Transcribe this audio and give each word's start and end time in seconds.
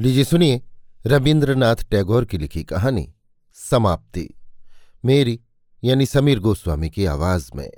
लीजिए 0.00 0.24
सुनिए 0.24 0.62
रविन्द्रनाथ 1.06 1.76
टैगोर 1.76 2.24
की 2.24 2.38
लिखी 2.38 2.64
कहानी 2.64 3.14
समाप्ति। 3.52 4.28
मेरी, 5.04 5.40
यानी 5.84 6.06
समीर 6.06 6.38
गोस्वामी 6.38 6.90
की 6.90 7.04
आवाज़ 7.04 7.50
में। 7.54 7.70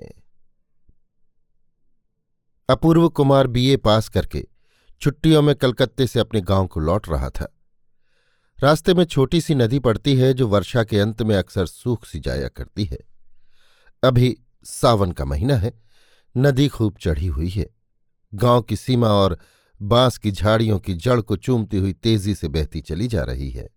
अपूर्व 2.68 3.08
कुमार 3.08 3.46
बीए 3.46 3.76
पास 3.76 4.08
करके 4.08 4.46
छुट्टियों 5.00 5.42
में 5.42 5.56
कलकत्ते 5.56 6.06
से 6.06 6.20
अपने 6.20 6.40
गाँव 6.40 6.66
को 6.66 6.80
लौट 6.80 7.08
रहा 7.08 7.30
था। 7.30 7.58
रास्ते 8.60 8.94
में 8.94 9.04
छोटी 9.04 9.40
सी 9.40 9.54
नदी 9.54 9.78
पड़ती 9.78 10.16
है 10.16 10.34
जो 10.34 10.48
वर्षा 10.48 10.84
के 10.84 11.00
अंत 11.00 11.22
में 11.22 11.36
अक्सर 11.36 11.66
सूख 11.66 12.06
सी 12.06 12.20
जाया 12.20 12.48
करती 12.48 12.84
है। 12.84 12.98
अभी 14.04 14.38
सावन 14.64 15.12
का 15.12 15.24
महीना 15.24 15.56
है, 15.56 15.82
नदी 16.36 16.68
खूब 16.68 16.96
चढ़ी 17.00 17.26
हुई 17.26 17.48
है। 17.48 17.70
गाँव 18.34 18.62
की 18.62 18.76
सीमा 18.76 19.08
और 19.08 19.38
बाँस 19.80 20.18
की 20.18 20.30
झाड़ियों 20.30 20.78
की 20.78 20.94
जड़ 20.94 21.20
को 21.20 21.36
चूमती 21.36 21.76
हुई 21.76 21.92
तेज़ी 21.92 22.34
से 22.34 22.48
बहती 22.48 22.80
चली 22.80 23.08
जा 23.08 23.22
रही 23.22 23.50
है। 23.50 23.68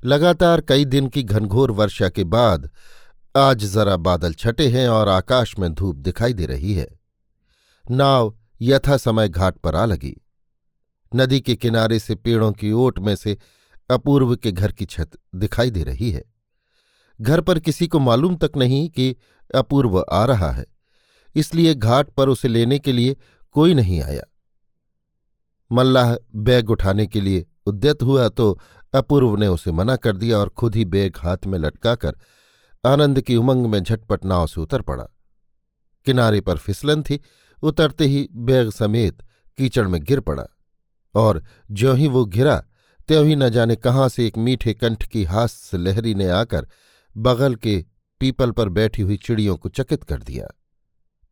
लगातार 0.00 0.60
कई 0.60 0.84
दिन 0.84 1.08
की 1.08 1.22
घनघोर 1.22 1.70
वर्षा 1.70 2.08
के 2.08 2.24
बाद 2.24 2.70
आज 3.36 3.64
जरा 3.64 3.96
बादल 3.96 4.34
छटे 4.34 4.68
हैं 4.68 4.88
और 4.88 5.08
आकाश 5.08 5.58
में 5.58 5.72
धूप 5.74 5.96
दिखाई 5.96 6.32
दे 6.32 6.46
रही 6.46 6.74
है। 6.74 6.88
नाव 7.84 8.34
यथा 8.62 8.96
समय 8.96 9.28
घाट 9.28 9.56
पर 9.56 9.76
आ 9.76 9.84
लगी। 9.84 10.16
नदी 11.12 11.40
के 11.40 11.54
किनारे 11.56 11.98
से 11.98 12.14
पेड़ों 12.14 12.52
की 12.52 12.72
ओट 12.72 12.98
में 12.98 13.14
से 13.16 13.36
अपूर्व 13.90 14.34
के 14.36 14.52
घर 14.52 14.72
की 14.72 14.84
छत 14.84 15.18
दिखाई 15.34 15.70
दे 15.70 15.82
रही 15.84 16.10
है। 16.10 16.24
घर 17.20 17.40
पर 17.40 17.58
किसी 17.58 17.86
को 17.86 17.98
मालूम 17.98 18.36
तक 18.36 18.52
नहीं 18.56 18.88
कि 18.90 19.14
अपूर्व 19.54 20.04
आ 20.12 20.24
रहा 20.24 20.50
है, 20.50 20.66
इसलिए 21.36 21.74
घाट 21.74 22.10
पर 22.10 22.28
उसे 22.28 22.48
लेने 22.48 22.78
के 22.78 22.92
लिए 22.92 23.16
कोई 23.54 23.74
नहीं 23.74 24.02
आया। 24.02 24.22
मल्लाह 25.72 26.14
बैग 26.34 26.70
उठाने 26.70 27.06
के 27.06 27.20
लिए 27.20 27.46
उद्यत 27.66 28.02
हुआ 28.02 28.28
तो 28.28 28.58
अपूर्व 28.94 29.36
ने 29.36 29.46
उसे 29.46 29.72
मना 29.72 29.96
कर 29.96 30.16
दिया 30.16 30.38
और 30.38 30.48
खुद 30.48 30.74
ही 30.74 30.84
बैग 30.84 31.16
हाथ 31.18 31.46
में 31.46 31.58
लटकाकर 31.58 32.16
आनंद 32.86 33.20
की 33.20 33.36
उमंग 33.36 33.66
में 33.66 33.82
झटपट 33.82 34.24
नाव 34.24 34.46
से 34.46 34.60
उतर 34.60 34.82
पड़ा। 34.82 35.04
किनारे 36.06 36.40
पर 36.40 36.56
फिसलन 36.56 37.02
थी, 37.02 37.20
उतरते 37.62 38.06
ही 38.06 38.28
बैग 38.32 38.70
समेत 38.70 39.22
कीचड़ 39.58 39.86
में 39.88 40.02
गिर 40.02 40.20
पड़ा 40.20 40.46
और 41.14 41.42
ज्यों 41.70 41.96
ही 41.96 42.08
वो 42.08 42.24
गिरा 42.24 42.56
त्यों 43.08 43.26
ही 43.26 43.36
न 43.36 43.48
जाने 43.48 43.76
कहाँ 43.76 44.08
से 44.08 44.26
एक 44.26 44.38
मीठे 44.38 44.74
कंठ 44.74 45.06
की 45.06 45.24
हास्य 45.24 45.78
लहरी 45.78 46.14
ने 46.14 46.28
आकर 46.28 46.66
बगल 47.16 47.54
के 47.54 47.84
पीपल 48.20 48.50
पर 48.50 48.68
बैठी 48.68 49.02
हुई 49.02 49.16
चिड़ियों 49.16 49.56
को 49.56 49.68
चकित 49.68 50.04
कर 50.04 50.22
दिया। 50.22 50.46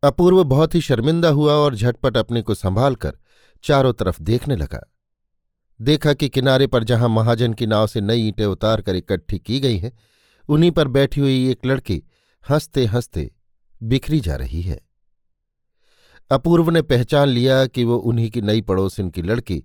अपूर्व 0.03 0.43
बहुत 0.43 0.75
ही 0.75 0.81
शर्मिंदा 0.81 1.29
हुआ 1.29 1.53
और 1.53 1.75
झटपट 1.75 2.17
अपने 2.17 2.41
को 2.41 2.53
संभाल 2.53 2.95
कर 2.95 3.17
चारों 3.63 3.93
तरफ़ 3.93 4.21
देखने 4.21 4.55
लगा। 4.55 4.93
देखा 5.81 6.13
कि 6.13 6.29
किनारे 6.29 6.67
पर 6.67 6.83
जहाँ 6.83 7.09
महाजन 7.09 7.53
की 7.53 7.65
नाव 7.65 7.87
से 7.87 8.01
नई 8.01 8.27
ईंटें 8.27 8.45
उतार 8.45 8.81
कर 8.81 8.95
इकट्ठी 8.95 9.39
की 9.39 9.59
गई 9.59 9.77
हैं, 9.77 9.97
उन्हीं 10.49 10.71
पर 10.71 10.87
बैठी 10.87 11.21
हुई 11.21 11.51
एक 11.51 11.65
लड़की 11.65 12.03
हँसते 12.49 12.85
हँसते 12.85 13.31
बिखरी 13.83 14.19
जा 14.19 14.35
रही 14.35 14.61
है। 14.61 14.81
अपूर्व 16.31 16.69
ने 16.69 16.81
पहचान 16.81 17.27
लिया 17.27 17.65
कि 17.65 17.83
वो 17.83 17.97
उन्हीं 17.97 18.31
की 18.31 18.41
नई 18.41 18.61
पड़ोसिन 18.61 19.09
की 19.09 19.21
लड़की 19.21 19.63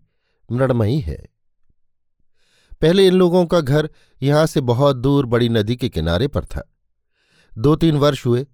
मृणमयी 0.52 1.00
है। 1.00 1.26
पहले 2.82 3.06
इन 3.06 3.14
लोगों 3.14 3.46
का 3.46 3.60
घर 3.60 3.90
यहाँ 4.22 4.46
से 4.46 4.60
बहुत 4.60 4.96
दूर 4.96 5.26
बड़ी 5.26 5.48
नदी 5.48 5.76
के 5.76 5.88
किनारे 5.88 6.28
पर 6.28 6.44
था। 6.44 6.72
दो 7.58 7.76
तीन 7.76 7.96
वर्ष 7.96 8.26
हुए, 8.26 8.46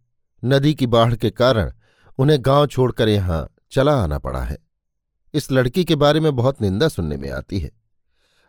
नदी 0.45 0.75
की 0.75 0.87
बाढ़ 0.87 1.17
के 1.17 1.31
कारण 1.31 1.73
उन्हें 2.19 2.39
गाँव 2.41 2.67
छोड़कर 2.67 3.09
यहाँ 3.09 3.51
चला 3.71 3.93
आना 3.93 4.19
पड़ा 4.19 4.43
है। 4.43 4.59
इस 5.35 5.51
लड़की 5.53 5.85
के 5.85 5.97
बारे 5.97 6.21
में 6.21 6.35
बहुत 6.37 6.61
निंदा 6.63 6.89
सुनने 6.89 7.17
में 7.17 7.31
आती 7.31 7.59
है। 7.59 7.71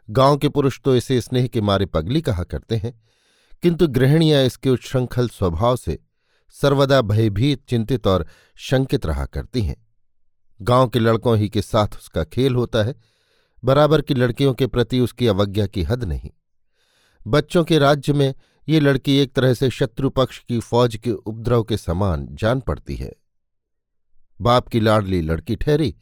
गाँव 0.09 0.38
के 0.38 0.50
पुरुष 0.50 0.80
तो 0.81 0.95
इसे 0.95 1.20
स्नेह 1.22 1.48
के 1.48 1.62
मारे 1.62 1.86
पगली 1.86 2.22
कहा 2.22 2.44
करते 2.44 2.75
हैं, 2.75 2.94
किंतु 3.64 3.88
गृहिणियाँ 3.88 4.44
इसके 4.44 4.69
उच्छृंखल 4.69 5.30
स्वभाव 5.30 5.75
से 5.75 6.00
सर्वदा 6.56 7.02
भयभीत, 7.02 7.63
चिंतित 7.68 8.08
और 8.08 8.28
शंकित 8.58 9.06
रहा 9.06 9.25
करती 9.25 9.62
हैं। 9.62 9.75
गाँव 10.59 10.88
के 10.88 11.00
लड़कों 11.00 11.38
ही 11.38 11.50
के 11.50 11.62
साथ 11.62 11.96
उसका 11.97 12.24
खेल 12.24 12.56
होता 12.56 12.84
है, 12.84 12.96
बराबर 13.63 14.02
की 14.02 14.13
लड़कियों 14.13 14.53
के 14.53 14.68
प्रति 14.68 15.00
उसकी 15.00 15.28
अवज्ञा 15.28 15.66
की 15.68 15.84
हद 15.84 16.03
नहीं। 16.03 16.29
बच्चों 17.25 17.63
के 17.63 17.78
राज्य 17.79 18.13
में 18.13 18.34
ये 18.68 18.79
लड़की 18.79 19.18
एक 19.18 19.34
तरह 19.34 19.53
से 19.53 19.69
शत्रु 19.69 20.09
पक्ष 20.09 20.40
की 20.40 20.59
फौज 20.59 20.96
के 20.96 21.12
उपद्रव 21.12 21.63
के 21.63 21.78
समान 21.78 22.28
जान 22.31 22.59
पड़ती 22.59 22.96
है। 22.96 23.12
बाप 24.40 24.68
की 24.68 24.79
लाडली 24.79 25.22
लड़की 25.22 25.56
ठहरी 25.56 25.96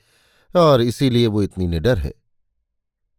और 0.56 0.81
इसीलिए 0.81 1.28
वो 1.28 1.41
इतनी 1.44 1.67
निडर 1.67 1.97
है। 1.97 2.13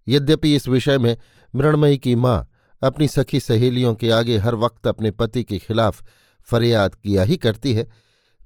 यद्यपि 0.06 0.54
इस 0.56 0.68
विषय 0.68 0.98
में 0.98 1.16
मृणमयी 1.54 1.98
की 1.98 2.14
माँ 2.14 2.48
अपनी 2.82 3.08
सखी 3.08 3.40
सहेलियों 3.40 3.94
के 3.94 4.10
आगे 4.10 4.36
हर 4.38 4.54
वक्त 4.54 4.86
अपने 4.86 5.10
पति 5.10 5.42
के 5.44 5.58
खिलाफ 5.58 6.02
फरियाद 6.48 6.94
किया 6.94 7.22
ही 7.22 7.36
करती 7.36 7.72
है, 7.74 7.86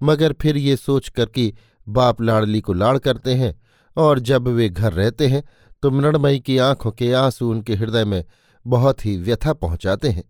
मगर 0.02 0.32
फिर 0.32 0.56
ये 0.56 0.76
सोच 0.76 1.08
कर 1.08 1.26
कि 1.26 1.52
बाप 1.86 2.20
लाड़ली 2.22 2.60
को 2.60 2.72
लाड़ 2.72 2.96
करते 2.98 3.34
हैं 3.34 3.54
और 3.96 4.18
जब 4.20 4.48
वे 4.48 4.68
घर 4.68 4.92
रहते 4.92 5.26
हैं 5.26 5.42
तो 5.82 5.90
मृणमयी 5.90 6.40
की 6.40 6.58
आँखों 6.58 6.90
के 6.90 7.12
आँसू 7.12 7.50
उनके 7.50 7.74
हृदय 7.74 8.04
में 8.04 8.24
बहुत 8.64 9.04
ही 9.06 9.16
व्यथा 9.16 9.52
पहुंचाते 9.52 10.08
हैं। 10.08 10.24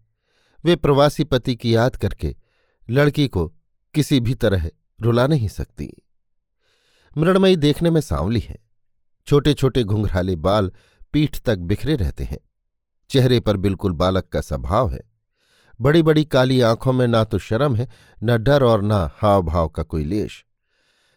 वे 0.64 0.76
प्रवासी 0.76 1.24
पति 1.24 1.54
की 1.56 1.74
याद 1.74 1.96
करके 1.96 2.34
लड़की 2.88 3.28
को 3.28 3.46
किसी 3.94 4.20
भी 4.20 4.34
तरह 4.34 4.70
रुला 5.00 5.26
नहीं 5.26 5.48
सकती। 5.48 5.92
मृणमयी 7.16 7.56
देखने 7.56 7.90
में 7.90 8.00
सांवली 8.00 8.40
है। 8.40 8.58
छोटे 9.26 9.54
छोटे 9.54 9.84
घुंघराले 9.84 10.36
बाल 10.36 10.72
पीठ 11.12 11.38
तक 11.38 11.58
बिखरे 11.58 11.96
रहते 11.96 12.24
हैं। 12.24 12.38
चेहरे 13.10 13.40
पर 13.40 13.56
बिल्कुल 13.56 13.92
बालक 13.92 14.28
का 14.28 14.40
स्वभाव 14.40 14.90
है। 14.90 15.00
बड़ी 15.80 16.02
बड़ी 16.02 16.24
काली 16.24 16.60
आँखों 16.60 16.92
में 16.92 17.06
ना 17.06 17.24
तो 17.24 17.38
शर्म 17.38 17.76
है, 17.76 17.88
न 18.22 18.36
डर 18.36 18.62
और 18.62 18.82
न 18.82 19.08
हाव 19.14 19.42
भाव 19.42 19.68
का 19.68 19.82
कोई 19.82 20.04
लेश। 20.04 20.44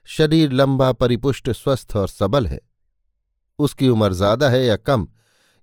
शरीर 0.08 0.52
लंबा, 0.52 0.92
परिपुष्ट, 0.92 1.50
स्वस्थ 1.50 1.96
और 1.96 2.08
सबल 2.08 2.48
है। 2.48 2.60
उसकी 3.60 3.90
उम्र 3.90 4.14
ज़्यादा 4.14 4.50
है 4.50 4.64
या 4.66 4.76
कम, 4.76 5.08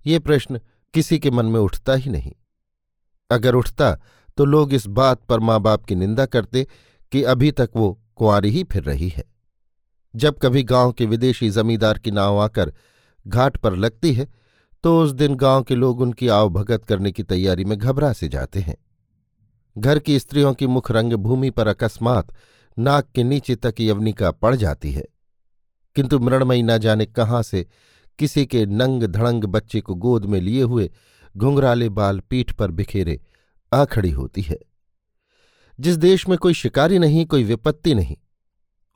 ये 0.05 0.19
प्रश्न 0.19 0.59
किसी 0.93 1.19
के 1.19 1.31
मन 1.31 1.45
में 1.45 1.59
उठता 1.59 1.93
ही 1.93 2.11
नहीं। 2.11 2.31
अगर 3.29 3.55
उठता 3.55 3.91
तो 4.37 4.45
लोग 4.45 4.73
इस 4.73 4.87
बात 4.87 5.23
पर 5.23 5.39
माँ 5.39 5.59
बाप 5.59 5.85
की 5.85 5.95
निंदा 5.95 6.25
करते 6.25 6.67
कि 7.11 7.23
अभी 7.23 7.51
तक 7.51 7.69
वो 7.75 7.91
कुंवारी 8.15 8.49
ही 8.49 8.63
फिर 8.63 8.83
रही 8.83 9.09
है। 9.09 9.36
जब 10.17 10.39
कभी 10.39 10.63
गाँव 10.63 10.91
के 10.91 11.05
विदेशी 11.05 11.49
जमींदार 11.49 11.97
की 11.99 12.11
नाव 12.11 12.39
आकर 12.39 12.73
घाट 13.27 13.57
पर 13.57 13.75
लगती 13.75 14.13
है 14.13 14.27
तो 14.83 15.03
उस 15.03 15.11
दिन 15.11 15.35
गाँव 15.35 15.63
के 15.63 15.75
लोग 15.75 16.01
उनकी 16.01 16.27
आवभगत 16.27 16.85
करने 16.85 17.11
की 17.11 17.23
तैयारी 17.23 17.65
में 17.65 17.77
घबरा 17.77 18.13
से 18.13 18.27
जाते 18.27 18.59
हैं। 18.59 18.77
घर 19.77 19.99
की 19.99 20.19
स्त्रियों 20.19 20.53
की 20.53 20.67
मुख 20.67 20.91
रंग 20.91 21.13
भूमि 21.13 21.49
पर 21.49 21.67
अकस्मात 21.67 22.35
नाक 22.79 23.09
के 23.15 23.23
नीचे 23.23 23.55
तक 23.55 23.75
यवनिका 23.79 24.31
पड़ 24.31 24.55
जाती 24.55 24.91
है। 24.91 25.05
किंतु 25.95 26.19
मृणमयी 26.19 26.63
न 26.63 26.77
जाने 26.77 27.05
कहाँ 27.05 27.43
से 27.43 27.65
किसी 28.19 28.45
के 28.45 28.65
नंग 28.65 29.03
धड़ंग 29.03 29.43
बच्चे 29.43 29.81
को 29.81 29.95
गोद 29.95 30.25
में 30.25 30.41
लिए 30.41 30.61
हुए 30.61 30.91
घुंघराले 31.37 31.89
बाल 31.89 32.19
पीठ 32.19 32.51
पर 32.51 32.71
बिखेरे 32.71 33.21
आ 33.73 33.85
खड़ी 33.85 34.11
होती 34.11 34.41
है। 34.41 34.59
जिस 35.79 35.97
देश 35.97 36.29
में 36.29 36.37
कोई 36.37 36.53
शिकारी 36.53 36.99
नहीं, 36.99 37.25
कोई 37.25 37.43
विपत्ति 37.43 37.95
नहीं। 37.95 38.17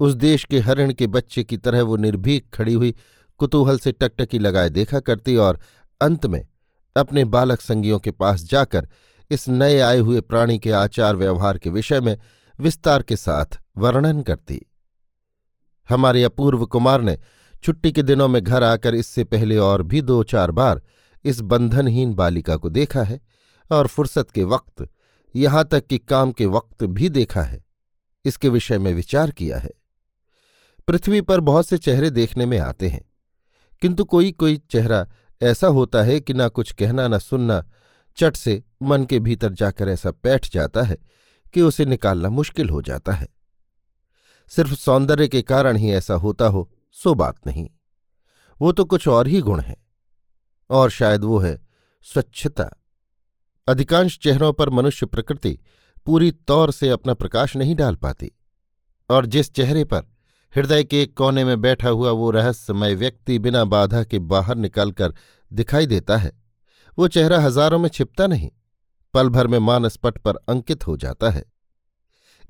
उस 0.01 0.13
देश 0.13 0.43
के 0.43 0.59
हरिण 0.59 0.93
के 0.93 1.07
बच्चे 1.07 1.43
की 1.43 1.57
तरह 1.57 1.81
वो 1.81 1.95
निर्भीक 1.97 2.45
खड़ी 2.53 2.73
हुई 2.73 2.93
कुतूहल 3.39 3.79
से 3.79 3.91
टकटकी 3.91 4.39
लगाए 4.39 4.69
देखा 4.69 4.99
करती 4.99 5.35
और 5.35 5.59
अंत 6.01 6.25
में 6.25 6.45
अपने 6.95 7.25
बालक 7.25 7.61
संगियों 7.61 7.99
के 7.99 8.11
पास 8.11 8.43
जाकर 8.43 8.87
इस 9.31 9.47
नए 9.49 9.79
आए 9.79 9.99
हुए 9.99 10.21
प्राणी 10.21 10.57
के 10.59 10.71
आचार 10.71 11.15
व्यवहार 11.15 11.57
के 11.57 11.69
विषय 11.69 12.01
में 12.01 12.17
विस्तार 12.59 13.03
के 13.03 13.15
साथ 13.15 13.59
वर्णन 13.77 14.21
करती। 14.21 14.59
हमारे 15.89 16.23
अपूर्व 16.23 16.65
कुमार 16.65 17.01
ने 17.01 17.17
छुट्टी 17.63 17.91
के 17.91 18.03
दिनों 18.03 18.27
में 18.27 18.43
घर 18.43 18.63
आकर 18.63 18.95
इससे 18.95 19.23
पहले 19.23 19.57
और 19.57 19.83
भी 19.83 20.01
दो 20.01 20.23
चार 20.23 20.51
बार 20.51 20.81
इस 21.25 21.41
बंधनहीन 21.41 22.13
बालिका 22.13 22.55
को 22.55 22.69
देखा 22.69 23.03
है 23.03 23.19
और 23.71 23.87
फुर्सत 23.87 24.31
के 24.31 24.43
वक्त, 24.43 24.87
यहाँ 25.35 25.63
तक 25.65 25.85
कि 25.87 25.97
काम 25.97 26.31
के 26.31 26.45
वक्त 26.45 26.83
भी 26.83 27.09
देखा 27.09 27.41
है। 27.41 27.63
इसके 28.25 28.49
विषय 28.49 28.77
में 28.77 28.93
विचार 28.93 29.31
किया 29.31 29.57
है। 29.57 29.71
पृथ्वी 30.87 31.21
पर 31.21 31.39
बहुत 31.39 31.67
से 31.67 31.77
चेहरे 31.77 32.09
देखने 32.09 32.45
में 32.45 32.59
आते 32.59 32.89
हैं। 32.89 33.01
किंतु 33.81 34.05
कोई 34.05 34.31
कोई 34.31 34.57
चेहरा 34.57 35.07
ऐसा 35.41 35.67
होता 35.67 36.03
है 36.03 36.19
कि 36.19 36.33
ना 36.33 36.47
कुछ 36.47 36.71
कहना, 36.71 37.07
न 37.07 37.19
सुनना, 37.19 37.65
चट 38.17 38.35
से 38.35 38.63
मन 38.81 39.05
के 39.05 39.19
भीतर 39.19 39.53
जाकर 39.53 39.87
ऐसा 39.87 40.11
बैठ 40.11 40.51
जाता 40.51 40.81
है 40.81 40.97
कि 41.53 41.61
उसे 41.61 41.85
निकालना 41.85 42.29
मुश्किल 42.29 42.69
हो 42.69 42.81
जाता 42.81 43.11
है। 43.11 43.27
सिर्फ़ 44.47 44.73
सौंदर्य 44.73 45.27
के 45.27 45.41
कारण 45.41 45.77
ही 45.77 45.91
ऐसा 45.91 46.13
होता 46.13 46.45
हो, 46.45 46.71
सो 46.91 47.13
बात 47.13 47.47
नहीं। 47.47 47.69
वो 48.61 48.71
तो 48.71 48.85
कुछ 48.85 49.07
और 49.07 49.27
ही 49.27 49.41
गुण 49.41 49.59
है, 49.59 49.77
और 50.69 50.89
शायद 50.89 51.23
वो 51.23 51.39
है 51.39 51.59
स्वच्छता। 52.03 52.69
अधिकांश 53.67 54.19
चेहरों 54.19 54.53
पर 54.53 54.69
मनुष्य 54.69 55.05
प्रकृति 55.05 55.59
पूरी 56.05 56.31
तौर 56.31 56.71
से 56.71 56.89
अपना 56.89 57.13
प्रकाश 57.13 57.55
नहीं 57.55 57.75
डाल 57.75 57.95
पाती, 57.95 58.31
और 59.09 59.25
जिस 59.25 59.53
चेहरे 59.53 59.85
पर 59.85 60.10
हृदय 60.55 60.83
के 60.83 61.01
एक 61.01 61.15
कोने 61.17 61.43
में 61.45 61.59
बैठा 61.61 61.89
हुआ 61.89 62.11
वो 62.11 62.31
रहस्यमय 62.31 62.95
व्यक्ति 62.95 63.37
बिना 63.39 63.63
बाधा 63.65 64.03
के 64.03 64.19
बाहर 64.19 64.55
निकलकर 64.55 65.13
दिखाई 65.51 65.85
देता 65.85 66.17
है। 66.17 66.31
वो 66.97 67.07
चेहरा 67.07 67.39
हज़ारों 67.39 67.79
में 67.79 67.87
छिपता 67.89 68.27
नहीं, 68.27 68.49
पल 69.13 69.29
भर 69.29 69.47
में 69.47 69.57
मानस 69.59 69.95
पट 69.95 70.17
पर 70.17 70.35
अंकित 70.49 70.87
हो 70.87 70.95
जाता 70.97 71.29
है। 71.29 71.43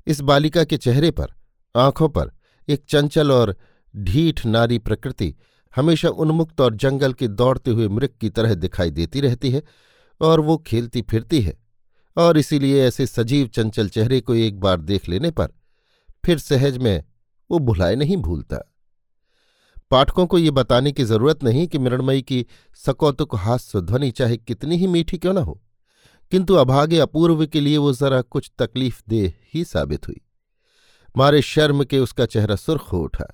इस 0.06 0.20
बालिका 0.20 0.64
के 0.64 0.76
चेहरे 0.76 1.10
पर, 1.10 1.32
आँखों 1.74 2.08
पर 2.08 2.30
एक 2.68 2.84
चंचल 2.88 3.32
और 3.32 3.56
ढीठ 3.94 4.44
नारी 4.46 4.78
प्रकृति 4.78 5.34
हमेशा 5.74 6.08
उन्मुक्त 6.08 6.60
और 6.60 6.74
जंगल 6.74 7.12
के 7.12 7.28
दौड़ते 7.28 7.70
हुए 7.70 7.88
मृग 7.88 8.10
की 8.20 8.30
तरह 8.30 8.54
दिखाई 8.54 8.90
देती 8.90 9.20
रहती 9.20 9.50
है 9.50 9.62
और 10.20 10.40
वो 10.40 10.56
खेलती 10.56 11.02
फिरती 11.02 11.40
है 11.40 11.56
और 12.16 12.38
इसीलिए 12.38 12.84
ऐसे 12.86 13.06
सजीव 13.06 13.46
चंचल 13.46 13.88
चेहरे 13.88 14.20
को 14.20 14.34
एक 14.34 14.60
बार 14.60 14.80
देख 14.80 15.08
लेने 15.08 15.30
पर 15.30 15.48
फिर 16.24 16.38
सहज 16.38 16.78
में 16.78 17.04
वो 17.52 17.58
भुलाए 17.60 17.94
नहीं 17.96 18.16
भूलता। 18.18 18.58
पाठकों 19.90 20.26
को 20.26 20.38
ये 20.38 20.50
बताने 20.52 20.92
की 20.92 21.04
ज़रूरत 21.04 21.42
नहीं 21.44 21.66
कि 21.68 21.78
मृणमयी 21.78 22.22
की 22.22 22.44
सकौतुक 22.80 23.34
हास्य 23.36 23.80
ध्वनि 23.82 24.10
चाहे 24.10 24.36
कितनी 24.38 24.76
ही 24.76 24.86
मीठी 24.86 25.18
क्यों 25.18 25.34
न 25.34 25.38
हो, 25.38 25.60
किंतु 26.32 26.54
अभागे 26.54 26.98
अपूर्व 26.98 27.44
के 27.46 27.60
लिए 27.60 27.76
वो 27.78 27.92
जरा 27.92 28.20
कुछ 28.22 28.50
तकलीफ़ 28.58 29.02
दे 29.08 29.22
ही 29.54 29.64
साबित 29.64 30.08
हुई। 30.08 30.20
मारे 31.14 31.42
शर्म 31.42 31.84
के 31.84 31.98
उसका 31.98 32.26
चेहरा 32.26 32.56
सुर्ख 32.56 32.92
हो 32.92 33.00
उठा 33.00 33.26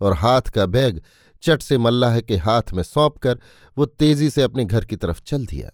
और 0.00 0.14
हाथ 0.14 0.50
का 0.50 0.66
बैग 0.68 1.02
चट 1.42 1.62
से 1.62 1.78
मल्लाह 1.78 2.20
के 2.20 2.36
हाथ 2.38 2.72
में 2.72 2.82
सौंप 2.82 3.18
कर 3.18 3.38
वो 3.76 3.86
तेज़ी 3.86 4.30
से 4.30 4.42
अपने 4.42 4.64
घर 4.64 4.84
की 4.84 4.96
तरफ़ 4.96 5.22
चल 5.22 5.46
दिया। 5.46 5.70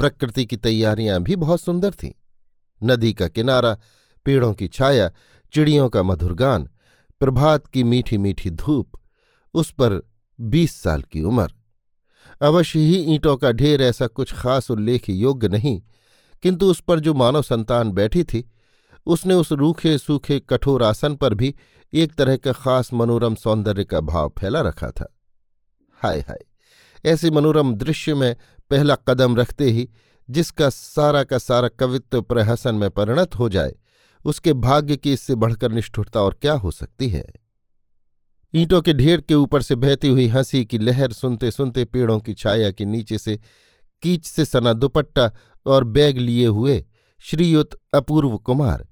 प्रकृति 0.00 0.44
की 0.46 0.56
तैयारियाँ 0.58 1.20
भी 1.22 1.36
बहुत 1.36 1.60
सुंदर 1.60 1.92
थीं। 1.92 2.12
नदी 2.80 3.12
का 3.12 3.28
किनारा, 3.28 3.76
पेड़ों 4.26 4.52
की 4.54 4.68
छाया 4.68 5.10
चिड़ियों 5.54 5.88
का 5.88 6.02
मधुर 6.02 6.34
गान, 6.34 6.68
प्रभात 7.20 7.66
की 7.66 7.82
मीठी 7.84 8.18
मीठी 8.18 8.50
धूप, 8.50 8.92
उस 9.54 9.70
पर 9.70 10.00
बीस 10.40 10.74
साल 10.82 11.02
की 11.02 11.22
उम्र। 11.22 11.52
अवश्य 12.42 12.78
ही 12.78 12.96
ईंटों 13.14 13.36
का 13.36 13.52
ढेर 13.52 13.82
ऐसा 13.82 14.06
कुछ 14.06 14.32
खास 14.34 14.70
उल्लेख 14.70 15.08
योग्य 15.10 15.48
नहीं, 15.48 15.82
किंतु 16.42 16.70
उस 16.70 16.80
पर 16.80 17.00
जो 17.00 17.14
मानव 17.14 17.42
संतान 17.42 17.92
बैठी 17.92 18.24
थी, 18.24 18.50
उसने 19.06 19.34
उस 19.34 19.52
रूखे 19.52 19.96
सूखे 19.98 20.40
कठोर 20.40 20.82
आसन 20.82 21.14
पर 21.16 21.34
भी 21.34 21.54
एक 21.92 22.14
तरह 22.14 22.36
का 22.36 22.52
खास 22.52 22.92
मनोरम 22.92 23.34
सौंदर्य 23.34 23.84
का 23.84 24.00
भाव 24.00 24.32
फैला 24.38 24.60
रखा 24.60 24.90
था। 24.90 25.16
हाय 26.00 26.20
हाय, 26.20 26.44
ऐसे 27.04 27.30
मनोरम 27.30 27.74
दृश्य 27.74 28.14
में 28.14 28.36
पहला 28.70 28.94
कदम 29.08 29.36
रखते 29.36 29.70
ही 29.70 29.88
जिसका 30.28 30.68
सारा 30.70 31.24
का 31.24 31.38
सारा 31.38 31.68
कवित्व 31.68 32.22
प्रहसन 32.22 32.74
में 32.74 32.90
परिणत 32.90 33.34
हो 33.34 33.48
जाए 33.48 33.74
उसके 34.24 34.52
भाग्य 34.52 34.96
की 34.96 35.12
इससे 35.12 35.34
बढ़कर 35.34 35.72
निष्ठुरता 35.72 36.20
और 36.20 36.38
क्या 36.42 36.52
हो 36.52 36.70
सकती 36.70 37.08
है? 37.08 37.32
ईंटों 38.54 38.82
के 38.82 38.92
ढेर 38.92 39.20
के 39.20 39.34
ऊपर 39.34 39.62
से 39.62 39.74
बहती 39.74 40.08
हुई 40.08 40.26
हँसी 40.26 40.64
की 40.64 40.78
लहर 40.78 41.12
सुनते 41.12 41.50
सुनते 41.50 41.84
पेड़ों 41.84 42.20
की 42.20 42.34
छाया 42.34 42.70
के 42.70 42.84
नीचे 42.84 43.18
से 43.18 43.40
कीच 44.02 44.26
से 44.26 44.44
सना 44.44 44.72
दुपट्टा 44.72 45.30
और 45.66 45.84
बैग 45.84 46.18
लिए 46.18 46.46
हुए 46.46 46.84
श्रीयुत 47.20 47.80
अपूर्व 47.94 48.38
कुमार 48.38 48.88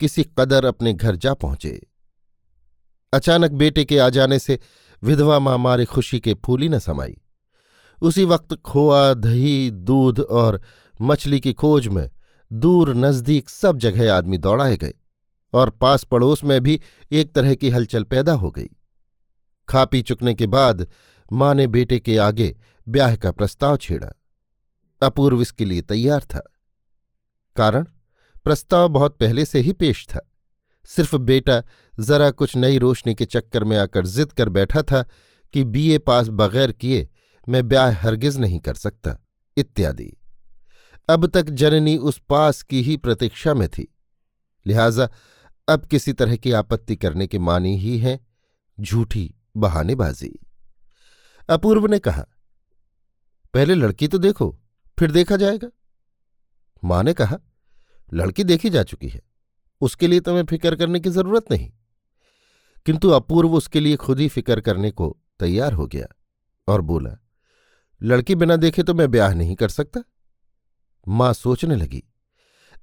किसी 0.00 0.24
कदर 0.38 0.64
अपने 0.64 0.92
घर 0.92 1.16
जा 1.16 1.34
पहुँचे। 1.34 1.86
अचानक 3.12 3.50
बेटे 3.50 3.84
के 3.84 3.98
आ 3.98 4.08
जाने 4.08 4.38
से 4.38 4.58
विधवा 5.02 5.38
माँ 5.38 5.58
मारे 5.58 5.84
खुशी 5.84 6.20
के 6.20 6.34
फूली 6.34 6.68
न 6.68 6.78
समाई। 6.78 7.16
उसी 8.02 8.24
वक्त 8.24 8.54
खोआ, 8.54 9.14
दही, 9.14 9.70
दूध 9.70 10.20
और 10.20 10.62
मछली 11.00 11.40
की 11.40 11.52
खोज 11.52 11.88
में 11.88 12.10
दूर 12.52 12.94
नज़दीक 12.94 13.48
सब 13.48 13.78
जगह 13.78 14.14
आदमी 14.14 14.38
दौड़ाए 14.38 14.76
गए 14.76 14.94
और 15.52 15.70
पास 15.70 16.04
पड़ोस 16.04 16.44
में 16.44 16.60
भी 16.60 16.80
एक 17.12 17.34
तरह 17.34 17.54
की 17.54 17.70
हलचल 17.70 18.04
पैदा 18.04 18.32
हो 18.32 18.50
गई। 18.50 18.68
खा 19.68 19.84
पी 19.84 20.02
चुकने 20.02 20.34
के 20.34 20.46
बाद 20.46 20.86
माँ 21.32 21.54
ने 21.54 21.66
बेटे 21.66 21.98
के 21.98 22.18
आगे 22.18 22.56
ब्याह 22.88 23.16
का 23.16 23.32
प्रस्ताव 23.32 23.76
छेड़ा। 23.76 24.12
अपूर्व 25.02 25.40
इसके 25.42 25.64
लिए 25.64 25.82
तैयार 25.82 26.20
था। 26.20 26.42
कारण? 27.56 27.86
प्रस्ताव 28.44 28.88
बहुत 28.88 29.16
पहले 29.16 29.44
से 29.44 29.60
ही 29.60 29.72
पेश 29.72 30.06
था। 30.08 30.30
सिर्फ़ 30.84 31.16
बेटा 31.16 31.62
जरा 32.00 32.30
कुछ 32.30 32.56
नई 32.56 32.78
रोशनी 32.78 33.14
के 33.14 33.24
चक्कर 33.24 33.64
में 33.64 33.76
आकर 33.76 34.06
जिद 34.06 34.32
कर 34.32 34.48
बैठा 34.48 34.82
था 34.82 35.04
कि 35.52 35.64
बीए 35.64 35.98
पास 35.98 36.28
बगैर 36.28 36.72
किए 36.72 37.08
मैं 37.48 37.68
ब्याह 37.68 37.96
हरगिज 37.96 38.38
नहीं 38.38 38.60
कर 38.60 38.74
सकता, 38.74 39.18
इत्यादि। 39.56 40.12
अब 41.08 41.26
तक 41.26 41.42
जननी 41.42 41.96
उस 41.96 42.18
पास 42.28 42.62
की 42.62 42.82
ही 42.82 42.96
प्रतीक्षा 42.96 43.54
में 43.54 43.68
थी। 43.68 43.86
लिहाजा, 44.66 45.08
अब 45.68 45.84
किसी 45.86 46.12
तरह 46.12 46.36
की 46.36 46.52
आपत्ति 46.52 46.96
करने 46.96 47.26
के 47.26 47.38
मानी 47.38 47.76
ही 47.78 47.98
है 47.98 48.18
झूठी 48.80 49.34
बहानेबाजी। 49.56 50.32
अपूर्व 51.48 51.86
ने 51.86 51.98
कहा, 51.98 52.26
पहले 53.54 53.74
लड़की 53.74 54.08
तो 54.08 54.18
देखो, 54.18 54.58
फिर 54.98 55.10
देखा 55.10 55.36
जाएगा। 55.36 55.68
माँ 56.84 57.02
ने 57.02 57.12
कहा, 57.12 57.38
लड़की 58.14 58.44
देखी 58.44 58.70
जा 58.70 58.82
चुकी 58.82 59.08
है, 59.08 59.22
उसके 59.80 60.08
लिए 60.08 60.20
तुम्हें 60.20 60.44
फ़िक्र 60.44 60.74
करने 60.76 61.00
की 61.00 61.10
ज़रूरत 61.10 61.50
नहीं। 61.50 61.72
किंतु 62.86 63.10
अपूर्व 63.10 63.54
उसके 63.54 63.80
लिए 63.80 63.96
खुद 63.96 64.20
ही 64.20 64.28
फ़िक्र 64.28 64.60
करने 64.60 64.90
को 64.90 65.16
तैयार 65.40 65.72
हो 65.72 65.86
गया 65.86 66.06
और 66.68 66.80
बोला, 66.80 67.16
लड़की 68.02 68.34
बिना 68.34 68.56
देखे 68.56 68.82
तो 68.82 68.94
मैं 68.94 69.10
ब्याह 69.10 69.34
नहीं 69.34 69.54
कर 69.54 69.68
सकता। 69.68 70.02
माँ 71.06 71.32
सोचने 71.34 71.76
लगी, 71.76 72.02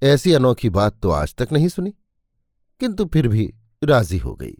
ऐसी 0.02 0.34
अनोखी 0.34 0.70
बात 0.70 1.00
तो 1.02 1.10
आज 1.12 1.36
तक 1.36 1.52
नहीं 1.52 1.68
सुनी, 1.68 1.94
किंतु 2.82 3.06
फिर 3.06 3.28
भी 3.28 3.54
राज़ी 3.82 4.18
हो 4.18 4.34
गई। 4.36 4.56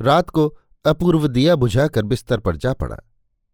रात 0.00 0.30
को 0.30 0.46
अपूर्व 0.84 1.26
दिया 1.28 1.56
बुझाकर 1.56 2.02
बिस्तर 2.02 2.40
पर 2.40 2.56
जा 2.56 2.72
पड़ा 2.72 2.96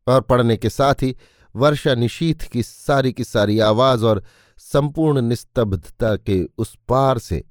और 0.06 0.20
पड़ने 0.20 0.56
के 0.56 0.70
साथ 0.70 1.02
ही 1.02 1.14
वर्षा 1.54 1.94
निशीथ 1.94 2.48
की 2.52 2.62
सारी 2.62 3.12
की 3.12 3.24
सारी 3.24 3.58
आवाज़ 3.58 4.04
और 4.04 4.22
संपूर्ण 4.58 5.20
निस्तब्धता 5.20 6.14
के 6.16 6.42
उस 6.58 6.74
पार 6.88 7.18
से 7.18 7.42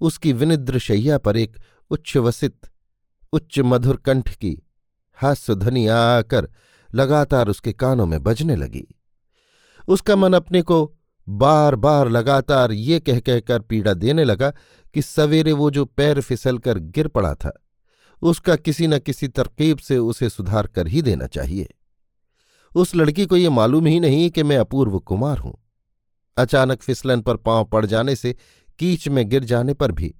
उसकी 0.00 0.32
विनिद्र 0.32 0.78
शैया 0.78 1.18
पर 1.18 1.36
एक 1.36 1.56
उच्छ्वसित, 1.90 2.54
उच्च 3.32 3.58
मधुर 3.60 3.96
कंठ 3.96 4.34
की 4.34 4.56
हास्यध्वनि 5.18 5.86
आकर 5.86 6.48
लगातार 6.90 7.48
उसके 7.48 7.72
कानों 7.72 8.06
में 8.06 8.22
बजने 8.22 8.56
लगी। 8.56 8.86
उसका 9.88 10.16
मन 10.16 10.32
अपने 10.32 10.62
को 10.62 10.94
बार 11.26 11.74
बार 11.76 12.08
लगातार 12.08 12.72
ये 12.72 12.98
कह 13.00 13.20
कहकर 13.20 13.60
पीड़ा 13.60 13.92
देने 13.94 14.24
लगा 14.24 14.50
कि 14.94 15.02
सवेरे 15.02 15.52
वो 15.52 15.70
जो 15.70 15.84
पैर 15.86 16.20
फिसल 16.20 16.58
कर 16.58 16.78
गिर 16.78 17.08
पड़ा 17.08 17.34
था, 17.34 17.52
उसका 18.22 18.56
किसी 18.56 18.86
न 18.86 18.98
किसी 18.98 19.28
तरकीब 19.28 19.78
से 19.78 19.98
उसे 19.98 20.28
सुधार 20.28 20.66
कर 20.66 20.88
ही 20.88 21.02
देना 21.02 21.26
चाहिए। 21.26 21.68
उस 22.74 22.94
लड़की 22.96 23.26
को 23.26 23.36
ये 23.36 23.48
मालूम 23.48 23.86
ही 23.86 23.98
नहीं 24.00 24.30
कि 24.30 24.42
मैं 24.42 24.58
अपूर्व 24.58 24.98
कुमार 24.98 25.38
हूँ। 25.38 25.56
अचानक 26.36 26.82
फिसलन 26.82 27.20
पर 27.20 27.36
पाँव 27.36 27.64
पड़ 27.64 27.84
जाने 27.86 28.16
से 28.16 28.34
कीच 28.78 29.08
में 29.08 29.28
गिर 29.28 29.44
जाने 29.44 29.74
पर 29.74 29.92
भी 29.92 30.14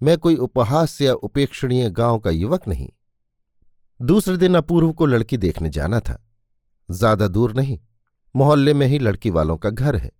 मैं 0.00 0.16
कोई 0.18 0.36
उपहास 0.36 1.00
या 1.00 1.14
उपेक्षणीय 1.14 1.90
गाँव 1.90 2.18
का 2.18 2.30
युवक 2.30 2.68
नहीं। 2.68 2.88
दूसरे 4.00 4.36
दिन 4.36 4.54
अपूर्व 4.54 4.92
को 4.92 5.06
लड़की 5.06 5.36
देखने 5.36 5.70
जाना 5.70 6.00
था। 6.00 6.20
ज़्यादा 6.88 7.28
दूर 7.28 7.54
नहीं, 7.54 7.78
मोहल्ले 8.34 8.74
में 8.74 8.86
ही 8.86 8.98
लड़की 8.98 9.30
वालों 9.30 9.56
का 9.56 9.70
घर 9.70 9.96
है। 9.96 10.10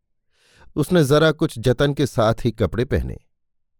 उसने 0.77 1.05
जरा 1.05 1.33
कुछ 1.33 1.59
जतन 1.59 1.95
के 1.95 2.07
साथ 2.07 2.35
ही 2.45 2.51
कपड़े 2.51 2.85
पहने। 2.85 3.17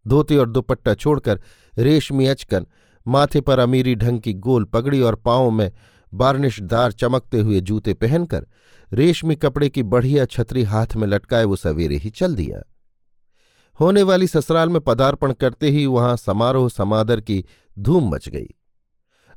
धोती 0.07 0.37
और 0.37 0.49
दुपट्टा 0.49 0.93
छोड़कर 0.93 1.41
रेशमी 1.77 2.25
अचकन, 2.25 2.65
माथे 3.07 3.41
पर 3.41 3.59
अमीरी 3.59 3.95
ढंग 3.95 4.21
की 4.21 4.33
गोल 4.33 4.63
पगड़ी 4.63 5.01
और 5.01 5.15
पांवों 5.15 5.51
में 5.51 5.71
बार्निशदार 6.13 6.91
चमकते 6.91 7.39
हुए 7.39 7.59
जूते 7.61 7.93
पहनकर 7.93 8.47
रेशमी 8.93 9.35
कपड़े 9.35 9.69
की 9.69 9.83
बढ़िया 9.83 10.25
छतरी 10.25 10.63
हाथ 10.63 10.95
में 10.95 11.07
लटकाए 11.07 11.43
वो 11.43 11.55
सवेरे 11.55 11.95
ही 11.95 12.09
चल 12.09 12.35
दिया। 12.35 12.61
होने 13.79 14.03
वाली 14.03 14.27
ससुराल 14.27 14.69
में 14.69 14.81
पदार्पण 14.81 15.33
करते 15.33 15.69
ही 15.69 15.85
वहाँ 15.85 16.17
समारोह 16.17 16.69
समादर 16.69 17.21
की 17.21 17.45
धूम 17.79 18.09
मच 18.11 18.29
गई। 18.29 18.47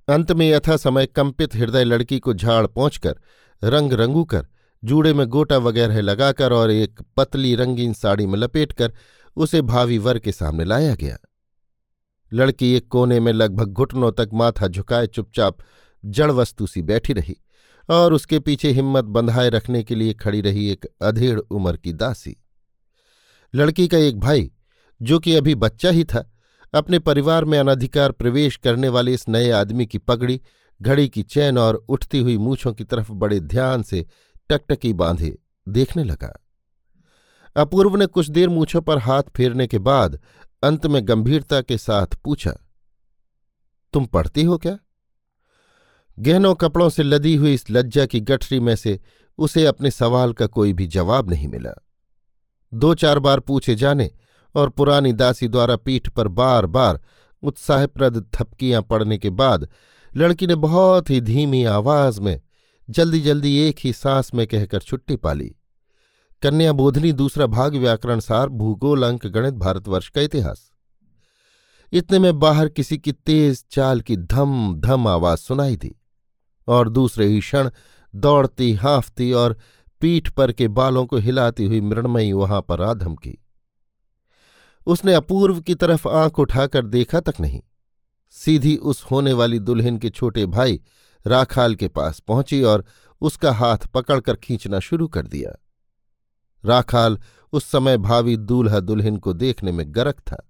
अंत 0.09 0.33
में 0.33 0.50
यथा 0.50 0.77
समय 0.77 1.07
कंपित 1.07 1.55
हृदय 1.55 1.85
लड़की 1.85 2.19
को 2.19 2.35
झाड़ 2.35 2.67
पहुंचकर 2.67 3.17
रंग 3.65 3.93
रंगू 3.93 4.25
कर 4.25 4.47
जूड़े 4.85 5.12
में 5.14 5.26
गोटा 5.26 5.58
वगैरह 5.58 6.00
लगाकर 6.00 6.52
और 6.52 6.70
एक 6.70 7.00
पतली 7.16 7.54
रंगीन 7.54 7.92
साड़ी 7.92 8.26
में 8.26 8.38
लपेटकर 8.38 8.92
उसे 9.37 9.62
भावी 9.62 9.99
वर 9.99 10.18
के 10.18 10.32
सामने 10.32 10.64
लाया 10.64 10.94
गया। 10.94 11.18
लड़की 12.32 12.73
एक 12.73 12.88
कोने 12.88 13.20
में 13.20 13.32
लगभग 13.32 13.68
घुटनों 13.68 14.12
तक 14.12 14.30
माथा 14.35 14.68
झुकाए 14.68 15.06
चुपचाप 15.06 15.56
जड़ 16.04 16.30
वस्तु 16.30 16.66
सी 16.66 16.82
बैठी 16.82 17.12
रही 17.12 17.37
और 17.90 18.12
उसके 18.12 18.38
पीछे 18.38 18.70
हिम्मत 18.70 19.04
बंधाए 19.04 19.49
रखने 19.49 19.82
के 19.82 19.94
लिए 19.94 20.14
खड़ी 20.14 20.40
रही 20.40 20.70
एक 20.70 20.87
अधेड़ 21.02 21.40
उम्र 21.40 21.76
की 21.76 21.92
दासी। 21.92 22.37
लड़की 23.54 23.88
का 23.88 23.99
एक 23.99 24.20
भाई, 24.20 24.52
जो 25.02 25.18
कि 25.18 25.35
अभी 25.35 25.54
बच्चा 25.54 25.90
ही 25.90 26.04
था, 26.04 26.32
अपने 26.75 26.99
परिवार 26.99 27.44
में 27.44 27.58
अनधिकार 27.58 28.12
प्रवेश 28.12 28.56
करने 28.56 28.88
वाले 28.88 29.14
इस 29.14 29.28
नए 29.28 29.50
आदमी 29.50 29.87
की 29.87 29.99
पगड़ी, 29.99 30.40
घड़ी 30.82 31.08
की 31.08 31.23
चैन 31.23 31.58
और 31.58 31.75
उठती 31.75 32.18
हुई 32.18 32.38
मूछों 32.38 32.73
की 32.73 32.85
तरफ़ 32.85 33.12
बड़े 33.12 33.40
ध्यान 33.40 33.82
से 33.82 34.06
टकटकी 34.50 34.93
बांधे, 34.93 35.37
देखने 35.67 36.05
लगा। 36.05 36.35
अपूर्व 37.57 37.97
ने 37.97 38.07
कुछ 38.07 38.28
देर 38.31 38.49
मूछों 38.49 38.81
पर 38.81 38.99
हाथ 38.99 39.23
फेरने 39.37 39.67
के 39.67 39.78
बाद 39.81 40.19
अंत 40.62 40.87
में 40.87 41.00
गंभीरता 41.09 41.61
के 41.61 41.78
साथ 41.78 42.17
पूछा, 42.25 42.52
तुम 43.95 44.07
पढ़ती 44.07 44.43
हो 44.43 44.59
क्या? 44.59 44.76
गहनों 46.19 46.55
कपड़ों 46.55 46.88
से 46.88 47.02
लदी 47.02 47.35
हुई 47.37 47.52
इस 47.55 47.71
लज्जा 47.71 48.07
की 48.07 48.21
गठरी 48.21 48.61
में 48.61 48.75
से 48.76 48.99
उसे 49.38 49.64
अपने 49.67 49.90
सवाल 49.90 50.33
का 50.33 50.47
कोई 50.47 50.73
भी 50.73 50.87
जवाब 50.87 51.31
नहीं 51.31 51.49
मिला। 51.49 51.73
दो 52.73 52.95
चार 52.95 53.19
बार 53.19 53.40
पूछे 53.40 53.75
जाने 53.75 54.11
और 54.55 54.69
पुरानी 54.69 55.12
दासी 55.12 55.49
द्वारा 55.49 55.76
पीठ 55.76 56.09
पर 56.09 56.28
बार 56.28 56.67
बार 56.67 57.00
उत्साहप्रद 57.43 58.25
थपकियाँ 58.35 58.83
पड़ने 58.83 59.19
के 59.19 59.31
बाद 59.31 59.69
लड़की 60.11 60.47
ने 60.47 60.55
बहुत 60.55 61.11
ही 61.11 61.21
धीमी 61.21 61.64
आवाज़ 61.64 62.21
में 62.21 62.40
जल्दी 62.90 63.21
जल्दी 63.21 63.59
एक 63.59 63.76
ही 63.78 63.92
सांस 63.92 64.35
में 64.35 64.47
कहकर 64.47 64.78
छुट्टी 64.78 65.16
पाली। 65.16 65.57
कन्या 66.42 66.73
बोधनी 66.73 67.12
दूसरा 67.12 67.47
भाग 67.47 67.75
व्याकरण 67.75 68.21
सार 68.21 68.49
भूगोल, 68.49 69.02
अंक, 69.02 69.26
गणित, 69.26 69.54
भारतवर्ष 69.54 70.09
का 70.09 70.21
इतिहास। 70.21 70.71
इतने 71.92 72.18
में 72.18 72.38
बाहर 72.38 72.68
किसी 72.68 72.99
की 72.99 73.12
तेज 73.12 73.64
चाल 73.71 74.00
की 74.00 74.16
धम 74.16 74.75
धम 74.76 75.09
आवाज़ 75.09 75.38
सुनाई 75.38 75.76
दी, 75.76 75.95
और 76.68 76.88
दूसरे 76.88 77.26
ही 77.26 77.40
क्षण 77.40 77.71
दौड़ती, 78.14 78.73
हाँफती 78.73 79.33
और 79.33 79.57
पीठ 80.00 80.28
पर 80.28 80.52
के 80.52 80.68
बालों 80.68 81.07
को 81.07 81.16
हिलाती 81.16 81.64
हुई 81.64 81.80
मृणमयी 81.80 82.33
वहाँ 82.33 82.62
पर 82.62 82.83
आधम 82.83 83.14
की। 83.14 83.45
उसने 84.87 85.14
अपूर्व 85.14 85.61
की 85.61 85.75
तरफ़ 85.75 86.09
आँख 86.09 86.38
उठाकर 86.38 86.87
देखा 86.87 87.21
तक 87.21 87.35
नहीं। 87.40 87.61
सीधी 88.30 88.76
उस 88.76 89.04
होने 89.04 89.33
वाली 89.33 89.59
दुल्हन 89.59 89.99
के 89.99 90.11
छोटे 90.11 90.47
भाई 90.47 90.80
राखाल 91.27 91.75
के 91.75 91.89
पास 91.89 92.21
पहुँची 92.21 92.63
और 92.63 92.85
उसका 93.21 93.53
हाथ 93.53 93.79
पकड़कर 93.79 94.37
खींचना 94.37 94.81
शुरू 94.81 95.09
कर 95.09 95.27
दिया। 95.27 95.59
राखाल 96.65 97.19
उस 97.53 97.65
समय 97.65 97.99
भावी 97.99 98.37
दूल्हा 98.37 98.81
दुल्हन 98.81 99.17
को 99.17 99.33
देखने 99.33 99.73
में 99.73 99.85
गरक 99.89 100.21
था। 100.21 100.49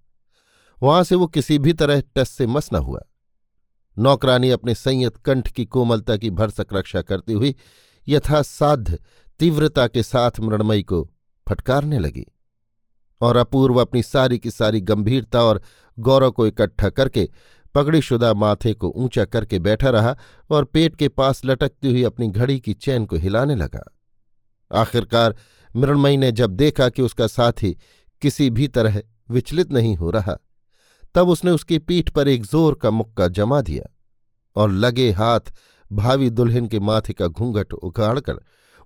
वहाँ 0.82 1.04
से 1.04 1.14
वो 1.14 1.26
किसी 1.26 1.58
भी 1.58 1.72
तरह 1.72 2.02
टस 2.16 2.28
से 2.28 2.46
मस 2.46 2.72
न 2.72 2.76
हुआ। 2.76 3.00
नौकरानी 3.98 4.50
अपने 4.50 4.74
संयत 4.74 5.16
कंठ 5.16 5.48
की 5.48 5.64
कोमलता 5.64 6.16
की 6.16 6.30
भरसक 6.30 6.66
रक्षा 6.72 7.02
करती 7.02 7.32
हुई 7.32 7.54
यथासाध्य 8.08 8.98
तीव्रता 9.38 9.86
के 9.86 10.02
साथ 10.02 10.40
मृणमयी 10.40 10.82
को 10.82 11.10
फटकारने 11.48 11.98
लगी 11.98 12.26
और 13.20 13.36
अपूर्व 13.36 13.80
अपनी 13.80 14.02
सारी 14.02 14.38
की 14.38 14.50
सारी 14.50 14.80
गंभीरता 14.80 15.42
और 15.42 15.62
गौरव 15.98 16.30
को 16.30 16.46
इकट्ठा 16.46 16.88
करके 16.88 17.28
पगड़ीशुदा 17.78 18.32
माथे 18.34 18.72
को 18.74 18.88
ऊँचा 18.96 19.24
करके 19.24 19.58
बैठा 19.60 19.90
रहा 19.90 20.16
और 20.50 20.64
पेट 20.64 20.96
के 20.96 21.08
पास 21.10 21.44
लटकती 21.44 21.90
हुई 21.90 22.02
अपनी 22.04 22.28
घड़ी 22.28 22.58
की 22.60 22.74
चैन 22.74 23.04
को 23.06 23.16
हिलाने 23.16 23.54
लगा। 23.54 23.84
आखिरकार 24.70 25.36
मृणमयी 25.70 26.16
ने 26.16 26.30
जब 26.32 26.50
देखा 26.52 26.88
कि 26.88 27.02
उसका 27.02 27.26
साथी 27.26 27.76
किसी 28.22 28.48
भी 28.50 28.68
तरह 28.68 29.00
विचलित 29.30 29.72
नहीं 29.72 29.94
हो 29.96 30.10
रहा, 30.10 30.36
तब 31.14 31.28
उसने 31.28 31.50
उसकी 31.50 31.78
पीठ 31.78 32.10
पर 32.10 32.28
एक 32.28 32.44
ज़ोर 32.44 32.74
का 32.74 32.90
मुक्का 32.90 33.28
जमा 33.28 33.60
दिया 33.60 33.84
और 34.56 34.70
लगे 34.70 35.10
हाथ 35.10 35.52
भावी 35.90 36.30
दुल्हन 36.30 36.66
के 36.66 36.80
माथे 36.80 37.12
का 37.12 37.26
घूंघट 37.26 37.72
उखाड़कर 37.72 38.40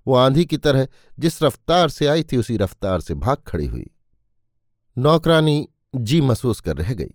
वो 0.07 0.15
आंधी 0.15 0.45
की 0.45 0.57
तरह 0.57 0.87
जिस 1.19 1.41
रफ्तार 1.43 1.89
से 1.89 2.07
आई 2.07 2.23
थी 2.23 2.37
उसी 2.37 2.57
रफ्तार 2.57 3.01
से 3.01 3.13
भाग 3.15 3.37
खड़ी 3.47 3.65
हुई। 3.65 3.89
नौकरानी 4.97 5.67
जी 5.95 6.21
महसूस 6.21 6.59
कर 6.61 6.77
रह 6.77 6.93
गई। 6.93 7.13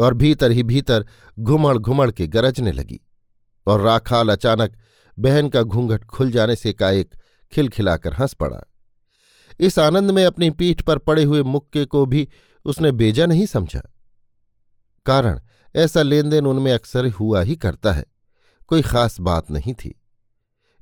और 0.00 0.14
भीतर 0.14 0.50
ही 0.50 0.62
भीतर 0.62 1.06
घुमड़ 1.38 1.78
घुमड़ 1.78 2.10
के 2.10 2.26
गरजने 2.26 2.72
लगी 2.72 3.00
और 3.66 3.80
राखाल 3.80 4.28
अचानक 4.28 4.76
बहन 5.18 5.48
का 5.48 5.62
घूंघट 5.62 6.04
खुल 6.04 6.30
जाने 6.30 6.56
से 6.56 6.70
एकाएक 6.70 7.14
खिलखिलाकर 7.52 8.14
हंस 8.14 8.34
पड़ा। 8.34 8.72
इस 9.60 9.78
आनंद 9.78 10.10
में 10.10 10.24
अपनी 10.24 10.50
पीठ 10.50 10.82
पर 10.82 10.98
पड़े 10.98 11.24
हुए 11.24 11.42
मुक्के 11.42 11.84
को 11.84 12.06
भी 12.06 12.28
उसने 12.64 12.92
बेजा 12.92 13.26
नहीं 13.26 13.46
समझा। 13.46 13.82
कारण, 15.06 15.40
ऐसा 15.76 16.02
लेन 16.02 16.30
देन 16.30 16.46
उनमें 16.46 16.72
अक्सर 16.72 17.08
हुआ 17.08 17.42
ही 17.42 17.56
करता 17.56 17.92
है। 17.92 18.04
कोई 18.66 18.82
खास 18.82 19.20
बात 19.20 19.50
नहीं 19.50 19.74
थी। 19.74 20.00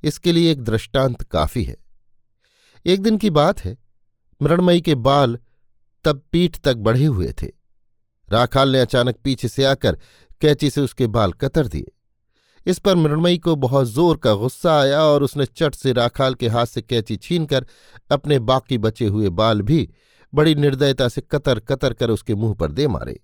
इसके 0.03 0.31
लिए 0.31 0.51
एक 0.51 0.61
दृष्टांत 0.63 1.23
काफ़ी 1.23 1.63
है। 1.63 1.77
एक 2.85 3.01
दिन 3.01 3.17
की 3.17 3.29
बात 3.29 3.59
है। 3.59 3.77
मृणमयी 4.41 4.81
के 4.81 4.95
बाल 4.95 5.39
तब 6.05 6.21
पीठ 6.31 6.59
तक 6.59 6.73
बढ़े 6.73 7.05
हुए 7.05 7.33
थे। 7.41 7.58
राखाल 8.31 8.69
ने 8.69 8.79
अचानक 8.79 9.17
पीछे 9.23 9.47
से 9.47 9.63
आकर 9.65 9.97
कैची 10.41 10.69
से 10.69 10.81
उसके 10.81 11.07
बाल 11.07 11.31
कतर 11.33 11.67
दिए। 11.67 11.91
इस 12.65 12.79
पर 12.79 12.95
मृणमयी 12.95 13.37
को 13.37 13.55
बहुत 13.55 13.87
ज़ोर 13.87 14.17
का 14.17 14.33
गुस्सा 14.33 14.79
आया 14.79 15.01
और 15.01 15.23
उसने 15.23 15.45
चट 15.45 15.75
से 15.75 15.93
राखाल 15.93 16.33
के 16.33 16.47
हाथ 16.47 16.65
से 16.65 16.81
कैची 16.81 17.17
छीनकर 17.17 17.65
अपने 18.11 18.39
बाकी 18.39 18.77
बचे 18.77 19.05
हुए 19.05 19.29
बाल 19.29 19.61
भी 19.61 19.89
बड़ी 20.33 20.55
निर्दयता 20.55 21.07
से 21.07 21.21
कतर 21.21 21.59
कतर 21.59 21.93
कर 21.93 22.09
उसके 22.09 22.35
मुँह 22.35 22.53
पर 22.53 22.71
दे 22.71 22.87
मारे। 22.87 23.19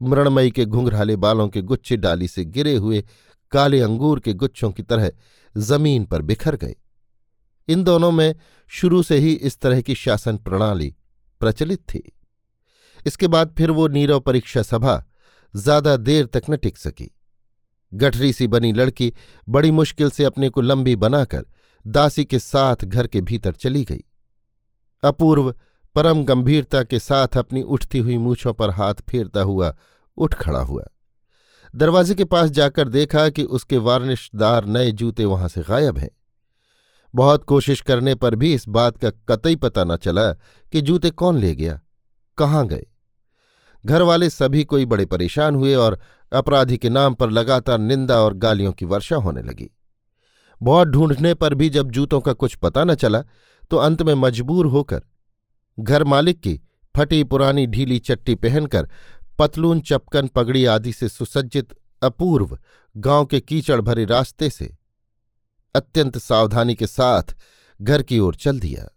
मृणमयी 0.00 0.50
के 0.50 0.64
घुंघराले 0.64 1.16
बालों 1.16 1.48
के 1.48 1.62
गुच्छे 1.62 1.96
डाली 1.96 2.28
से 2.28 2.44
गिरे 2.44 2.74
हुए 2.74 3.04
काले 3.52 3.80
अंगूर 3.80 4.20
के 4.20 4.32
गुच्छों 4.32 4.70
की 4.72 4.82
तरह 4.82 5.10
ज़मीन 5.54 6.04
पर 6.04 6.22
बिखर 6.22 6.56
गए। 6.56 6.74
इन 7.68 7.84
दोनों 7.84 8.10
में 8.10 8.34
शुरू 8.70 9.02
से 9.02 9.16
ही 9.16 9.32
इस 9.32 9.58
तरह 9.60 9.80
की 9.80 9.94
शासन 9.94 10.36
प्रणाली 10.36 10.94
प्रचलित 11.40 11.78
थी। 11.78 12.02
इसके 13.06 13.28
बाद 13.28 13.54
फिर 13.58 13.70
वो 13.70 13.86
नीरव 13.88 14.20
परीक्षा 14.20 14.62
सभा 14.62 15.02
ज़्यादा 15.54 15.96
देर 15.96 16.26
तक 16.26 16.50
न 16.50 16.56
टिक 16.56 16.76
सकी। 16.78 17.10
गठरी 17.92 18.32
सी 18.32 18.46
बनी 18.46 18.72
लड़की 18.72 19.12
बड़ी 19.48 19.70
मुश्किल 19.70 20.10
से 20.10 20.24
अपने 20.24 20.48
को 20.48 20.60
लंबी 20.60 20.96
बनाकर 20.96 21.44
दासी 21.84 22.24
के 22.24 22.38
साथ 22.38 22.84
घर 22.84 23.06
के 23.06 23.20
भीतर 23.20 23.52
चली 23.54 23.84
गई। 23.84 24.04
अपूर्व 25.02 25.54
परम 25.96 26.24
गंभीरता 26.24 26.82
के 26.82 26.98
साथ 26.98 27.36
अपनी 27.36 27.62
उठती 27.64 27.98
हुई 27.98 28.16
मूछों 28.18 28.52
पर 28.54 28.70
हाथ 28.70 28.94
फेरता 29.08 29.42
हुआ 29.42 29.74
उठ 30.18 30.34
खड़ा 30.34 30.60
हुआ। 30.60 30.84
दरवाजे 31.74 32.14
के 32.14 32.24
पास 32.24 32.50
जाकर 32.50 32.88
देखा 32.88 33.28
कि 33.28 33.42
उसके 33.44 33.78
वार्निशदार 33.78 34.64
नए 34.66 34.90
जूते 34.92 35.24
वहाँ 35.24 35.48
से 35.48 35.62
गायब 35.62 35.98
हैं। 35.98 36.10
बहुत 37.14 37.44
कोशिश 37.44 37.80
करने 37.80 38.14
पर 38.14 38.34
भी 38.34 38.52
इस 38.54 38.68
बात 38.68 38.98
का 38.98 39.10
कतई 39.28 39.56
पता 39.56 39.84
न 39.84 39.96
चला 39.96 40.30
कि 40.72 40.80
जूते 40.80 41.10
कौन 41.12 41.38
ले 41.38 41.54
गया, 41.54 41.80
कहाँ 42.38 42.66
गए। 42.66 42.86
घर 43.84 44.02
वाले 44.02 44.30
सभी 44.30 44.64
कोई 44.64 44.84
बड़े 44.84 45.06
परेशान 45.06 45.54
हुए 45.54 45.74
और 45.74 45.98
अपराधी 46.32 46.78
के 46.78 46.90
नाम 46.90 47.14
पर 47.14 47.30
लगातार 47.30 47.78
निंदा 47.78 48.20
और 48.20 48.34
गालियों 48.34 48.72
की 48.72 48.84
वर्षा 48.84 49.16
होने 49.16 49.42
लगी। 49.42 49.70
बहुत 50.60 50.88
ढूँढने 50.88 51.34
पर 51.34 51.54
भी 51.54 51.68
जब 51.70 51.90
जूतों 51.90 52.20
का 52.20 52.32
कुछ 52.32 52.54
पता 52.54 52.84
न 52.84 52.94
चला 52.94 53.22
तो 53.70 53.76
अंत 53.76 54.02
में 54.02 54.14
मजबूर 54.14 54.66
होकर 54.66 55.02
घर 55.80 56.04
मालिक 56.04 56.40
की 56.40 56.60
फटी 56.96 57.24
पुरानी 57.24 57.66
ढीली 57.66 57.98
चट्टी 57.98 58.34
पहनकर 58.34 58.88
पतलून, 59.38 59.80
चपकन, 59.80 60.26
पगड़ी 60.26 60.64
आदि 60.64 60.92
से 60.92 61.08
सुसज्जित 61.08 61.74
अपूर्व 62.02 62.58
गाँव 62.96 63.24
के 63.26 63.40
कीचड़ 63.40 63.80
भरे 63.80 64.04
रास्ते 64.04 64.50
से 64.50 64.74
अत्यंत 65.74 66.18
सावधानी 66.18 66.74
के 66.74 66.86
साथ 66.86 67.36
घर 67.82 68.02
की 68.02 68.18
ओर 68.18 68.34
चल 68.34 68.60
दिया। 68.60 68.88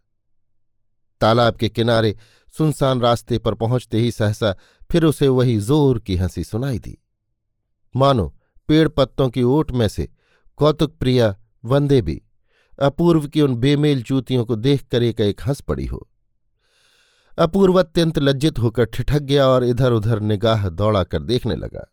तालाब 1.22 1.56
के 1.56 1.70
किनारे 1.70 2.16
सुनसान 2.58 3.02
रास्ते 3.02 3.38
पर 3.38 3.54
पहुँचते 3.54 3.98
ही 3.98 4.12
सहसा 4.12 4.56
फिर 4.92 5.06
उसे 5.06 5.28
वही 5.28 5.58
ज़ोर 5.58 6.00
की 6.00 6.16
हँसी 6.16 6.44
सुनाई 6.44 6.80
दी। 6.80 6.98
मानो, 7.96 8.36
पेड़ 8.70 8.88
पत्तों 8.88 9.30
की 9.30 9.44
ओट 9.44 9.72
में 9.72 9.88
से 9.88 10.10
कौतुक 10.58 10.96
प्रिया, 10.98 11.36
वंदे 11.66 12.02
भी, 12.02 12.22
अपूर्व 12.80 13.28
की 13.28 13.42
उन 13.42 13.56
बेमेल 13.56 14.04
जूतियों 14.04 14.46
को 14.46 14.56
देखकर 14.56 15.04
एक 15.04 15.22
एक 15.22 15.42
हंस 15.42 15.62
पड़ी 15.62 15.86
हो। 15.86 16.08
अपूर्व 17.40 17.80
अत्यंत 17.80 18.20
लज्जित 18.20 18.60
होकर 18.60 18.86
ठिठक 18.86 19.20
गया 19.20 19.48
और 19.48 19.64
इधर 19.64 19.92
उधर 19.92 20.20
निगाह 20.20 20.70
दौड़ाकर 20.70 21.24
देखने 21.24 21.56
लगा। 21.56 21.86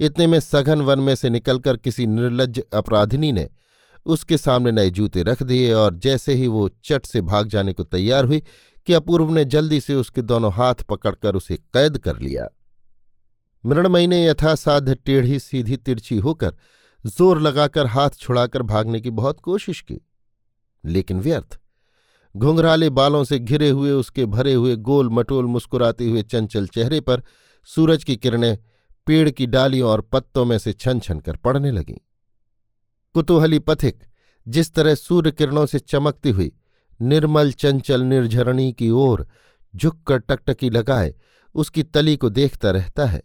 इतने 0.00 0.26
में 0.26 0.40
सघन 0.40 0.80
वन 0.80 0.98
में 0.98 1.14
से 1.14 1.30
निकलकर 1.30 1.76
किसी 1.76 2.06
निर्लज 2.06 2.62
अपराधिनी 2.72 3.32
ने 3.32 3.48
उसके 4.06 4.36
सामने 4.38 4.72
नए 4.72 4.90
जूते 4.90 5.22
रख 5.22 5.42
दिए 5.42 5.72
और 5.72 5.94
जैसे 5.94 6.34
ही 6.34 6.46
वो 6.46 6.68
चट 6.84 7.06
से 7.06 7.20
भाग 7.20 7.48
जाने 7.48 7.72
को 7.72 7.84
तैयार 7.84 8.24
हुई 8.24 8.42
कि 8.88 8.94
अपूर्व 8.94 9.30
ने 9.30 9.44
जल्दी 9.46 9.80
से 9.80 9.94
उसके 9.94 10.22
दोनों 10.22 10.52
हाथ 10.52 10.82
पकड़कर 10.88 11.36
उसे 11.36 11.56
कैद 11.56 11.98
कर 11.98 12.18
लिया। 12.18 12.46
मृणमयी 13.64 14.06
ने 14.06 14.24
यथासाध्य 14.26 14.94
टेढ़ी 14.96 15.38
सीधी 15.38 15.76
तिरछी 15.78 16.16
होकर 16.18 16.54
ज़ोर 17.04 17.40
लगाकर 17.40 17.86
हाथ 17.86 18.10
छुड़ाकर 18.16 18.62
भागने 18.64 19.00
की 19.00 19.10
बहुत 19.12 19.40
कोशिश 19.40 19.80
की, 19.80 20.00
लेकिन 20.84 21.20
व्यर्थ। 21.20 21.58
घुंघराले 22.34 22.88
बालों 22.90 23.22
से 23.24 23.38
घिरे 23.38 23.68
हुए 23.70 23.90
उसके 23.92 24.26
भरे 24.26 24.54
हुए 24.54 24.74
गोल 24.78 25.08
मटोल 25.10 25.46
मुस्कुराते 25.46 26.06
हुए 26.06 26.22
चंचल 26.24 26.66
चेहरे 26.68 27.00
पर 27.00 27.22
सूरज 27.68 28.04
की 28.04 28.16
किरणें 28.16 28.56
पेड़ 29.06 29.28
की 29.30 29.46
डालियों 29.46 29.90
और 29.90 30.00
पत्तों 30.02 30.44
में 30.44 30.58
से 30.58 30.72
छन 30.72 31.00
छन 31.00 31.20
कर 31.20 31.36
पड़ने 31.36 31.70
लगीं। 31.70 31.98
कुतूहली 33.14 33.58
पथिक 33.58 34.02
जिस 34.46 34.72
तरह 34.74 34.94
सूर्य 34.94 35.30
किरणों 35.30 35.66
से 35.66 35.78
चमकती 35.78 36.30
हुई 36.30 36.52
निर्मल 37.00 37.52
चंचल 37.52 38.02
निर्झरणी 38.02 38.72
की 38.72 38.90
ओर 38.90 39.26
झुककर 39.76 40.18
टकटकी 40.18 40.70
लगाए, 40.70 41.14
उसकी 41.54 41.82
तली 41.82 42.16
को 42.16 42.30
देखता 42.30 42.70
रहता 42.70 43.06
है। 43.06 43.22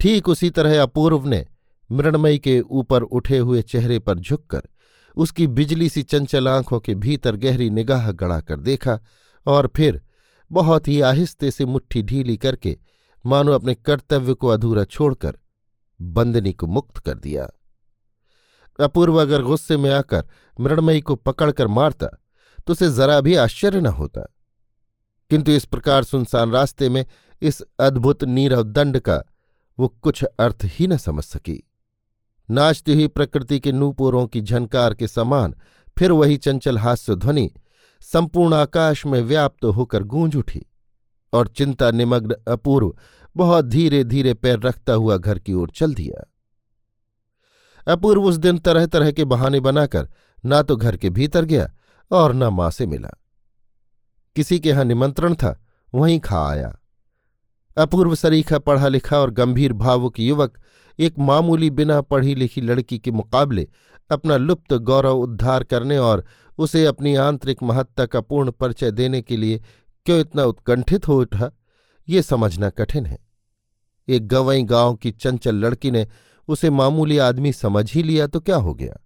ठीक 0.00 0.28
उसी 0.28 0.50
तरह 0.50 0.82
अपूर्व 0.82 1.26
ने 1.26 1.46
मृणमयी 1.90 2.38
के 2.38 2.60
ऊपर 2.60 3.02
उठे 3.02 3.38
हुए 3.38 3.62
चेहरे 3.62 3.98
पर 3.98 4.18
झुककर 4.18 4.62
उसकी 5.16 5.46
बिजली 5.46 5.88
सी 5.88 6.02
चंचल 6.02 6.48
आँखों 6.48 6.80
के 6.80 6.94
भीतर 6.94 7.36
गहरी 7.36 7.70
निगाह 7.70 8.10
गड़ाकर 8.12 8.60
देखा 8.60 8.98
और 9.46 9.70
फिर 9.76 10.00
बहुत 10.52 10.88
ही 10.88 11.00
आहिस्ते 11.00 11.50
से 11.50 11.64
मुट्ठी 11.64 12.02
ढीली 12.02 12.36
करके 12.36 12.76
मानो 13.26 13.52
अपने 13.52 13.74
कर्तव्य 13.74 14.34
को 14.34 14.48
अधूरा 14.48 14.84
छोड़कर 14.84 15.38
बंदनी 16.00 16.52
को 16.52 16.66
मुक्त 16.66 16.98
कर 16.98 17.14
दिया। 17.14 17.48
अपूर्व 18.80 19.20
अगर 19.20 19.42
गुस्से 19.42 19.76
में 19.76 19.90
आकर 19.90 20.24
मृणमयी 20.60 21.00
को 21.00 21.14
पकड़कर 21.14 21.66
मारता 21.66 22.08
तो 22.68 22.72
उसे 22.72 22.90
जरा 22.90 23.20
भी 23.20 23.34
आश्चर्य 23.34 23.80
न 23.80 23.86
होता। 23.86 24.20
किंतु 25.30 25.52
इस 25.52 25.64
प्रकार 25.64 26.04
सुनसान 26.04 26.50
रास्ते 26.50 26.88
में 26.88 27.06
इस 27.42 27.62
अद्भुत 27.80 28.24
नीरव 28.24 28.62
दंड 28.62 28.98
का 28.98 29.22
वो 29.78 29.88
कुछ 29.88 30.24
अर्थ 30.24 30.58
ही 30.64 30.86
न 30.86 30.96
समझ 30.96 31.24
सकी। 31.24 31.70
नाचती 32.50 32.94
हुई 32.94 33.06
प्रकृति 33.08 33.60
के 33.60 33.72
नूपुरों 33.72 34.26
की 34.26 34.40
झनकार 34.40 34.94
के 34.94 35.08
समान 35.08 35.54
फिर 35.98 36.12
वही 36.12 36.36
चंचल 36.36 36.78
हास्य 36.78 37.14
ध्वनि 37.14 37.50
संपूर्ण 38.00 38.54
आकाश 38.54 39.06
में 39.06 39.20
व्याप्त 39.22 39.64
होकर 39.64 40.02
गूंज 40.02 40.36
उठी 40.36 40.66
और 41.32 41.48
चिंता 41.48 41.90
निमग्न 41.90 42.34
अपूर्व 42.48 42.96
बहुत 43.36 43.64
धीरे 43.64 44.04
धीरे 44.04 44.34
पैर 44.34 44.60
रखता 44.60 44.92
हुआ 44.92 45.16
घर 45.16 45.38
की 45.38 45.52
ओर 45.52 45.70
चल 45.70 45.94
दिया। 45.94 46.30
अपूर्व 47.92 48.24
उस 48.24 48.36
दिन 48.36 48.58
तरह 48.58 48.86
तरह 48.86 49.12
के 49.12 49.24
बहाने 49.24 49.60
बनाकर 49.60 50.08
ना 50.44 50.62
तो 50.62 50.76
घर 50.76 50.96
के 50.96 51.10
भीतर 51.10 51.44
गया 51.44 51.74
और 52.10 52.34
न 52.34 52.44
माँ 52.44 52.70
से 52.70 52.86
मिला। 52.86 53.10
किसी 54.36 54.58
के 54.60 54.68
यहाँ 54.68 54.84
निमंत्रण 54.84 55.34
था, 55.34 55.64
वहीं 55.94 56.20
खा 56.20 56.48
आया। 56.48 56.74
अपूर्व 57.76 58.14
सरीखा 58.14 58.58
पढ़ा 58.58 58.88
लिखा 58.88 59.18
और 59.18 59.30
गंभीर 59.30 59.72
भावुक 59.72 60.20
युवक 60.20 60.58
एक 60.98 61.18
मामूली 61.18 61.70
बिना 61.70 62.00
पढ़ी 62.00 62.34
लिखी 62.34 62.60
लड़की 62.60 62.98
के 62.98 63.10
मुकाबले 63.10 63.68
अपना 64.10 64.36
लुप्त 64.36 64.72
गौरव 64.74 65.18
उद्धार 65.18 65.64
करने 65.64 65.98
और 65.98 66.24
उसे 66.58 66.84
अपनी 66.86 67.14
आंतरिक 67.14 67.62
महत्ता 67.62 68.06
का 68.06 68.20
पूर्ण 68.20 68.50
परिचय 68.50 68.90
देने 68.90 69.22
के 69.22 69.36
लिए 69.36 69.62
क्यों 70.06 70.20
इतना 70.20 70.44
उत्कंठित 70.44 71.08
हो 71.08 71.20
उठा, 71.20 71.50
ये 72.08 72.22
समझना 72.22 72.70
कठिन 72.70 73.06
है। 73.06 73.18
एक 74.08 74.28
गवई 74.28 74.62
गाँव 74.62 74.94
की 74.94 75.10
चंचल 75.10 75.54
लड़की 75.54 75.90
ने 75.90 76.06
उसे 76.48 76.70
मामूली 76.70 77.18
आदमी 77.18 77.52
समझ 77.52 77.92
ही 77.92 78.02
लिया 78.02 78.26
तो 78.26 78.40
क्या 78.40 78.56
हो 78.56 78.74
गया? 78.74 78.98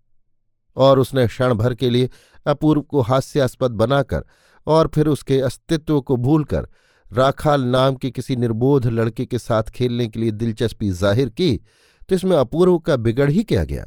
और 0.77 0.99
उसने 0.99 1.27
क्षण 1.27 1.55
भर 1.55 1.75
के 1.75 1.91
लिए 1.91 2.11
अपूर्व 2.47 2.83
को 2.83 3.01
हास्यास्पद 3.01 3.71
बनाकर 3.71 4.25
और 4.67 4.89
फिर 4.95 5.09
उसके 5.09 5.41
अस्तित्व 5.41 6.01
को 6.01 6.17
भूलकर 6.17 6.69
राखाल 7.13 7.63
नाम 7.63 7.95
के 7.95 8.11
किसी 8.11 8.37
निर्बोध 8.37 8.87
लड़के 8.87 9.27
के 9.27 9.39
साथ 9.39 9.63
खेलने 9.63 10.09
के 10.09 10.21
लिए 10.21 10.31
दिलचस्पी 10.31 10.91
ज़ाहिर 10.91 11.29
की 11.29 11.61
तो 12.09 12.15
इसमें 12.15 12.37
अपूर्व 12.37 12.79
का 12.79 12.97
बिगड़ 12.97 13.31
ही 13.31 13.45
क्या 13.45 13.65
गया? 13.65 13.87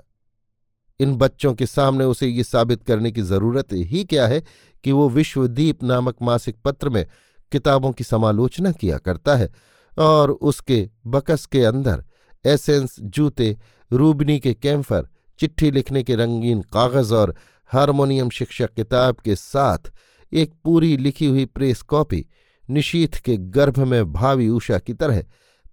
इन 1.00 1.16
बच्चों 1.16 1.54
के 1.54 1.66
सामने 1.66 2.06
उसे 2.06 2.28
ये 2.28 2.44
साबित 2.44 2.84
करने 2.84 3.12
की 3.12 3.22
ज़रूरत 3.22 3.74
ही 3.74 4.04
क्या 4.04 4.28
है 4.28 4.44
कि 4.84 4.92
वो 4.92 5.10
विश्वदीप 5.10 5.84
नामक 5.84 6.16
मासिक 6.22 6.56
पत्र 6.66 6.90
में 6.90 7.06
किताबों 7.52 7.92
की 7.92 8.04
समालोचना 8.04 8.72
किया 8.72 8.98
करता 8.98 9.36
है 9.36 9.54
और 9.98 10.32
उसके 10.32 10.90
बकस 11.08 11.46
के 11.46 11.64
अंदर 11.66 12.04
एसेंस, 12.46 12.96
जूते, 13.00 13.58
रूबनी 13.92 14.40
के 14.40 14.54
कैम्फर 14.54 15.08
चिट्ठी 15.40 15.72
लिखने 15.72 16.04
के 16.04 16.16
रंगीन 16.16 16.62
कागज़ 16.62 17.14
और 17.14 17.36
हारमोनियम 17.74 18.30
शिक्षक 18.30 18.74
किताब 18.74 19.16
के 19.16 19.36
साथ 19.36 19.92
एक 20.34 20.54
पूरी 20.64 20.98
लिखी 20.98 21.26
हुई 21.26 21.46
प्रेस 21.46 21.82
कॉपी 21.82 22.26
निशीथ 22.70 23.22
के 23.26 23.38
गर्भ 23.38 23.80
में 23.80 24.14
भावी 24.14 24.50
उषा 24.50 24.80
की 24.80 24.94
तरह 24.94 25.24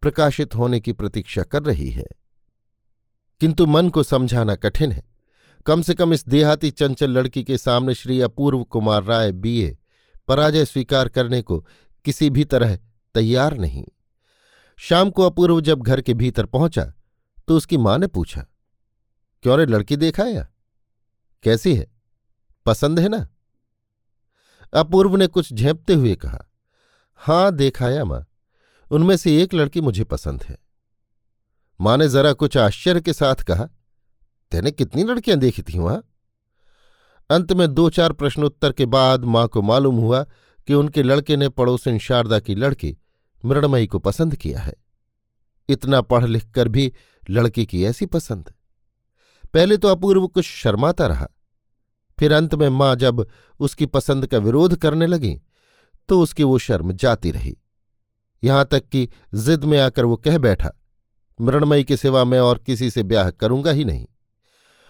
प्रकाशित 0.00 0.54
होने 0.54 0.80
की 0.80 0.92
प्रतीक्षा 0.92 1.42
कर 1.42 1.62
रही 1.62 1.90
है। 1.90 2.06
किंतु 3.40 3.66
मन 3.66 3.88
को 3.88 4.02
समझाना 4.02 4.54
कठिन 4.54 4.92
है। 4.92 5.02
कम 5.66 5.82
से 5.82 5.94
कम 5.94 6.12
इस 6.12 6.28
देहाती 6.28 6.70
चंचल 6.70 7.10
लड़की 7.10 7.44
के 7.44 7.58
सामने 7.58 7.94
श्री 7.94 8.20
अपूर्व 8.20 8.62
कुमार 8.64 9.04
राय 9.04 9.32
बीए 9.32 9.78
पराजय 10.28 10.64
स्वीकार 10.64 11.08
करने 11.08 11.42
को 11.42 11.66
किसी 12.04 12.30
भी 12.30 12.44
तरह 12.44 12.76
तैयार 13.14 13.56
नहीं। 13.58 13.84
शाम 14.78 15.10
को 15.10 15.22
अपूर्व 15.22 15.60
जब 15.60 15.82
घर 15.82 16.00
के 16.00 16.14
भीतर 16.14 16.46
पहुँचा 16.46 16.92
तो 17.48 17.56
उसकी 17.56 17.76
माँ 17.76 17.98
ने 17.98 18.06
पूछा 18.06 18.46
क्यों 19.42 19.58
रे, 19.58 19.66
लड़की 19.66 19.96
देखा 19.96 20.24
या? 20.24 20.48
कैसी 21.42 21.74
है? 21.74 21.90
पसंद 22.66 23.00
है 23.00 23.08
ना? 23.08 23.28
अपूर्व 24.74 25.16
ने 25.16 25.26
कुछ 25.26 25.52
झेपते 25.52 25.94
हुए 25.94 26.14
कहा, 26.14 26.50
हाँ 27.14 27.52
देखाया 27.52 28.04
माँ, 28.04 28.26
उनमें 28.90 29.16
से 29.16 29.42
एक 29.42 29.54
लड़की 29.54 29.80
मुझे 29.80 30.04
पसंद 30.04 30.42
है। 30.42 30.58
माँ 31.80 31.96
ने 31.96 32.08
जरा 32.08 32.32
कुछ 32.32 32.56
आश्चर्य 32.56 33.00
के 33.00 33.12
साथ 33.12 33.34
कहा, 33.34 33.68
तेने 34.50 34.70
कितनी 34.70 35.04
लड़कियाँ 35.04 35.38
देखी 35.38 35.62
थी 35.62 35.78
वहाँ? 35.78 36.02
अंत 37.30 37.52
में 37.52 37.74
दो 37.74 37.90
चार 37.90 38.12
प्रश्नोत्तर 38.12 38.72
के 38.72 38.86
बाद 38.86 39.24
माँ 39.24 39.48
को 39.48 39.62
मालूम 39.62 39.96
हुआ 39.96 40.26
कि 40.66 40.74
उनके 40.74 41.02
लड़के 41.02 41.36
ने 41.36 41.48
पड़ोसिन 41.48 41.98
शारदा 41.98 42.38
की 42.38 42.54
लड़की 42.54 42.96
मृणमयी 43.44 43.86
को 43.86 43.98
पसंद 43.98 44.36
किया 44.36 44.60
है। 44.60 44.74
इतना 45.68 46.00
पढ़ 46.00 46.24
लिख 46.24 46.50
कर 46.50 46.68
भी 46.68 46.92
लड़की 47.30 47.66
की 47.66 47.84
ऐसी 47.84 48.06
पसंद। 48.06 48.52
पहले 49.54 49.76
तो 49.76 49.88
अपूर्व 49.88 50.26
कुछ 50.26 50.44
शर्माता 50.46 51.06
रहा। 51.06 51.26
फिर 52.18 52.32
अंत 52.32 52.54
में 52.54 52.68
माँ 52.70 52.94
जब 52.96 53.26
उसकी 53.60 53.86
पसंद 53.88 54.26
का 54.26 54.38
विरोध 54.40 54.76
करने 54.76 55.06
लगी 55.06 55.34
तो 56.08 56.20
उसकी 56.20 56.44
वो 56.44 56.58
शर्म 56.58 56.92
जाती 56.94 57.30
रही। 57.30 57.56
यहाँ 58.42 58.64
तक 58.64 58.88
कि 58.88 59.08
जिद 59.36 59.64
में 59.64 59.78
आकर 59.80 60.04
वो 60.04 60.16
कह 60.16 60.38
बैठा, 60.38 60.70
मृणमयी 61.38 61.84
के 61.84 61.96
सिवा 61.96 62.24
मैं 62.24 62.40
और 62.40 62.58
किसी 62.58 62.90
से 62.90 63.02
ब्याह 63.02 63.30
करूँगा 63.32 63.70
ही 63.70 63.84
नहीं। 63.84 64.06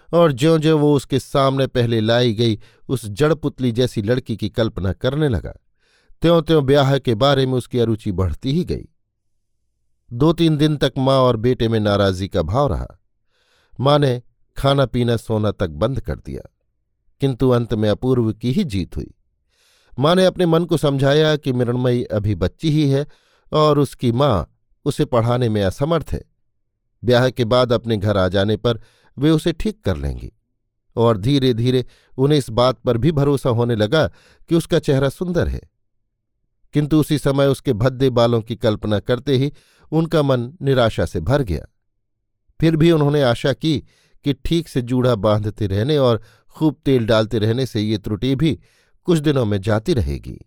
और 0.09 0.33
ज्यो 0.33 0.57
ज्यो 0.59 0.77
वो 0.79 0.95
उसके 0.95 1.19
सामने 1.19 1.67
पहले 1.67 2.01
लाई 2.01 2.33
गई 2.35 2.59
उस 2.89 3.07
जड़पुतली 3.07 3.73
जैसी 3.73 4.03
लड़की 4.03 4.37
की 4.37 4.49
कल्पना 4.51 4.93
करने 4.95 5.29
लगा 5.29 5.53
त्यों 6.23 6.41
त्यों 6.43 6.65
ब्याह 6.67 6.97
के 6.99 7.15
बारे 7.17 7.47
में 7.47 7.55
उसकी 7.55 7.79
अरुचि 7.79 8.13
बढ़ती 8.13 8.53
ही 8.53 8.65
गई। 8.65 8.89
दो 10.11 10.33
तीन 10.33 10.57
दिन 10.57 10.77
तक 10.77 10.93
माँ 10.99 11.19
और 11.19 11.37
बेटे 11.39 11.69
में 11.69 11.79
नाराज़गी 11.81 12.29
का 12.29 12.43
भाव 12.43 12.69
रहा। 12.69 12.87
माँ 13.79 13.99
ने 13.99 14.21
खाना 14.57 14.87
पीना 14.87 15.17
सोना 15.17 15.51
तक 15.51 15.71
बंद 15.71 16.01
कर 16.01 16.17
दिया, 16.17 16.43
किंतु 17.21 17.49
अंत 17.51 17.75
में 17.75 17.89
अपूर्व 17.91 18.33
की 18.33 18.53
ही 18.53 18.65
जीत 18.65 18.97
हुई। 18.97 19.15
माँ 19.99 20.15
ने 20.15 20.25
अपने 20.25 20.47
मन 20.47 20.65
को 20.65 20.77
समझाया 20.77 21.37
कि 21.37 21.53
मृणमयी 21.53 22.05
अभी 22.05 22.35
बच्ची 22.35 22.71
ही 22.71 22.89
है 22.91 23.07
और 23.53 23.79
उसकी 23.79 24.13
माँ 24.13 24.49
उसे 24.85 25.05
पढ़ाने 25.05 25.49
में 25.49 25.63
असमर्थ 25.63 26.13
है। 26.13 26.23
ब्याह 27.03 27.29
के 27.31 27.45
बाद 27.45 27.73
अपने 27.73 27.97
घर 27.97 28.17
आ 28.17 28.29
जाने 28.29 28.57
पर 28.57 28.81
वे 29.17 29.31
उसे 29.31 29.53
ठीक 29.53 29.85
कर 29.85 29.97
लेंगी 29.97 30.33
और 30.97 31.19
धीरे 31.19 31.53
धीरे 31.55 31.85
उन्हें 32.19 32.39
इस 32.39 32.49
बात 32.51 32.79
पर 32.79 32.99
भी 32.99 33.13
भरोसा 33.13 33.51
होने 33.51 33.75
लगा 33.75 34.07
कि 34.51 34.55
उसका 34.55 34.79
चेहरा 34.79 35.09
सुंदर 35.09 35.49
है। 35.49 35.61
किंतु 36.75 37.01
उसी 37.01 37.19
समय 37.19 37.47
उसके 37.47 37.73
भद्दे 37.73 38.11
बालों 38.11 38.41
की 38.43 38.57
कल्पना 38.57 38.99
करते 39.01 39.37
ही 39.37 39.53
उनका 39.93 40.23
मन 40.23 40.53
निराशा 40.63 41.07
से 41.07 41.21
भर 41.21 41.43
गया। 41.43 41.67
फिर 42.61 42.77
भी 42.77 42.91
उन्होंने 42.91 43.23
आशा 43.23 43.53
की 43.53 43.83
कि 44.25 44.33
ठीक 44.45 44.69
से 44.69 44.83
जूढ़ा 44.83 45.15
बांधते 45.17 45.67
रहने 45.67 45.97
और 45.99 46.23
खूब 46.57 46.77
तेल 46.85 47.07
डालते 47.07 47.39
रहने 47.39 47.67
से 47.67 47.81
ये 47.81 47.99
त्रुटि 47.99 48.35
भी 48.37 48.59
कुछ 49.09 49.19
दिनों 49.19 49.45
में 49.45 49.61
जाती 49.61 49.95
रहेगी। 49.95 50.39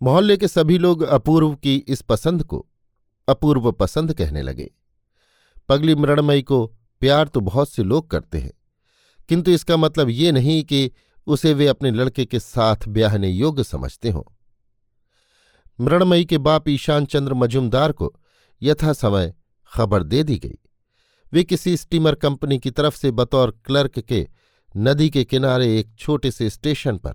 मोहल्ले 0.00 0.36
के 0.36 0.48
सभी 0.48 0.78
लोग 0.78 1.02
अपूर्व 1.02 1.54
की 1.54 1.76
इस 1.78 2.02
पसंद 2.02 2.42
को 2.44 2.66
अपूर्व 3.28 3.70
पसंद 3.72 4.14
कहने 4.14 4.42
लगे। 4.42 4.70
पगली 5.68 5.94
मृणमयी 5.94 6.42
को 6.42 6.66
प्यार 7.02 7.28
तो 7.28 7.40
बहुत 7.40 7.68
से 7.68 7.82
लोग 7.82 8.10
करते 8.10 8.38
हैं, 8.38 8.52
किंतु 9.28 9.50
इसका 9.50 9.76
मतलब 9.76 10.10
ये 10.10 10.32
नहीं 10.32 10.62
कि 10.64 10.90
उसे 11.26 11.52
वे 11.54 11.66
अपने 11.66 11.90
लड़के 11.90 12.24
के 12.24 12.38
साथ 12.40 12.88
ब्याहने 12.88 13.28
योग्य 13.28 13.64
समझते 13.64 14.10
हों। 14.10 14.22
मृणमयी 15.78 16.24
के 16.24 16.38
बाप 16.38 16.68
ईशान 16.68 17.04
चंद्र 17.04 17.34
मजुमदार 17.34 17.92
को 17.92 18.12
यथा 18.62 18.92
समय 18.92 19.34
खबर 19.72 20.02
दे 20.02 20.22
दी 20.22 20.36
गई। 20.38 20.58
वे 21.32 21.44
किसी 21.44 21.76
स्टीमर 21.76 22.14
कंपनी 22.14 22.58
की 22.58 22.70
तरफ़ 22.70 22.96
से 22.96 23.10
बतौर 23.10 23.58
क्लर्क 23.64 23.98
के 23.98 24.28
नदी 24.76 25.10
के 25.10 25.24
किनारे 25.24 25.78
एक 25.78 25.94
छोटे 25.98 26.30
से 26.30 26.50
स्टेशन 26.50 26.96
पर 26.96 27.12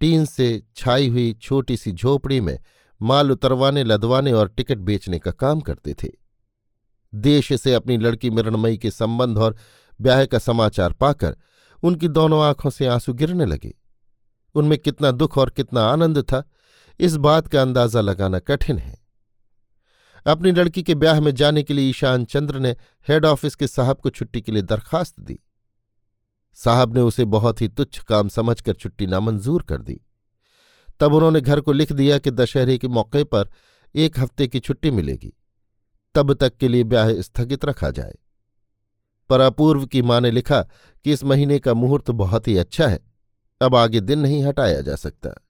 टीन 0.00 0.24
से 0.24 0.62
छाई 0.76 1.08
हुई 1.08 1.32
छोटी 1.32 1.76
सी 1.76 1.92
झोपड़ी 1.92 2.40
में 2.40 2.58
माल 3.02 3.30
उतरवाने, 3.30 3.84
लदवाने 3.84 4.32
और 4.32 4.48
टिकट 4.48 4.78
बेचने 4.78 5.18
का 5.18 5.30
काम 5.30 5.60
करते 5.60 5.94
थे। 5.94 6.08
देश 7.14 7.52
से 7.52 7.74
अपनी 7.74 7.96
लड़की 7.96 8.30
मृणमयी 8.30 8.78
के 8.78 8.90
संबंध 8.90 9.38
और 9.38 9.56
ब्याह 10.00 10.24
का 10.24 10.38
समाचार 10.38 10.92
पाकर 10.92 11.36
उनकी 11.82 12.08
दोनों 12.08 12.42
आँखों 12.42 12.70
से 12.70 12.86
आँसू 12.86 13.12
गिरने 13.12 13.46
लगे। 13.46 13.74
उनमें 14.54 14.78
कितना 14.78 15.10
दुख 15.10 15.38
और 15.38 15.50
कितना 15.50 15.82
आनंद 15.82 16.22
था, 16.22 16.50
इस 17.00 17.16
बात 17.16 17.48
का 17.48 17.62
अंदाज़ा 17.62 18.00
लगाना 18.00 18.38
कठिन 18.38 18.78
है। 18.78 19.07
अपनी 20.28 20.52
लड़की 20.52 20.82
के 20.82 20.94
ब्याह 20.94 21.20
में 21.20 21.34
जाने 21.34 21.62
के 21.62 21.74
लिए 21.74 21.90
ईशान 21.90 22.24
चंद्र 22.24 22.58
ने 22.58 22.76
हेड 23.08 23.24
ऑफ़िस 23.24 23.54
के 23.54 23.66
साहब 23.66 23.96
को 23.96 24.10
छुट्टी 24.10 24.40
के 24.40 24.52
लिए 24.52 24.62
दरखास्त 24.62 25.20
दी। 25.20 25.38
साहब 26.54 26.94
ने 26.94 27.00
उसे 27.00 27.24
बहुत 27.24 27.60
ही 27.60 27.68
तुच्छ 27.68 27.98
काम 27.98 28.28
समझकर 28.28 28.72
छुट्टी 28.72 29.06
नामंजूर 29.06 29.62
कर 29.62 29.78
दी। 29.78 30.00
तब 31.00 31.14
उन्होंने 31.14 31.40
घर 31.40 31.60
को 31.60 31.72
लिख 31.72 31.92
दिया 31.92 32.18
कि 32.18 32.30
दशहरे 32.30 32.78
के 32.78 32.88
मौके 32.88 33.24
पर 33.24 33.48
एक 33.94 34.18
हफ़्ते 34.18 34.48
की 34.48 34.60
छुट्टी 34.60 34.90
मिलेगी। 34.90 35.32
तब 36.14 36.34
तक 36.34 36.56
के 36.56 36.68
लिए 36.68 36.84
ब्याह 36.84 37.12
स्थगित 37.12 37.64
रखा 37.64 37.90
जाए। 37.90 38.14
पर 39.28 39.40
अपूर्व 39.40 39.86
की 39.86 40.02
माँ 40.02 40.20
ने 40.20 40.30
लिखा 40.30 40.62
कि 41.04 41.12
इस 41.12 41.24
महीने 41.24 41.58
का 41.58 41.74
मुहूर्त 41.74 42.10
बहुत 42.10 42.48
ही 42.48 42.56
अच्छा 42.56 42.86
है। 42.86 43.00
अब 43.62 43.76
आगे 43.76 44.00
दिन 44.00 44.18
नहीं 44.18 44.44
हटाया 44.44 44.80
जा 44.80 44.96
सकता। 44.96 45.44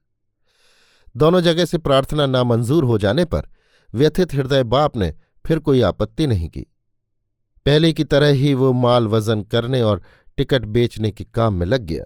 दोनों 1.17 1.41
जगह 1.41 1.65
से 1.65 1.77
प्रार्थना 1.77 2.25
नामंजूर 2.25 2.83
हो 2.83 2.97
जाने 2.97 3.25
पर 3.25 3.47
व्यथित 3.93 4.33
हृदय 4.33 4.63
बाप 4.65 4.97
ने 4.97 5.13
फिर 5.45 5.59
कोई 5.59 5.81
आपत्ति 5.81 6.27
नहीं 6.27 6.49
की। 6.49 6.65
पहले 7.65 7.91
की 7.93 8.03
तरह 8.03 8.31
ही 8.33 8.53
वो 8.53 8.71
माल 8.73 9.07
वज़न 9.07 9.41
करने 9.43 9.81
और 9.81 10.01
टिकट 10.37 10.65
बेचने 10.67 11.11
के 11.11 11.23
काम 11.25 11.53
में 11.53 11.65
लग 11.65 11.81
गया। 11.81 12.05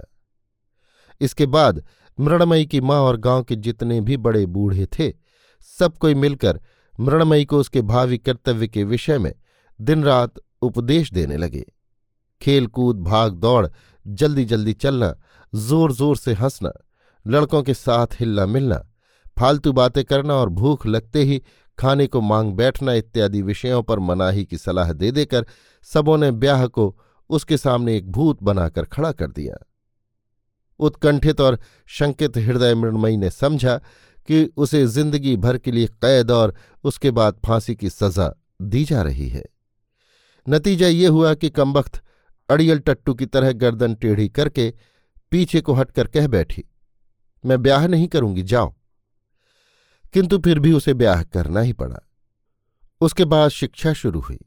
इसके 1.21 1.45
बाद 1.47 1.83
मृणमयी 2.17 2.65
की 2.65 2.81
माँ 2.81 2.99
और 3.01 3.17
गाँव 3.17 3.43
के 3.43 3.55
जितने 3.57 3.99
भी 4.01 4.17
बड़े 4.17 4.45
बूढ़े 4.47 4.85
थे, 4.89 5.11
सब 5.61 5.97
कोई 5.97 6.13
मिलकर 6.15 6.59
मृणमयी 6.93 7.45
को 7.45 7.59
उसके 7.59 7.81
भावी 7.83 8.17
कर्तव्य 8.17 8.67
के 8.67 8.83
विषय 8.83 9.17
में 9.17 9.33
दिन 9.79 10.03
रात 10.03 10.39
उपदेश 10.61 11.11
देने 11.13 11.37
लगे। 11.37 11.65
खेल 12.41 12.67
कूद 12.67 12.99
भाग 12.99 13.33
दौड़ 13.35 13.67
जल्दी 14.05 14.45
जल्दी 14.45 14.73
चलना 14.73 15.13
ज़ोर 15.53 15.91
ज़ोर 15.91 16.17
से 16.17 16.33
हंसना, 16.33 16.71
लड़कों 17.25 17.61
के 17.63 17.73
साथ 17.73 18.19
हिलना 18.19 18.45
मिलना 18.45 18.81
फालतू 19.37 19.71
बातें 19.73 20.03
करना 20.05 20.33
और 20.33 20.49
भूख 20.51 20.85
लगते 20.87 21.23
ही 21.23 21.41
खाने 21.77 22.07
को 22.07 22.21
मांग 22.21 22.53
बैठना 22.53 22.93
इत्यादि 22.93 23.41
विषयों 23.41 23.81
पर 23.83 23.99
मनाही 24.01 24.45
की 24.45 24.57
सलाह 24.57 24.91
दे 24.93 25.11
देकर 25.11 25.45
सबों 25.87 26.17
ने 26.17 26.31
ब्याह 26.33 26.65
को 26.67 26.95
उसके 27.29 27.57
सामने 27.57 27.95
एक 27.97 28.11
भूत 28.11 28.43
बनाकर 28.43 28.85
खड़ा 28.85 29.11
कर 29.11 29.27
दिया। 29.29 29.55
उत्कंठित 30.79 31.41
और 31.41 31.59
शंकित 31.89 32.37
हृदय 32.37 32.75
मृणमयी 32.75 33.17
ने 33.17 33.29
समझा 33.31 33.77
कि 34.27 34.43
उसे 34.57 34.85
ज़िंदगी 34.87 35.35
भर 35.37 35.57
के 35.57 35.71
लिए 35.71 35.87
कैद 35.87 36.31
और 36.31 36.53
उसके 36.83 37.11
बाद 37.11 37.39
फांसी 37.45 37.75
की 37.75 37.89
सजा 37.89 38.31
दी 38.61 38.83
जा 38.85 39.01
रही 39.01 39.27
है। 39.29 39.43
नतीजा 40.47 40.87
ये 40.87 41.07
हुआ 41.07 41.33
कि 41.33 41.49
कमबख्त 41.49 42.01
अड़ियल 42.49 42.79
टट्टू 42.79 43.13
की 43.13 43.25
तरह 43.25 43.51
गर्दन 43.53 43.95
टेढ़ी 43.95 44.27
करके 44.29 44.73
पीछे 45.31 45.61
को 45.61 45.73
हटकर 45.73 46.07
कह 46.07 46.27
बैठी, 46.27 46.63
मैं 47.43 47.61
ब्याह 47.61 47.87
नहीं 47.87 48.07
करूँगी, 48.07 48.43
जाओ। 48.43 48.73
किंतु 50.13 50.37
फिर 50.37 50.59
भी 50.59 50.73
उसे 50.73 50.93
ब्याह 50.93 51.23
करना 51.23 51.59
ही 51.59 51.73
पड़ा। 51.73 51.99
उसके 53.01 53.25
बाद 53.25 53.49
शिक्षा 53.49 53.93
शुरू 53.93 54.19
हुई। 54.19 54.39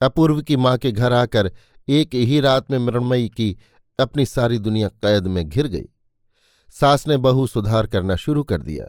अपूर्व 0.00 0.42
की 0.42 0.56
माँ 0.56 0.78
के 0.78 0.92
घर 0.92 1.12
आकर 1.12 1.52
एक 1.88 2.14
ही 2.14 2.40
रात 2.40 2.70
में 2.70 2.78
मृणमयी 2.78 3.28
की 3.28 3.58
अपनी 4.00 4.26
सारी 4.26 4.58
दुनिया 4.58 4.88
कैद 4.88 5.26
में 5.26 5.48
घिर 5.48 5.66
गई। 5.66 5.88
सास 6.70 7.08
ने 7.08 7.16
बहू 7.16 7.46
सुधार 7.46 7.86
करना 7.86 8.16
शुरू 8.16 8.42
कर 8.42 8.62
दिया। 8.62 8.86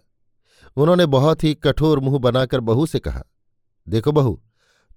उन्होंने 0.76 1.06
बहुत 1.06 1.44
ही 1.44 1.54
कठोर 1.54 2.00
मुँह 2.00 2.20
बनाकर 2.20 2.60
बहू 2.60 2.86
से 2.86 3.00
कहा, 3.00 3.24
देखो 3.88 4.12
बहू, 4.12 4.44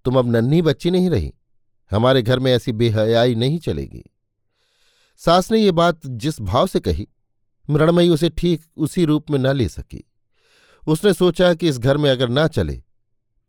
तुम 0.04 0.18
अब 0.18 0.36
नन्ही 0.36 0.62
बच्ची 0.62 0.90
नहीं 0.90 1.10
रही। 1.10 1.34
हमारे 1.90 2.22
घर 2.22 2.38
में 2.38 2.52
ऐसी 2.52 2.72
बेहयाई 2.72 3.34
नहीं 3.34 3.58
चलेगी। 3.58 4.04
सास 5.16 5.52
ने 5.52 5.58
ये 5.58 5.72
बात 5.72 6.00
जिस 6.06 6.40
भाव 6.40 6.66
से 6.66 6.80
कही, 6.80 7.08
मृणमयी 7.70 8.08
उसे 8.08 8.28
ठीक 8.28 8.64
उसी 8.76 9.04
रूप 9.04 9.30
में 9.30 9.38
न 9.38 9.46
ले 9.46 9.68
सकी। 9.68 10.11
उसने 10.86 11.12
सोचा 11.12 11.52
कि 11.54 11.68
इस 11.68 11.78
घर 11.78 11.96
में 11.96 12.10
अगर 12.10 12.28
ना 12.28 12.46
चले 12.46 12.82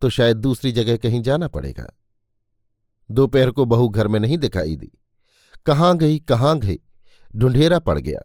तो 0.00 0.10
शायद 0.10 0.36
दूसरी 0.36 0.72
जगह 0.72 0.96
कहीं 0.96 1.22
जाना 1.22 1.48
पड़ेगा। 1.48 1.86
दोपहर 3.10 3.50
को 3.50 3.64
बहू 3.64 3.88
घर 3.88 4.08
में 4.08 4.20
नहीं 4.20 4.38
दिखाई 4.38 4.76
दी। 4.76 4.90
कहाँ 5.66 5.96
गई 5.98 6.18
कहाँ 6.18 6.58
गई? 6.58 6.78
ढूंढेरा 7.36 7.78
पड़ 7.78 7.98
गया। 7.98 8.20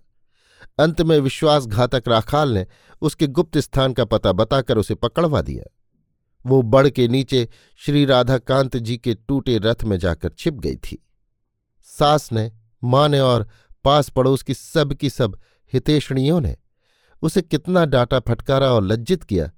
अंत 0.79 1.01
में 1.01 1.19
विश्वासघातक 1.19 2.03
राखाल 2.07 2.49
ने 2.49 2.65
उसके 3.01 3.27
गुप्त 3.27 3.57
स्थान 3.57 3.93
का 3.93 4.05
पता 4.05 4.31
बताकर 4.31 4.77
उसे 4.77 4.95
पकड़वा 4.95 5.41
दिया। 5.41 5.63
वो 6.45 6.61
बड़ 6.61 6.89
के 6.89 7.07
नीचे 7.07 7.47
श्री 7.77 8.05
राधाकांत 8.05 8.77
जी 8.77 8.97
के 8.97 9.13
टूटे 9.13 9.57
रथ 9.57 9.83
में 9.83 9.97
जाकर 9.97 10.29
छिप 10.29 10.53
गई 10.53 10.75
थी। 10.75 11.05
सास 11.83 12.31
ने, 12.31 12.51
माँ 12.83 13.07
ने 13.09 13.19
और 13.19 13.47
पास 13.83 14.09
पड़ोस 14.09 14.43
की 14.43 14.53
सब 14.53 14.93
की 14.93 15.09
सब 15.09 15.39
हितेषणियों 15.73 16.41
ने 16.41 16.55
उसे 17.21 17.41
कितना 17.41 17.85
डांटा, 17.85 18.19
फटकारा 18.19 18.71
और 18.71 18.83
लज्जित 18.83 19.23
किया। 19.23 19.51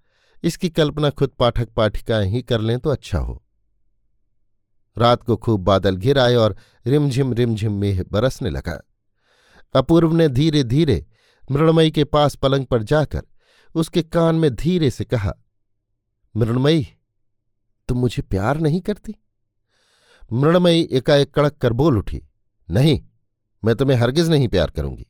इसकी 0.44 0.70
कल्पना 0.70 1.10
खुद 1.10 1.30
पाठक 1.30 1.70
पाठिकाएँ 1.70 2.30
ही 2.30 2.42
कर 2.42 2.62
लें 2.62 2.80
तो 2.80 2.90
अच्छा 2.90 3.18
हो। 3.18 3.42
रात 4.98 5.24
को 5.24 5.36
खूब 5.38 5.62
बादल 5.62 5.96
घिर 5.96 6.20
आए 6.20 6.36
और 6.36 6.56
रिमझिम 6.86 7.34
रिमझिम 7.34 7.74
मेह 7.74 8.04
बरसने 8.12 8.50
लगा। 8.50 8.82
अपूर्व 9.76 10.14
ने 10.14 10.28
धीरे 10.30 10.64
धीरे 10.64 11.06
मृणमयी 11.52 11.92
के 11.92 12.04
पास 12.04 12.36
पलंग 12.36 12.66
पर 12.66 12.84
जाकर 12.84 13.22
उसके 13.76 14.02
कान 14.04 14.36
में 14.36 14.54
धीरे 14.56 14.90
से 14.90 15.06
कहा, 15.06 15.34
मृणमयी, 16.36 16.88
तुम 17.90 17.98
मुझे 17.98 18.22
प्यार 18.22 18.60
नहीं 18.60 18.82
करती? 18.82 19.16
मृणमयी 20.34 20.88
एकाएक 20.92 21.34
कड़क 21.34 21.58
कर 21.58 21.74
बोल 21.74 21.98
उठी, 21.98 22.22
नहीं, 22.70 23.00
मैं 23.64 23.76
तुम्हें 23.76 23.98
हरगिज 23.98 24.30
नहीं 24.30 24.48
प्यार 24.48 24.70
करूँगी। 24.70 25.06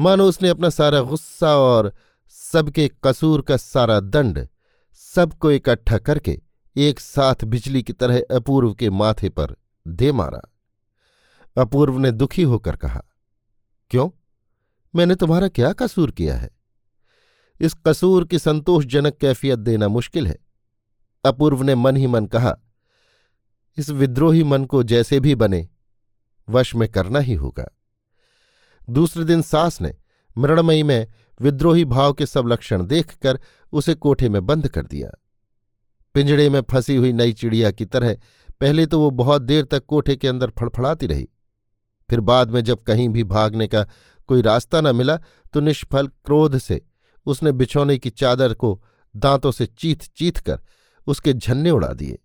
मानो 0.00 0.28
उसने 0.28 0.48
अपना 0.48 0.70
सारा 0.70 1.00
गुस्सा 1.00 1.56
और 1.56 1.92
सबके 2.28 2.90
कसूर 3.04 3.42
का 3.42 3.56
सारा 3.56 4.00
दंड 4.00 4.48
सबको 4.92 5.50
इकट्ठा 5.50 5.98
करके 5.98 6.40
एक 6.76 7.00
साथ 7.00 7.44
बिजली 7.44 7.82
की 7.82 7.92
तरह 7.92 8.22
अपूर्व 8.30 8.74
के 8.74 8.90
माथे 8.90 9.28
पर 9.28 9.56
दे 9.88 10.12
मारा। 10.12 10.54
अपूर्व 11.62 11.98
ने 11.98 12.10
दुखी 12.10 12.42
होकर 12.42 12.76
कहा, 12.76 13.02
क्यों? 13.90 14.10
मैंने 14.94 15.14
तुम्हारा 15.14 15.48
क्या 15.48 15.72
कसूर 15.72 16.10
किया 16.10 16.36
है? 16.36 16.50
इस 17.60 17.74
कसूर 17.86 18.24
की 18.24 18.38
संतोषजनक 18.38 19.16
कैफियत 19.16 19.58
देना 19.58 19.88
मुश्किल 19.88 20.26
है। 20.26 20.38
अपूर्व 21.24 21.62
ने 21.62 21.74
मन 21.74 21.96
ही 21.96 22.06
मन 22.06 22.26
कहा, 22.26 22.56
इस 23.76 23.90
विद्रोही 23.90 24.44
मन 24.44 24.64
को 24.64 24.82
जैसे 24.82 25.20
भी 25.20 25.34
बने, 25.34 25.68
वश 26.48 26.74
में 26.74 26.88
करना 26.88 27.18
ही 27.18 27.34
होगा। 27.34 27.77
दूसरे 28.90 29.24
दिन 29.24 29.42
सास 29.42 29.80
ने 29.80 29.94
मृणमयी 30.38 30.82
में 30.82 31.06
विद्रोही 31.40 31.84
भाव 31.84 32.12
के 32.12 32.26
सब 32.26 32.46
लक्षण 32.46 32.86
देखकर 32.86 33.40
उसे 33.72 33.94
कोठे 33.94 34.28
में 34.28 34.44
बंद 34.46 34.68
कर 34.68 34.86
दिया। 34.86 35.10
पिंजड़े 36.14 36.48
में 36.50 36.60
फंसी 36.62 36.96
हुई 36.96 37.12
नई 37.12 37.32
चिड़िया 37.32 37.70
की 37.70 37.84
तरह 37.84 38.16
पहले 38.60 38.86
तो 38.86 39.00
वो 39.00 39.10
बहुत 39.10 39.42
देर 39.42 39.64
तक 39.64 39.84
कोठे 39.86 40.16
के 40.16 40.28
अंदर 40.28 40.50
फड़फड़ाती 40.50 41.06
रही। 41.06 41.28
फिर 42.08 42.20
बाद 42.20 42.50
में 42.50 42.62
जब 42.64 42.82
कहीं 42.82 43.08
भी 43.08 43.24
भागने 43.24 43.66
का 43.68 43.86
कोई 44.28 44.42
रास्ता 44.42 44.80
न 44.80 44.96
मिला 44.96 45.16
तो 45.52 45.60
निष्फल 45.60 46.06
क्रोध 46.06 46.58
से 46.58 46.80
उसने 47.26 47.52
बिछौने 47.52 47.98
की 47.98 48.10
चादर 48.10 48.54
को 48.54 48.82
दांतों 49.14 49.52
से 49.52 49.66
चीथ 49.66 50.10
चीथ 50.16 50.40
कर 50.40 50.60
उसके 51.06 51.32
झन्ने 51.32 51.70
उड़ा 51.70 51.88
दिए 51.88 52.18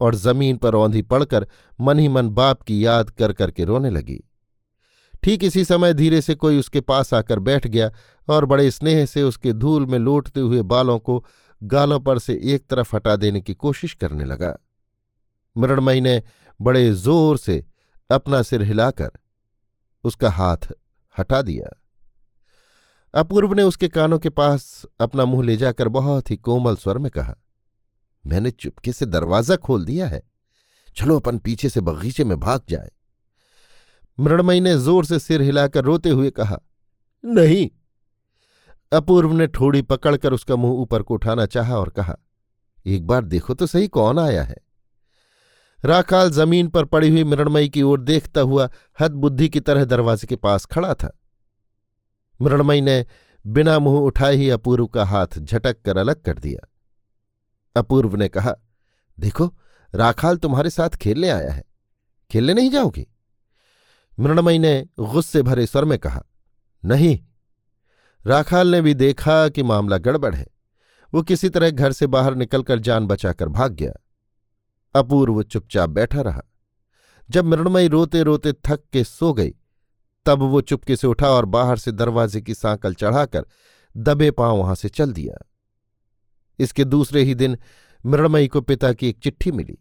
और 0.00 0.14
ज़मीन 0.14 0.56
पर 0.56 0.74
औंधी 0.74 1.02
पड़कर 1.02 1.46
मन 1.80 1.98
ही 1.98 2.08
मन 2.08 2.28
बाप 2.28 2.62
की 2.62 2.84
याद 2.86 3.10
कर 3.10 3.32
करके 3.32 3.64
रोने 3.64 3.90
लगी। 3.90 4.22
ठीक 5.22 5.44
इसी 5.44 5.64
समय 5.64 5.94
धीरे 5.94 6.20
से 6.22 6.34
कोई 6.34 6.58
उसके 6.58 6.80
पास 6.80 7.12
आकर 7.14 7.38
बैठ 7.40 7.66
गया 7.66 7.90
और 8.28 8.44
बड़े 8.44 8.70
स्नेह 8.70 9.04
से 9.06 9.22
उसके 9.22 9.52
धूल 9.54 9.86
में 9.86 9.98
लौटते 9.98 10.40
हुए 10.40 10.62
बालों 10.64 10.98
को 10.98 11.24
गालों 11.62 11.98
पर 12.00 12.18
से 12.18 12.34
एक 12.44 12.66
तरफ़ 12.66 12.94
हटा 12.96 13.16
देने 13.16 13.40
की 13.40 13.54
कोशिश 13.56 13.94
करने 13.94 14.24
लगा। 14.24 14.54
मृणमयी 15.56 16.00
ने 16.00 16.22
बड़े 16.60 16.90
ज़ोर 16.92 17.38
से 17.38 17.64
अपना 18.10 18.42
सिर 18.42 18.62
हिलाकर 18.62 19.10
उसका 20.04 20.30
हाथ 20.30 20.72
हटा 21.16 21.40
दिया। 21.42 21.68
अपूर्व 23.14 23.54
ने 23.54 23.62
उसके 23.62 23.88
कानों 23.88 24.18
के 24.18 24.28
पास 24.30 24.84
अपना 25.00 25.24
मुँह 25.24 25.44
ले 25.44 25.56
जाकर 25.56 25.88
बहुत 25.90 26.30
ही 26.30 26.36
कोमल 26.38 26.76
स्वर 26.76 26.98
में 26.98 27.10
कहा, 27.10 27.34
मैंने 28.24 28.50
चुपके 28.50 28.92
से 28.92 29.06
दरवाज़ा 29.06 29.56
खोल 29.56 29.84
दिया 29.84 30.06
है। 30.08 30.22
चलो 30.96 31.16
अपन 31.16 31.38
पीछे 31.38 31.68
से 31.68 31.80
बगीचे 31.80 32.24
में 32.24 32.38
भाग 32.40 32.60
जाए। 32.68 32.90
मृणमयी 34.18 34.60
ने 34.60 34.76
ज़ोर 34.76 35.04
से 35.04 35.18
सिर 35.18 35.42
हिलाकर 35.42 35.84
रोते 35.84 36.10
हुए 36.10 36.30
कहा, 36.30 36.58
नहीं। 37.24 37.68
अपूर्व 38.92 39.32
ने 39.32 39.46
ठोड़ी 39.46 39.82
पकड़कर 39.82 40.32
उसका 40.32 40.56
मुँह 40.56 40.80
ऊपर 40.82 41.02
को 41.02 41.14
उठाना 41.14 41.46
चाहा 41.46 41.76
और 41.76 41.88
कहा, 41.90 42.16
एक 42.86 43.06
बार 43.06 43.24
देखो 43.24 43.54
तो 43.54 43.66
सही 43.66 43.88
कौन 43.88 44.18
आया 44.18 44.42
है? 44.42 44.56
राखाल 45.84 46.30
ज़मीन 46.30 46.68
पर 46.68 46.84
पड़ी 46.84 47.08
हुई 47.08 47.24
मृणमयी 47.24 47.68
की 47.68 47.82
ओर 47.82 48.00
देखता 48.00 48.40
हुआ 48.40 48.68
हद 48.98 49.12
बुद्धि 49.14 49.48
की 49.48 49.60
तरह 49.60 49.84
दरवाजे 49.84 50.26
के 50.26 50.36
पास 50.36 50.64
खड़ा 50.64 50.94
था। 50.94 51.10
मृणमयी 52.40 52.80
ने 52.80 53.04
बिना 53.44 53.78
मुँह 53.78 54.00
उठाए 54.00 54.34
ही 54.34 54.48
अपूर्व 54.50 54.86
का 54.86 55.04
हाथ 55.04 55.38
झटक 55.38 55.80
कर 55.84 55.96
अलग 55.96 56.22
कर 56.22 56.38
दिया। 56.38 56.66
अपूर्व 57.76 58.16
ने 58.16 58.28
कहा, 58.28 58.54
देखो, 59.18 59.46
राखाल 59.92 60.36
तुम्हारे 60.36 60.70
साथ 60.70 60.96
खेलने 60.96 61.28
आया 61.28 61.52
है। 61.52 61.64
खेलने 62.30 62.54
नहीं 62.54 62.70
जाओगी? 62.70 63.06
मृणमयी 64.20 64.58
ने 64.58 64.86
गुस्से 64.98 65.42
भरे 65.42 65.66
स्वर 65.66 65.84
में 65.84 65.98
कहा, 65.98 66.24
नहीं, 66.84 67.18
राखाल 68.26 68.68
ने 68.68 68.80
भी 68.80 68.94
देखा 68.94 69.48
कि 69.48 69.62
मामला 69.62 69.98
गड़बड़ 69.98 70.34
है। 70.34 70.46
वो 71.14 71.22
किसी 71.22 71.48
तरह 71.48 71.70
घर 71.70 71.92
से 71.92 72.06
बाहर 72.06 72.34
निकलकर 72.34 72.78
जान 72.78 73.06
बचाकर 73.06 73.48
भाग 73.48 73.72
गया। 73.72 73.92
अपूर्व 74.94 75.42
चुपचाप 75.42 75.90
बैठा 75.90 76.20
रहा। 76.20 76.42
जब 77.30 77.44
मृणमयी 77.44 77.88
रोते 77.88 78.22
रोते 78.22 78.52
थक 78.52 78.82
के 78.92 79.04
सो 79.04 79.32
गई, 79.32 79.54
तब 80.26 80.38
वो 80.42 80.60
चुपके 80.60 80.96
से 80.96 81.06
उठा 81.06 81.28
और 81.28 81.44
बाहर 81.44 81.76
से 81.76 81.92
दरवाजे 81.92 82.40
की 82.40 82.54
सांकल 82.54 82.94
चढ़ाकर 82.94 83.46
दबे 83.96 84.30
पाँव 84.30 84.56
वहाँ 84.56 84.74
से 84.74 84.88
चल 84.88 85.12
दिया। 85.12 85.48
इसके 86.58 86.84
दूसरे 86.84 87.22
ही 87.22 87.34
दिन 87.34 87.58
मृणमयी 88.06 88.48
को 88.48 88.60
पिता 88.60 88.92
की 88.92 89.08
एक 89.08 89.18
चिट्ठी 89.18 89.52
मिली। 89.52 89.78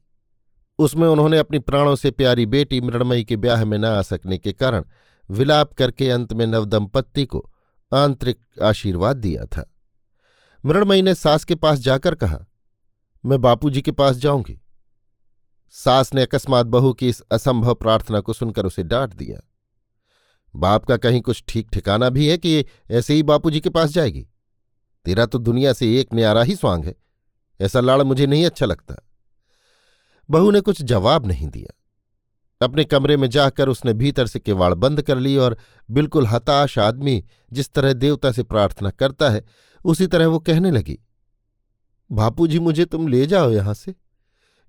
उसमें 0.79 1.07
उन्होंने 1.07 1.37
अपनी 1.37 1.59
प्राणों 1.59 1.95
से 1.95 2.11
प्यारी 2.11 2.45
बेटी 2.45 2.81
मृणमयी 2.81 3.23
के 3.23 3.35
ब्याह 3.35 3.65
में 3.65 3.77
न 3.77 3.85
आ 3.85 4.01
सकने 4.01 4.37
के 4.37 4.53
कारण 4.53 4.83
विलाप 5.29 5.73
करके 5.73 6.09
अंत 6.09 6.33
में 6.33 6.47
नवदंपत्ति 6.47 7.25
को 7.25 7.51
आंतरिक 7.93 8.39
आशीर्वाद 8.63 9.17
दिया 9.17 9.45
था। 9.45 9.73
मृणमयी 10.65 11.01
ने 11.01 11.15
सास 11.15 11.43
के 11.43 11.55
पास 11.55 11.79
जाकर 11.79 12.15
कहा, 12.15 12.45
मैं 13.25 13.41
बापूजी 13.41 13.81
के 13.81 13.91
पास 13.91 14.15
जाऊँगी। 14.15 14.61
सास 15.69 16.13
ने 16.13 16.21
अकस्मात 16.21 16.65
बहू 16.65 16.93
की 16.93 17.09
इस 17.09 17.21
असंभव 17.21 17.73
प्रार्थना 17.73 18.19
को 18.19 18.33
सुनकर 18.33 18.65
उसे 18.65 18.83
डांट 18.83 19.13
दिया। 19.13 19.39
बाप 20.55 20.85
का 20.85 20.97
कहीं 20.97 21.21
कुछ 21.21 21.43
ठीक 21.47 21.69
ठिकाना 21.73 22.09
भी 22.09 22.27
है 22.27 22.37
कि 22.37 22.65
ऐसे 22.91 23.13
ही 23.13 23.23
बापूजी 23.23 23.59
के 23.59 23.69
पास 23.69 23.89
जाएगी? 23.89 24.27
तेरा 25.05 25.25
तो 25.25 25.37
दुनिया 25.37 25.73
से 25.73 25.99
एक 25.99 26.13
न्यारा 26.13 26.43
ही 26.43 26.55
स्वांग 26.55 26.85
है। 26.85 26.95
ऐसा 27.61 27.79
लाड़ 27.79 28.01
मुझे 28.01 28.27
नहीं 28.27 28.45
अच्छा 28.45 28.65
लगता। 28.65 29.06
बहू 30.29 30.51
ने 30.51 30.61
कुछ 30.61 30.81
जवाब 30.81 31.25
नहीं 31.25 31.47
दिया। 31.47 31.73
अपने 32.61 32.83
कमरे 32.83 33.17
में 33.17 33.29
जाकर 33.29 33.69
उसने 33.69 33.93
भीतर 33.93 34.27
से 34.27 34.39
किवाड़ 34.39 34.73
बंद 34.73 35.01
कर 35.01 35.17
ली 35.17 35.35
और 35.37 35.57
बिल्कुल 35.89 36.27
हताश 36.27 36.77
आदमी 36.79 37.23
जिस 37.53 37.69
तरह 37.69 37.93
देवता 37.93 38.31
से 38.31 38.43
प्रार्थना 38.43 38.89
करता 38.89 39.29
है, 39.29 39.43
उसी 39.85 40.07
तरह 40.07 40.27
वो 40.27 40.39
कहने 40.39 40.71
लगी 40.71 40.97
बापू 42.09 42.47
जी 42.47 42.59
मुझे 42.59 42.85
तुम 42.85 43.07
ले 43.07 43.25
जाओ 43.25 43.51
यहाँ 43.51 43.73
से। 43.73 43.93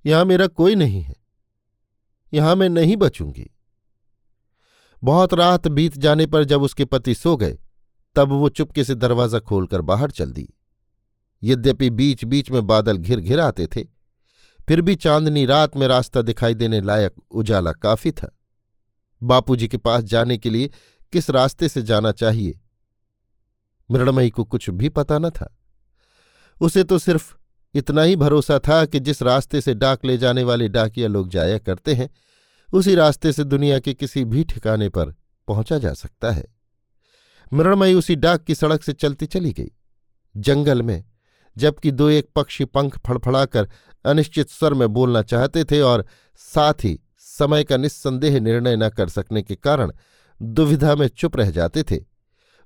यहाँ 0.04 0.24
मेरा 0.24 0.46
कोई 0.46 0.74
नहीं 0.74 1.02
है। 1.02 1.14
यहाँ 2.32 2.54
मैं 2.56 2.68
नहीं 2.68 2.96
बचूँगी। 2.96 3.50
बहुत 5.02 5.34
रात 5.34 5.68
बीत 5.68 5.98
जाने 5.98 6.26
पर 6.26 6.44
जब 6.44 6.62
उसके 6.62 6.84
पति 6.84 7.14
सो 7.14 7.36
गए, 7.36 7.58
तब 8.16 8.28
वो 8.28 8.48
चुपके 8.48 8.84
से 8.84 8.94
दरवाज़ा 8.94 9.38
खोलकर 9.38 9.80
बाहर 9.80 10.10
चल 10.10 10.32
दी। 10.32 10.48
यद्यपि 11.42 11.90
बीच 11.90 12.24
बीच 12.24 12.50
में 12.50 12.66
बादल 12.66 12.96
घिर 12.96 13.20
घिर 13.20 13.40
आते 13.40 13.66
थे 13.66 13.84
फिर 14.68 14.80
भी 14.80 14.94
चांदनी 14.94 15.46
रात 15.46 15.76
में 15.76 15.88
रास्ता 15.88 16.22
दिखाई 16.22 16.54
देने 16.54 16.80
लायक 16.80 17.14
उजाला 17.30 17.72
काफ़ी 17.72 18.10
था। 18.10 18.38
बापूजी 19.22 19.68
के 19.68 19.76
पास 19.76 20.04
जाने 20.04 20.38
के 20.38 20.50
लिए 20.50 20.70
किस 21.12 21.30
रास्ते 21.30 21.68
से 21.68 21.82
जाना 21.82 22.12
चाहिए? 22.12 22.60
मृणमयी 23.90 24.30
को 24.30 24.44
कुछ 24.44 24.70
भी 24.70 24.88
पता 24.88 25.18
न 25.18 25.30
था। 25.30 25.58
उसे 26.60 26.84
तो 26.84 26.98
सिर्फ़ 26.98 27.34
इतना 27.74 28.02
ही 28.02 28.16
भरोसा 28.16 28.58
था 28.58 28.84
कि 28.84 29.00
जिस 29.00 29.22
रास्ते 29.22 29.60
से 29.60 29.74
डाक 29.74 30.04
ले 30.04 30.18
जाने 30.18 30.42
वाले 30.42 30.68
डाकिया 30.68 31.08
लोग 31.08 31.28
जाया 31.28 31.58
करते 31.58 31.94
हैं, 31.94 32.10
उसी 32.74 32.94
रास्ते 32.94 33.32
से 33.32 33.44
दुनिया 33.44 33.78
के 33.78 33.94
किसी 33.94 34.24
भी 34.24 34.44
ठिकाने 34.44 34.88
पर 34.88 35.14
पहुँचा 35.48 35.78
जा 35.78 35.92
सकता 35.92 36.30
है। 36.30 36.46
मृणमयी 37.52 37.94
उसी 37.94 38.16
डाक 38.16 38.44
की 38.44 38.54
सड़क 38.54 38.82
से 38.82 38.92
चलती 38.92 39.26
चली 39.26 39.52
गई। 39.52 39.70
जंगल 40.36 40.82
में, 40.82 41.04
जबकि 41.56 41.90
दो 41.90 42.08
एक 42.08 42.28
पक्षी 42.36 42.64
पंख 42.64 42.98
फड़फड़ाकर 43.06 43.68
अनिश्चित 44.04 44.50
स्वर 44.50 44.74
में 44.74 44.88
बोलना 44.88 45.22
चाहते 45.22 45.64
थे 45.64 45.80
और 45.80 46.04
साथ 46.40 46.84
ही 46.84 46.98
समय 47.20 47.64
का 47.64 47.76
निस्संदेह 47.76 48.38
निर्णय 48.40 48.76
न 48.76 48.88
कर 48.88 49.08
सकने 49.08 49.42
के 49.42 49.54
कारण 49.54 49.92
दुविधा 50.40 50.94
में 50.94 51.06
चुप 51.08 51.36
रह 51.36 51.50
जाते 51.50 51.82
थे। 51.82 52.00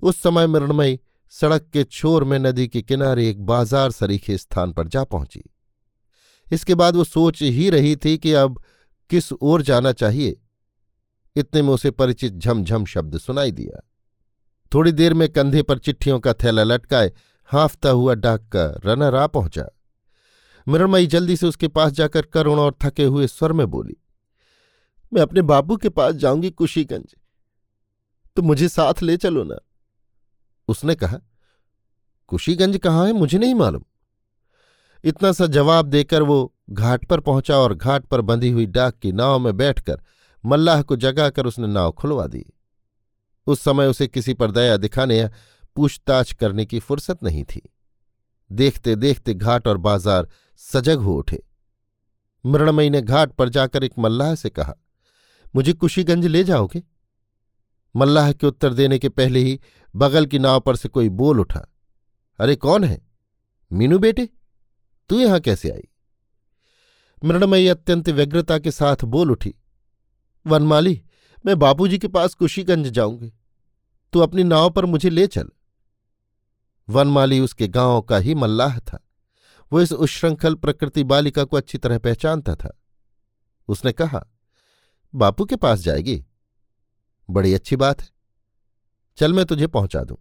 उस 0.02 0.20
समय 0.22 0.46
मृणमयी 0.46 0.98
सड़क 1.32 1.68
के 1.72 1.84
छोर 1.84 2.24
में 2.24 2.38
नदी 2.38 2.66
के 2.68 2.82
किनारे 2.82 3.28
एक 3.30 3.44
बाज़ार 3.46 3.90
सरीखे 3.90 4.38
स्थान 4.38 4.72
पर 4.72 4.88
जा 4.88 5.04
पहुँची। 5.04 5.42
इसके 6.52 6.74
बाद 6.74 6.96
वो 6.96 7.04
सोच 7.04 7.42
ही 7.42 7.70
रही 7.70 7.96
थी 7.96 8.16
कि 8.18 8.32
अब 8.32 8.62
किस 9.10 9.32
ओर 9.32 9.62
जाना 9.62 9.92
चाहिए। 9.92 10.36
इतने 11.36 11.62
में 11.62 11.68
उसे 11.68 11.90
परिचित 11.90 12.32
झमझम 12.32 12.84
शब्द 12.84 13.18
सुनाई 13.18 13.50
दिया। 13.50 13.80
थोड़ी 14.72 14.92
देर 14.92 15.14
में 15.14 15.28
कंधे 15.28 15.62
पर 15.62 15.78
चिट्ठियों 15.78 16.18
का 16.20 16.32
थैला 16.34 16.62
लटकाए 16.62 17.12
हाफता 17.50 17.90
हुआ 17.90 18.14
डाक 18.14 18.48
का 18.56 18.64
रनर 18.84 19.14
आ 19.14 19.26
पहुँचा। 19.26 19.68
मृणमयी 20.66 21.06
जल्दी 21.06 21.36
से 21.36 21.46
उसके 21.46 21.68
पास 21.68 21.92
जाकर 21.92 22.26
करुण 22.26 22.58
और 22.58 22.74
थके 22.82 23.04
हुए 23.04 23.26
स्वर 23.26 23.52
में 23.52 23.66
बोली, 23.66 23.96
मैं 25.12 25.22
अपने 25.22 25.42
बाबू 25.42 25.76
के 25.76 25.88
पास 25.88 26.14
जाऊँगी 26.14 26.50
कुशीगंज। 26.50 27.14
तो 28.36 28.42
मुझे 28.42 28.68
साथ 28.68 29.02
ले 29.02 29.16
चलो 29.16 29.42
ना। 29.44 29.58
उसने 30.68 30.94
कहा, 30.94 31.18
कुशीगंज 32.30 32.76
कहाँ 32.76 33.06
है 33.06 33.12
मुझे 33.12 33.38
नहीं 33.38 33.54
मालूम। 33.54 33.82
इतना 35.04 35.32
सा 35.32 35.46
जवाब 35.46 35.86
देकर 35.86 36.22
वो 36.22 36.54
घाट 36.70 37.04
पर 37.04 37.20
पहुँचा 37.20 37.56
और 37.56 37.74
घाट 37.74 38.04
पर 38.04 38.20
बंधी 38.20 38.50
हुई 38.50 38.66
डाक 38.66 38.98
की 38.98 39.12
नाव 39.12 39.38
में 39.38 39.56
बैठकर 39.56 40.00
मल्लाह 40.44 40.82
को 40.82 40.96
जगाकर 40.96 41.46
उसने 41.46 41.66
नाव 41.66 41.90
खुलवा 41.92 42.26
दी। 42.26 42.44
उस 43.46 43.60
समय 43.60 43.86
उसे 43.86 44.06
किसी 44.06 44.34
पर 44.34 44.50
दया 44.50 44.76
दिखाने 44.76 45.18
या 45.18 45.30
पूछताछ 45.76 46.32
करने 46.32 46.64
की 46.66 46.80
फुर्सत 46.80 47.22
नहीं 47.22 47.44
थी। 47.44 47.60
देखते 48.52 48.94
देखते 48.96 49.34
घाट 49.34 49.68
और 49.68 49.78
बाज़ार 49.78 50.28
सजग 50.60 50.98
हो 50.98 51.16
उठे। 51.16 51.42
मृणमयी 52.44 52.90
ने 52.90 53.00
घाट 53.02 53.32
पर 53.32 53.48
जाकर 53.48 53.84
एक 53.84 53.92
मल्लाह 53.98 54.34
से 54.34 54.50
कहा, 54.50 54.74
मुझे 55.54 55.72
कुशीगंज 55.72 56.26
ले 56.26 56.42
जाओगे? 56.44 56.82
मल्लाह 57.94 58.32
के 58.32 58.46
उत्तर 58.46 58.74
देने 58.74 58.98
के 58.98 59.08
पहले 59.10 59.40
ही 59.40 59.58
बगल 59.94 60.26
की 60.26 60.38
नाव 60.38 60.60
पर 60.60 60.76
से 60.76 60.88
कोई 60.88 61.08
बोल 61.10 61.40
उठा, 61.40 61.66
अरे 62.38 62.56
कौन 62.56 62.84
है? 62.84 63.00
मीनू 63.70 63.98
बेटे, 63.98 64.28
तू 65.10 65.20
यहाँ 65.20 65.40
कैसे 65.40 65.70
आई? 65.70 65.88
मृणमयी 67.22 67.66
अत्यंत 67.68 68.08
व्यग्रता 68.10 68.58
के 68.58 68.70
साथ 68.70 69.04
बोल 69.06 69.30
उठी, 69.30 69.54
वनमाली, 70.46 71.00
मैं 71.44 71.58
बापूजी 71.58 71.98
के 71.98 72.08
पास 72.08 72.34
कुशीगंज 72.34 72.88
जाऊँगी। 72.88 73.32
तू 74.12 74.20
अपनी 74.20 74.44
नाव 74.44 74.70
पर 74.70 74.84
मुझे 74.86 75.10
ले 75.10 75.26
चल। 75.26 75.48
वनमाली 76.92 77.40
उसके 77.40 77.68
गाँव 77.68 78.00
का 78.00 78.16
ही 78.16 78.34
मल्लाह 78.34 78.78
था। 78.78 79.08
वो 79.72 79.80
इस 79.80 79.92
उश्रृंखल 79.92 80.54
प्रकृति 80.54 81.04
बालिका 81.04 81.44
को 81.44 81.56
अच्छी 81.56 81.78
तरह 81.78 81.98
पहचानता 81.98 82.54
था। 82.54 82.80
उसने 83.68 83.92
कहा, 83.92 84.26
बापू 85.14 85.44
के 85.44 85.56
पास 85.56 85.80
जाएगी। 85.80 86.24
बड़ी 87.30 87.54
अच्छी 87.54 87.76
बात 87.76 88.02
है। 88.02 88.08
चल 89.16 89.32
मैं 89.32 89.44
तुझे 89.44 89.66
पहुँचा 89.66 90.04
दूँ। 90.04 90.16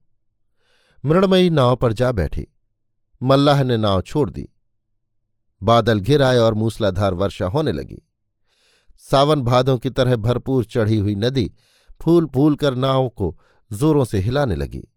मृणमयी 1.05 1.49
नाव 1.49 1.75
पर 1.75 1.93
जा 1.93 2.11
बैठी। 2.11 2.47
मल्लाह 3.23 3.63
ने 3.63 3.77
नाव 3.77 4.01
छोड़ 4.01 4.29
दी। 4.29 4.49
बादल 5.63 5.99
घिर 5.99 6.21
आए 6.21 6.37
और 6.37 6.53
मूसलाधार 6.53 7.13
वर्षा 7.13 7.45
होने 7.45 7.71
लगी। 7.71 7.99
सावन 8.97 9.41
भादों 9.41 9.77
की 9.77 9.89
तरह 9.89 10.15
भरपूर 10.15 10.65
चढ़ी 10.65 10.97
हुई 10.97 11.15
नदी 11.15 11.53
फूल 12.01 12.25
फूल 12.25 12.55
कर 12.55 12.75
नाव 12.75 13.09
को 13.09 13.39
जोरों 13.73 14.05
से 14.05 14.19
हिलाने 14.19 14.55
लगी। 14.55 14.90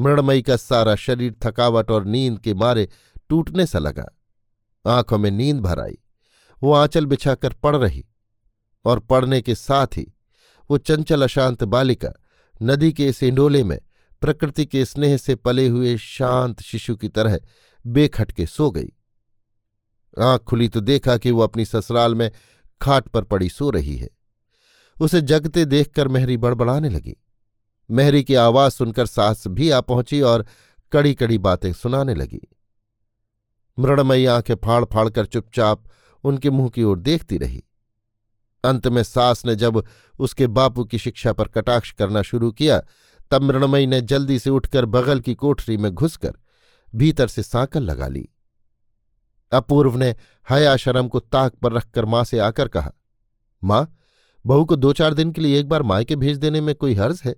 मृणमयी 0.00 0.42
का 0.42 0.56
सारा 0.56 0.94
शरीर 0.96 1.34
थकावट 1.42 1.90
और 1.90 2.04
नींद 2.04 2.38
के 2.38 2.54
मारे 2.54 2.88
टूटने 3.28 3.66
सा 3.66 3.78
लगा। 3.78 4.06
आँखों 4.86 5.18
में 5.18 5.30
नींद 5.30 5.60
भर 5.60 5.80
आई। 5.80 5.98
वो 6.62 6.72
आंचल 6.72 7.06
बिछाकर 7.06 7.52
पड़ 7.52 7.76
रही 7.76 8.04
और 8.84 8.98
पड़ने 8.98 9.40
के 9.42 9.54
साथ 9.54 9.86
ही 9.96 10.12
वो 10.70 10.78
चंचल 10.78 11.22
अशांत 11.22 11.64
बालिका 11.64 12.12
नदी 12.62 12.92
के 12.92 13.08
इस 13.08 13.22
इंडोले 13.22 13.64
में 13.64 13.78
प्रकृति 14.20 14.66
के 14.66 14.84
स्नेह 14.84 15.16
से 15.16 15.34
पले 15.34 15.68
हुए 15.68 15.96
शांत 15.96 16.62
शिशु 16.62 16.96
की 16.96 17.08
तरह 17.08 17.38
बेखटके 17.86 18.46
सो 18.46 18.70
गई। 18.70 18.92
आँख 20.20 20.40
खुली 20.40 20.68
तो 20.68 20.80
देखा 20.80 21.16
कि 21.16 21.30
वो 21.30 21.42
अपनी 21.42 21.64
ससुराल 21.64 22.14
में 22.14 22.30
खाट 22.80 23.08
पर 23.08 23.24
पड़ी 23.24 23.48
सो 23.48 23.70
रही 23.70 23.96
है। 23.96 24.08
उसे 25.00 25.20
जगते 25.20 25.64
देखकर 25.64 26.08
मेहरी 26.08 26.36
बड़बड़ाने 26.36 26.88
लगी। 26.88 27.16
मेहरी 27.90 28.24
की 28.24 28.34
आवाज़ 28.34 28.72
सुनकर 28.72 29.06
सास 29.06 29.46
भी 29.46 29.70
आ 29.70 29.80
पहुँची 29.80 30.20
और 30.20 30.46
कड़ी 30.92 31.14
कड़ी 31.14 31.38
बातें 31.38 31.72
सुनाने 31.72 32.14
लगी। 32.14 32.40
मृणमयी 33.78 34.26
आँखें 34.26 34.54
फाड़ 34.54 34.84
फाड़ 34.84 35.08
कर 35.10 35.26
चुपचाप 35.26 35.84
उनके 36.24 36.50
मुँह 36.50 36.68
की 36.68 36.82
ओर 36.82 36.98
देखती 36.98 37.38
रही। 37.38 37.62
अंत 38.64 38.86
में 38.86 39.02
सास 39.02 39.44
ने 39.46 39.54
जब 39.56 39.84
उसके 40.18 40.46
बापू 40.46 40.84
की 40.84 40.98
शिक्षा 40.98 41.32
पर 41.32 41.48
कटाक्ष 41.48 41.92
करना 41.92 42.22
शुरू 42.22 42.52
किया, 42.52 42.82
तब 43.30 43.42
मृणमयी 43.42 43.86
ने 43.86 44.00
जल्दी 44.00 44.38
से 44.38 44.50
उठकर 44.50 44.84
बगल 44.84 45.20
की 45.20 45.34
कोठरी 45.34 45.76
में 45.76 45.92
घुसकर 45.92 46.34
भीतर 46.94 47.28
से 47.28 47.42
सांकल 47.42 47.82
लगा 47.82 48.08
ली। 48.08 48.28
अपूर्व 49.52 49.96
ने 49.96 50.14
हया 50.50 50.76
शरम 50.76 51.08
को 51.08 51.20
ताक 51.20 51.54
पर 51.54 51.72
रखकर 51.72 52.04
माँ 52.04 52.24
से 52.24 52.38
आकर 52.38 52.68
कहा, 52.68 52.92
माँ, 53.64 53.96
बहू 54.46 54.64
को 54.64 54.76
दो 54.76 54.92
चार 54.92 55.14
दिन 55.14 55.32
के 55.32 55.40
लिए 55.40 55.60
एक 55.60 55.68
बार 55.68 55.82
मायके 55.82 56.16
भेज 56.16 56.36
देने 56.36 56.60
में 56.60 56.74
कोई 56.74 56.94
हर्ज 56.94 57.22
है? 57.24 57.36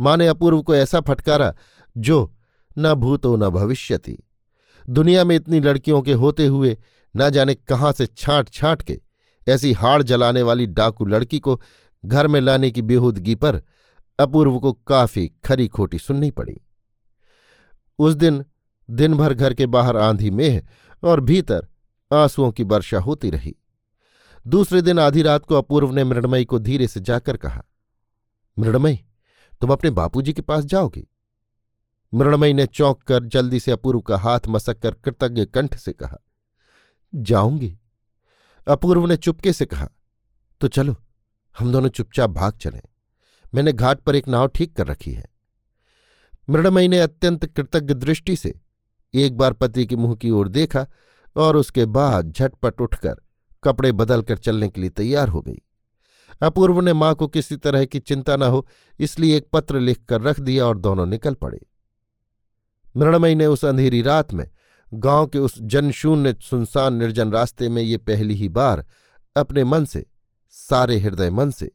माँ 0.00 0.16
ने 0.16 0.26
अपूर्व 0.26 0.62
को 0.62 0.74
ऐसा 0.74 1.00
फटकारा 1.00 1.54
जो 1.96 2.34
न 2.78 2.94
भूतो 2.94 3.36
न 3.36 3.48
भविष्यति 3.48 4.18
दुनिया 4.88 5.24
में 5.24 5.36
इतनी 5.36 5.60
लड़कियों 5.60 6.02
के 6.02 6.12
होते 6.12 6.46
हुए 6.46 6.76
न 7.16 7.30
जाने 7.30 7.54
कहाँ 7.54 7.92
से 7.92 8.06
छांट 8.06 8.48
छांट 8.48 8.82
के 8.82 9.00
ऐसी 9.48 9.72
हाड़ 9.72 10.02
जलाने 10.02 10.42
वाली 10.42 10.66
डाकू 10.66 11.04
लड़की 11.04 11.38
को 11.38 11.60
घर 12.04 12.26
में 12.26 12.40
लाने 12.40 12.70
की 12.70 12.82
बेहूदगी 12.82 13.34
पर 13.34 13.62
अपूर्व 14.18 14.58
को 14.58 14.72
काफ़ी 14.72 15.26
खरी 15.44 15.68
खोटी 15.68 15.98
सुननी 15.98 16.30
पड़ी। 16.30 16.60
उस 17.98 18.14
दिन 18.14 18.44
दिन 18.90 19.14
भर 19.14 19.34
घर 19.34 19.54
के 19.54 19.66
बाहर 19.66 19.96
आंधी 19.96 20.30
मेह 20.30 20.62
और 21.02 21.20
भीतर 21.20 21.66
आंसुओं 22.10 22.50
की 22.52 22.62
वर्षा 22.62 22.98
होती 22.98 23.30
रही। 23.30 23.54
दूसरे 24.46 24.82
दिन 24.82 24.98
आधी 24.98 25.22
रात 25.22 25.44
को 25.44 25.54
अपूर्व 25.54 25.92
ने 25.92 26.04
मृणमयी 26.04 26.44
को 26.44 26.58
धीरे 26.58 26.88
से 26.88 27.00
जाकर 27.00 27.36
कहा, 27.36 27.62
मृणमयी 28.58 29.00
तुम 29.62 29.72
अपने 29.72 29.90
बापूजी 29.90 30.32
के 30.32 30.42
पास 30.42 30.64
जाओगी। 30.64 31.06
मृणमयी 32.12 32.52
ने 32.52 32.66
चौंक 32.66 33.02
कर 33.02 33.24
जल्दी 33.24 33.60
से 33.60 33.72
अपूर्व 33.72 34.00
का 34.00 34.16
हाथ 34.18 34.48
मसक 34.48 34.78
कर 34.78 34.94
कृतज्ञ 34.94 35.44
कंठ 35.44 35.76
से 35.76 35.92
कहा, 35.92 36.16
जाऊँगी। 37.12 37.76
अपूर्व 38.66 39.06
ने 39.06 39.16
चुपके 39.16 39.52
से 39.52 39.66
कहा 39.66 39.88
तो 40.60 40.68
चलो, 40.68 40.96
हम 41.56 41.72
दोनों 41.72 41.88
चुपचाप 41.88 42.30
भाग 42.30 42.56
चलें। 42.56 42.80
मैंने 43.54 43.72
घाट 43.72 44.00
पर 44.00 44.16
एक 44.16 44.28
नाव 44.28 44.48
ठीक 44.48 44.74
कर 44.76 44.86
रखी 44.86 45.12
है। 45.12 45.28
मृणमयी 46.48 46.88
ने 46.88 46.98
अत्यंत 46.98 47.46
कृतज्ञ 47.46 47.94
दृष्टि 47.94 48.36
से 48.36 48.54
एक 49.14 49.36
बार 49.36 49.52
पति 49.52 49.86
के 49.86 49.96
मुँह 49.96 50.14
की 50.14 50.30
ओर 50.30 50.48
देखा 50.48 50.86
और 51.36 51.56
उसके 51.56 51.84
बाद 51.86 52.30
झटपट 52.30 52.80
उठकर 52.80 53.20
कपड़े 53.64 53.92
बदलकर 53.92 54.38
चलने 54.38 54.68
के 54.68 54.80
लिए 54.80 54.90
तैयार 54.90 55.28
हो 55.28 55.40
गई। 55.40 55.60
अपूर्व 56.42 56.80
ने 56.80 56.92
माँ 56.92 57.14
को 57.14 57.28
किसी 57.28 57.56
तरह 57.56 57.84
की 57.84 57.98
चिंता 57.98 58.36
न 58.36 58.42
हो, 58.42 58.66
इसलिए 59.00 59.36
एक 59.36 59.48
पत्र 59.52 59.80
लिखकर 59.80 60.20
रख 60.20 60.40
दिया 60.40 60.66
और 60.66 60.78
दोनों 60.78 61.06
निकल 61.06 61.34
पड़े। 61.34 61.66
मृणमयी 62.96 63.34
ने 63.34 63.46
उस 63.46 63.64
अंधेरी 63.64 64.02
रात 64.02 64.32
में, 64.32 64.50
गाँव 64.94 65.26
के 65.26 65.38
उस 65.38 65.54
जनशून्य 65.62 66.36
सुनसान 66.40 66.94
निर्जन 66.94 67.32
रास्ते 67.32 67.68
में 67.68 67.82
ये 67.82 67.96
पहली 67.96 68.34
ही 68.34 68.48
बार 68.48 68.86
अपने 69.36 69.64
मन 69.64 69.84
से, 69.84 70.06
सारे 70.50 70.98
हृदय 70.98 71.30
मन 71.30 71.50
से, 71.50 71.70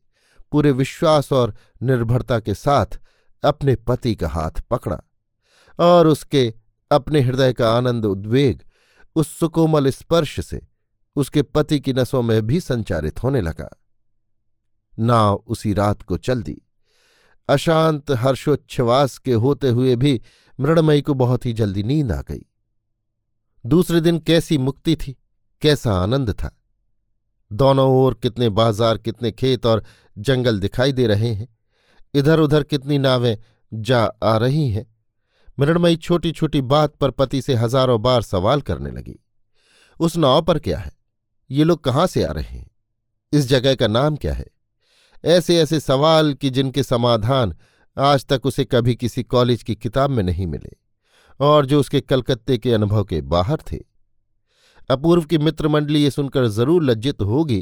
पूरे 0.51 0.71
विश्वास 0.71 1.31
और 1.31 1.55
निर्भरता 1.83 2.39
के 2.39 2.53
साथ 2.53 2.99
अपने 3.43 3.75
पति 3.75 4.15
का 4.15 4.27
हाथ 4.27 4.61
पकड़ा 4.69 5.01
और 5.79 6.07
उसके 6.07 6.53
अपने 6.91 7.21
हृदय 7.21 7.53
का 7.53 7.77
आनंद 7.77 8.05
उद्वेग 8.05 8.61
उस 9.15 9.39
सुकोमल 9.39 9.89
स्पर्श 9.89 10.45
से 10.45 10.61
उसके 11.15 11.41
पति 11.41 11.79
की 11.79 11.93
नसों 11.93 12.21
में 12.21 12.47
भी 12.47 12.59
संचारित 12.59 13.23
होने 13.23 13.41
लगा। 13.41 13.69
नाव 14.99 15.43
उसी 15.47 15.73
रात 15.73 16.01
को 16.01 16.17
चल 16.17 16.43
दी। 16.43 16.61
अशांत 17.49 18.11
हर्षोच्छ्वास 18.11 19.17
के 19.17 19.33
होते 19.33 19.69
हुए 19.69 19.95
भी 19.95 20.21
मृणमयी 20.59 21.01
को 21.01 21.13
बहुत 21.13 21.45
ही 21.45 21.53
जल्दी 21.53 21.83
नींद 21.83 22.11
आ 22.11 22.21
गई। 22.21 22.45
दूसरे 23.65 24.01
दिन 24.01 24.19
कैसी 24.19 24.57
मुक्ति 24.57 24.95
थी, 24.95 25.15
कैसा 25.61 25.93
आनंद 25.93 26.31
था। 26.31 26.61
दोनों 27.51 27.89
ओर 28.03 28.13
कितने 28.13 28.49
बाज़ार, 28.49 28.97
कितने 28.97 29.31
खेत 29.31 29.65
और 29.65 29.83
जंगल 30.17 30.59
दिखाई 30.59 30.91
दे 30.91 31.07
रहे 31.07 31.33
हैं। 31.33 31.57
इधर 32.13 32.39
उधर 32.39 32.63
कितनी 32.63 32.97
नावें 32.97 33.37
जा 33.73 34.03
आ 34.23 34.37
रही 34.37 34.69
हैं। 34.69 34.95
मृणमयी 35.59 35.95
छोटी 35.95 36.31
छोटी 36.31 36.61
बात 36.61 36.95
पर 36.95 37.11
पति 37.11 37.41
से 37.41 37.55
हज़ारों 37.55 38.01
बार 38.01 38.21
सवाल 38.21 38.61
करने 38.61 38.91
लगी। 38.91 39.19
उस 39.99 40.17
नाव 40.17 40.41
पर 40.41 40.59
क्या 40.59 40.77
है? 40.77 40.91
ये 41.51 41.63
लोग 41.63 41.83
कहाँ 41.83 42.07
से 42.07 42.23
आ 42.23 42.31
रहे 42.31 42.57
हैं? 42.57 42.71
इस 43.33 43.47
जगह 43.47 43.75
का 43.75 43.87
नाम 43.87 44.15
क्या 44.15 44.33
है? 44.33 44.45
ऐसे 45.23 45.59
ऐसे 45.59 45.79
सवाल 45.79 46.33
कि 46.33 46.49
जिनके 46.49 46.83
समाधान 46.83 47.55
आज 47.97 48.25
तक 48.25 48.45
उसे 48.45 48.65
कभी 48.65 48.95
किसी 48.95 49.23
कॉलेज 49.23 49.63
की 49.63 49.75
किताब 49.75 50.09
में 50.09 50.23
नहीं 50.23 50.47
मिले, 50.47 50.75
और 51.39 51.65
जो 51.65 51.79
उसके 51.79 52.01
कलकत्ते 52.01 52.57
के 52.57 52.73
अनुभव 52.73 53.03
के 53.03 53.21
बाहर 53.23 53.61
थे। 53.71 53.79
अपूर्व 54.89 55.23
की 55.23 55.37
मित्र 55.37 55.67
मंडली 55.67 56.03
ये 56.03 56.11
सुनकर 56.11 56.47
ज़रूर 56.47 56.83
लज्जित 56.83 57.21
होगी 57.21 57.59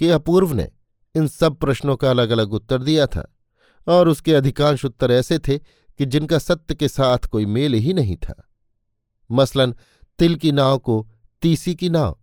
कि 0.00 0.08
अपूर्व 0.10 0.52
ने 0.54 0.68
इन 1.14 1.26
सब 1.28 1.56
प्रश्नों 1.56 1.96
का 1.96 2.10
अलग 2.10 2.30
अलग 2.30 2.52
उत्तर 2.52 2.78
दिया 2.78 3.06
था, 3.06 3.28
और 3.86 4.08
उसके 4.08 4.34
अधिकांश 4.34 4.84
उत्तर 4.84 5.10
ऐसे 5.10 5.38
थे 5.38 5.58
कि 5.58 6.06
जिनका 6.06 6.38
सत्य 6.38 6.74
के 6.74 6.88
साथ 6.88 7.26
कोई 7.26 7.46
मेल 7.46 7.74
ही 7.74 7.92
नहीं 7.92 8.16
था। 8.16 8.34
मसलन, 9.30 9.74
तिल 10.18 10.34
की 10.36 10.52
नाव 10.52 10.78
को 10.78 11.06
तीसी 11.42 11.74
की 11.74 11.88
नाव 11.90 12.18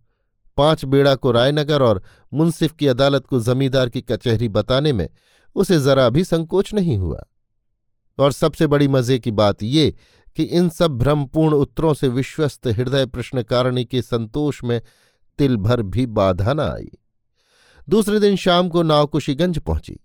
पाँच 0.60 0.84
बेड़ा 0.84 1.14
को 1.14 1.30
रायनगर 1.30 1.82
और 1.82 2.02
मुंसिफ 2.34 2.72
की 2.72 2.86
अदालत 2.86 3.26
को 3.26 3.40
जमींदार 3.40 3.88
की 3.88 4.00
कचहरी 4.02 4.48
बताने 4.48 4.92
में 4.92 5.08
उसे 5.56 5.80
जरा 5.80 6.08
भी 6.08 6.24
संकोच 6.24 6.74
नहीं 6.74 6.96
हुआ। 6.98 7.22
और 8.18 8.32
सबसे 8.32 8.66
बड़ी 8.66 8.88
मज़े 8.88 9.18
की 9.18 9.30
बात 9.30 9.62
ये 9.62 9.94
कि 10.36 10.42
इन 10.42 10.68
सब 10.68 10.98
भ्रमपूर्ण 10.98 11.54
उत्तरों 11.54 11.94
से 11.94 12.08
विश्वस्त 12.08 12.66
हृदय 12.66 13.06
प्रश्नकारिणी 13.06 13.84
के 13.84 14.02
संतोष 14.02 14.62
में 14.64 14.80
तिल 15.38 15.56
भर 15.56 15.82
भी 15.82 16.06
बाधा 16.06 16.52
न 16.52 16.60
आई। 16.60 16.90
दूसरे 17.88 18.20
दिन 18.20 18.36
शाम 18.36 18.68
को 18.68 18.82
नावकुशीगंज 18.82 19.58
पहुँची। 19.58 19.98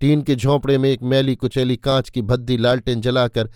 टीन 0.00 0.22
के 0.22 0.36
झोंपड़े 0.36 0.78
में 0.78 0.90
एक 0.90 1.02
मैली 1.02 1.34
कुचैली 1.36 1.76
कांच 1.76 2.10
की 2.10 2.22
भद्दी 2.22 2.56
लालटेन 2.56 3.00
जलाकर 3.00 3.50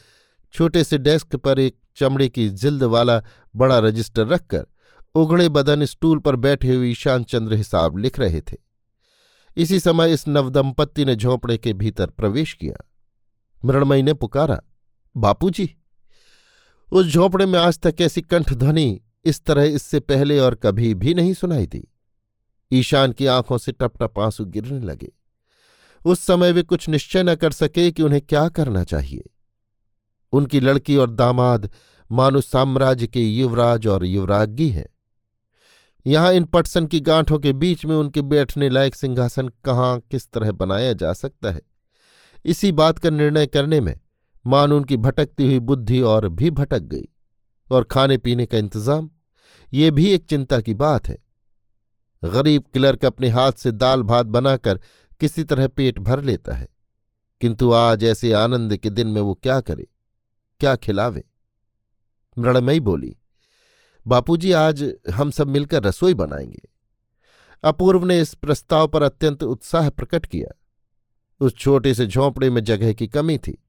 छोटे 0.54 0.84
से 0.84 0.98
डेस्क 0.98 1.36
पर 1.36 1.58
एक 1.58 1.76
चमड़े 1.96 2.28
की 2.28 2.48
जिल्द 2.48 2.82
वाला 2.82 3.22
बड़ा 3.56 3.78
रजिस्टर 3.78 4.26
रखकर 4.26 4.66
उघड़े 5.16 5.48
बदन 5.48 5.84
स्टूल 5.84 6.18
पर 6.18 6.36
बैठे 6.36 6.74
हुए 6.74 6.90
ईशान 6.90 7.24
चंद्र 7.24 7.54
हिसाब 7.54 7.96
लिख 7.96 8.18
रहे 8.18 8.40
थे। 8.40 8.56
इसी 9.56 9.80
समय 9.80 10.12
इस 10.12 10.28
नवदंपत्ति 10.28 11.04
ने 11.04 11.16
झोंपड़े 11.16 11.58
के 11.58 11.72
भीतर 11.72 12.06
प्रवेश 12.06 12.52
किया। 12.52 12.90
मृणमयी 13.64 14.02
ने 14.02 14.14
पुकारा, 14.14 14.60
बापूजी, 15.16 15.76
उस 16.92 17.06
झोंपड़े 17.06 17.46
में 17.46 17.58
आज 17.58 17.78
तक 17.78 17.94
ऐसी 18.00 18.20
कंठध्वनि 18.20 19.00
इस 19.24 19.44
तरह 19.44 19.62
इससे 19.62 20.00
पहले 20.00 20.38
और 20.38 20.54
कभी 20.54 20.94
भी 20.94 21.14
नहीं 21.14 21.34
सुनाई 21.34 21.66
दी। 21.66 21.88
ईशान 22.72 23.12
की 23.12 23.26
आँखों 23.26 23.58
से 23.58 23.72
टप 23.72 23.92
टप 24.02 24.18
आँसू 24.18 24.44
गिरने 24.44 24.80
लगे। 24.80 25.12
उस 26.06 26.20
समय 26.20 26.52
वे 26.52 26.62
कुछ 26.62 26.88
निश्चय 26.88 27.22
न 27.22 27.34
कर 27.34 27.50
सके 27.50 27.90
कि 27.90 28.02
उन्हें 28.02 28.20
क्या 28.22 28.48
करना 28.48 28.84
चाहिए। 28.84 29.30
उनकी 30.32 30.60
लड़की 30.60 30.96
और 30.96 31.10
दामाद 31.10 31.70
मानो 32.12 32.40
साम्राज्य 32.40 33.06
के 33.06 33.20
युवराज 33.20 33.86
और 33.86 34.04
युवराज्ञी 34.04 34.68
हैं। 34.68 34.95
यहाँ 36.06 36.32
इन 36.32 36.44
पटसन 36.44 36.86
की 36.86 37.00
गांठों 37.00 37.38
के 37.38 37.52
बीच 37.52 37.84
में 37.86 37.94
उनके 37.96 38.22
बैठने 38.22 38.68
लायक 38.68 38.94
सिंहासन 38.94 39.48
कहाँ, 39.64 39.98
किस 40.00 40.30
तरह 40.30 40.52
बनाया 40.52 40.92
जा 40.92 41.12
सकता 41.12 41.50
है? 41.50 41.60
इसी 42.44 42.70
बात 42.72 42.98
का 42.98 43.10
निर्णय 43.10 43.46
करने 43.46 43.80
में 43.80 43.98
मान 44.44 44.72
उनकी 44.72 44.96
भटकती 44.96 45.46
हुई 45.46 45.58
बुद्धि 45.60 46.00
और 46.00 46.28
भी 46.28 46.50
भटक 46.52 46.82
गई, 46.82 47.08
और 47.70 47.84
खाने 47.84 48.18
पीने 48.18 48.46
का 48.46 48.58
इंतज़ाम, 48.58 49.10
ये 49.72 49.90
भी 49.90 50.08
एक 50.10 50.26
चिंता 50.26 50.60
की 50.60 50.74
बात 50.76 51.08
है। 51.08 51.18
गरीब 52.22 52.64
क्लर्क 52.72 53.04
अपने 53.04 53.28
हाथ 53.28 53.52
से 53.52 53.72
दाल 53.72 54.02
भात 54.02 54.26
बनाकर 54.28 54.80
किसी 55.20 55.44
तरह 55.44 55.68
पेट 55.68 55.98
भर 55.98 56.22
लेता 56.22 56.54
है, 56.54 56.68
किंतु 57.40 57.72
आज 57.72 58.04
ऐसे 58.04 58.32
आनंद 58.34 58.76
के 58.76 58.90
दिन 58.90 59.06
में 59.06 59.20
वो 59.20 59.34
क्या 59.34 59.60
करे, 59.60 59.86
क्या 60.60 60.76
खिलावे? 60.76 61.24
मृणमयी 62.36 62.80
बोली 62.80 63.16
बापूजी, 64.06 64.52
आज 64.52 64.94
हम 65.10 65.30
सब 65.30 65.48
मिलकर 65.48 65.82
रसोई 65.82 66.14
बनाएँगे। 66.14 66.68
अपूर्व 67.64 68.04
ने 68.04 68.20
इस 68.20 68.34
प्रस्ताव 68.34 68.88
पर 68.88 69.02
अत्यंत 69.02 69.42
उत्साह 69.42 69.90
प्रकट 69.90 70.26
किया। 70.26 70.60
उस 71.40 71.56
छोटे 71.56 71.94
से 71.94 72.06
झोंपड़े 72.06 72.50
में 72.50 72.64
जगह 72.64 72.92
की 72.92 73.08
कमी 73.08 73.38
थी, 73.38 73.64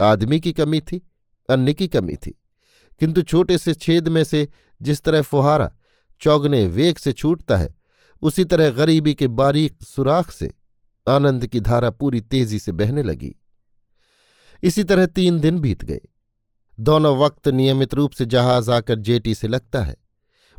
आदमी 0.00 0.40
की 0.40 0.52
कमी 0.52 0.80
थी 0.80 1.10
अन्न 1.50 1.72
की 1.72 1.88
कमी 1.88 2.16
थी। 2.16 2.40
किंतु 2.98 3.22
छोटे 3.22 3.58
से 3.58 3.74
छेद 3.74 4.08
में 4.08 4.24
से 4.24 4.48
जिस 4.82 5.02
तरह 5.02 5.22
फुहारा 5.22 5.72
चौगने 6.20 6.66
वेग 6.66 6.96
से 6.96 7.12
छूटता 7.12 7.56
है, 7.56 7.74
उसी 8.22 8.44
तरह 8.44 8.70
गरीबी 8.70 9.14
के 9.14 9.28
बारीक 9.28 9.82
सुराख 9.82 10.30
से 10.30 10.52
आनंद 11.08 11.46
की 11.46 11.60
धारा 11.60 11.90
पूरी 11.90 12.20
तेज़ी 12.20 12.58
से 12.58 12.72
बहने 12.72 13.02
लगी। 13.02 13.36
इसी 14.62 14.84
तरह 14.84 15.06
तीन 15.06 15.40
दिन 15.40 15.58
बीत 15.58 15.84
गए। 15.84 16.00
दोनों 16.80 17.16
वक्त 17.18 17.48
नियमित 17.48 17.94
रूप 17.94 18.10
से 18.10 18.26
जहाज़ 18.26 18.70
आकर 18.70 18.98
जेटी 18.98 19.34
से 19.34 19.48
लगता 19.48 19.82
है। 19.82 19.96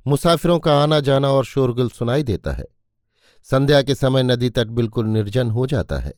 मुसाफिरों 0.08 0.60
का 0.60 0.84
आना 0.84 0.99
जाना 0.99 1.30
और 1.30 1.45
शोरगुल 1.45 1.89
सुनाई 1.89 2.23
देता 2.23 2.51
है। 2.51 2.65
संध्या 3.43 3.82
के 3.82 3.95
समय 3.95 4.23
नदी 4.23 4.49
तट 4.49 4.67
बिल्कुल 4.67 5.06
निर्जन 5.06 5.49
हो 5.49 5.67
जाता 5.67 5.97
है 5.97 6.13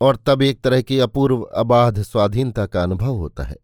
और 0.00 0.16
तब 0.16 0.42
एक 0.42 0.60
तरह 0.60 0.82
की 0.82 0.98
अपूर्व 0.98 1.42
अबाध 1.42 2.02
स्वाधीनता 2.02 2.66
का 2.66 2.82
अनुभव 2.82 3.14
होता 3.14 3.42
है। 3.42 3.56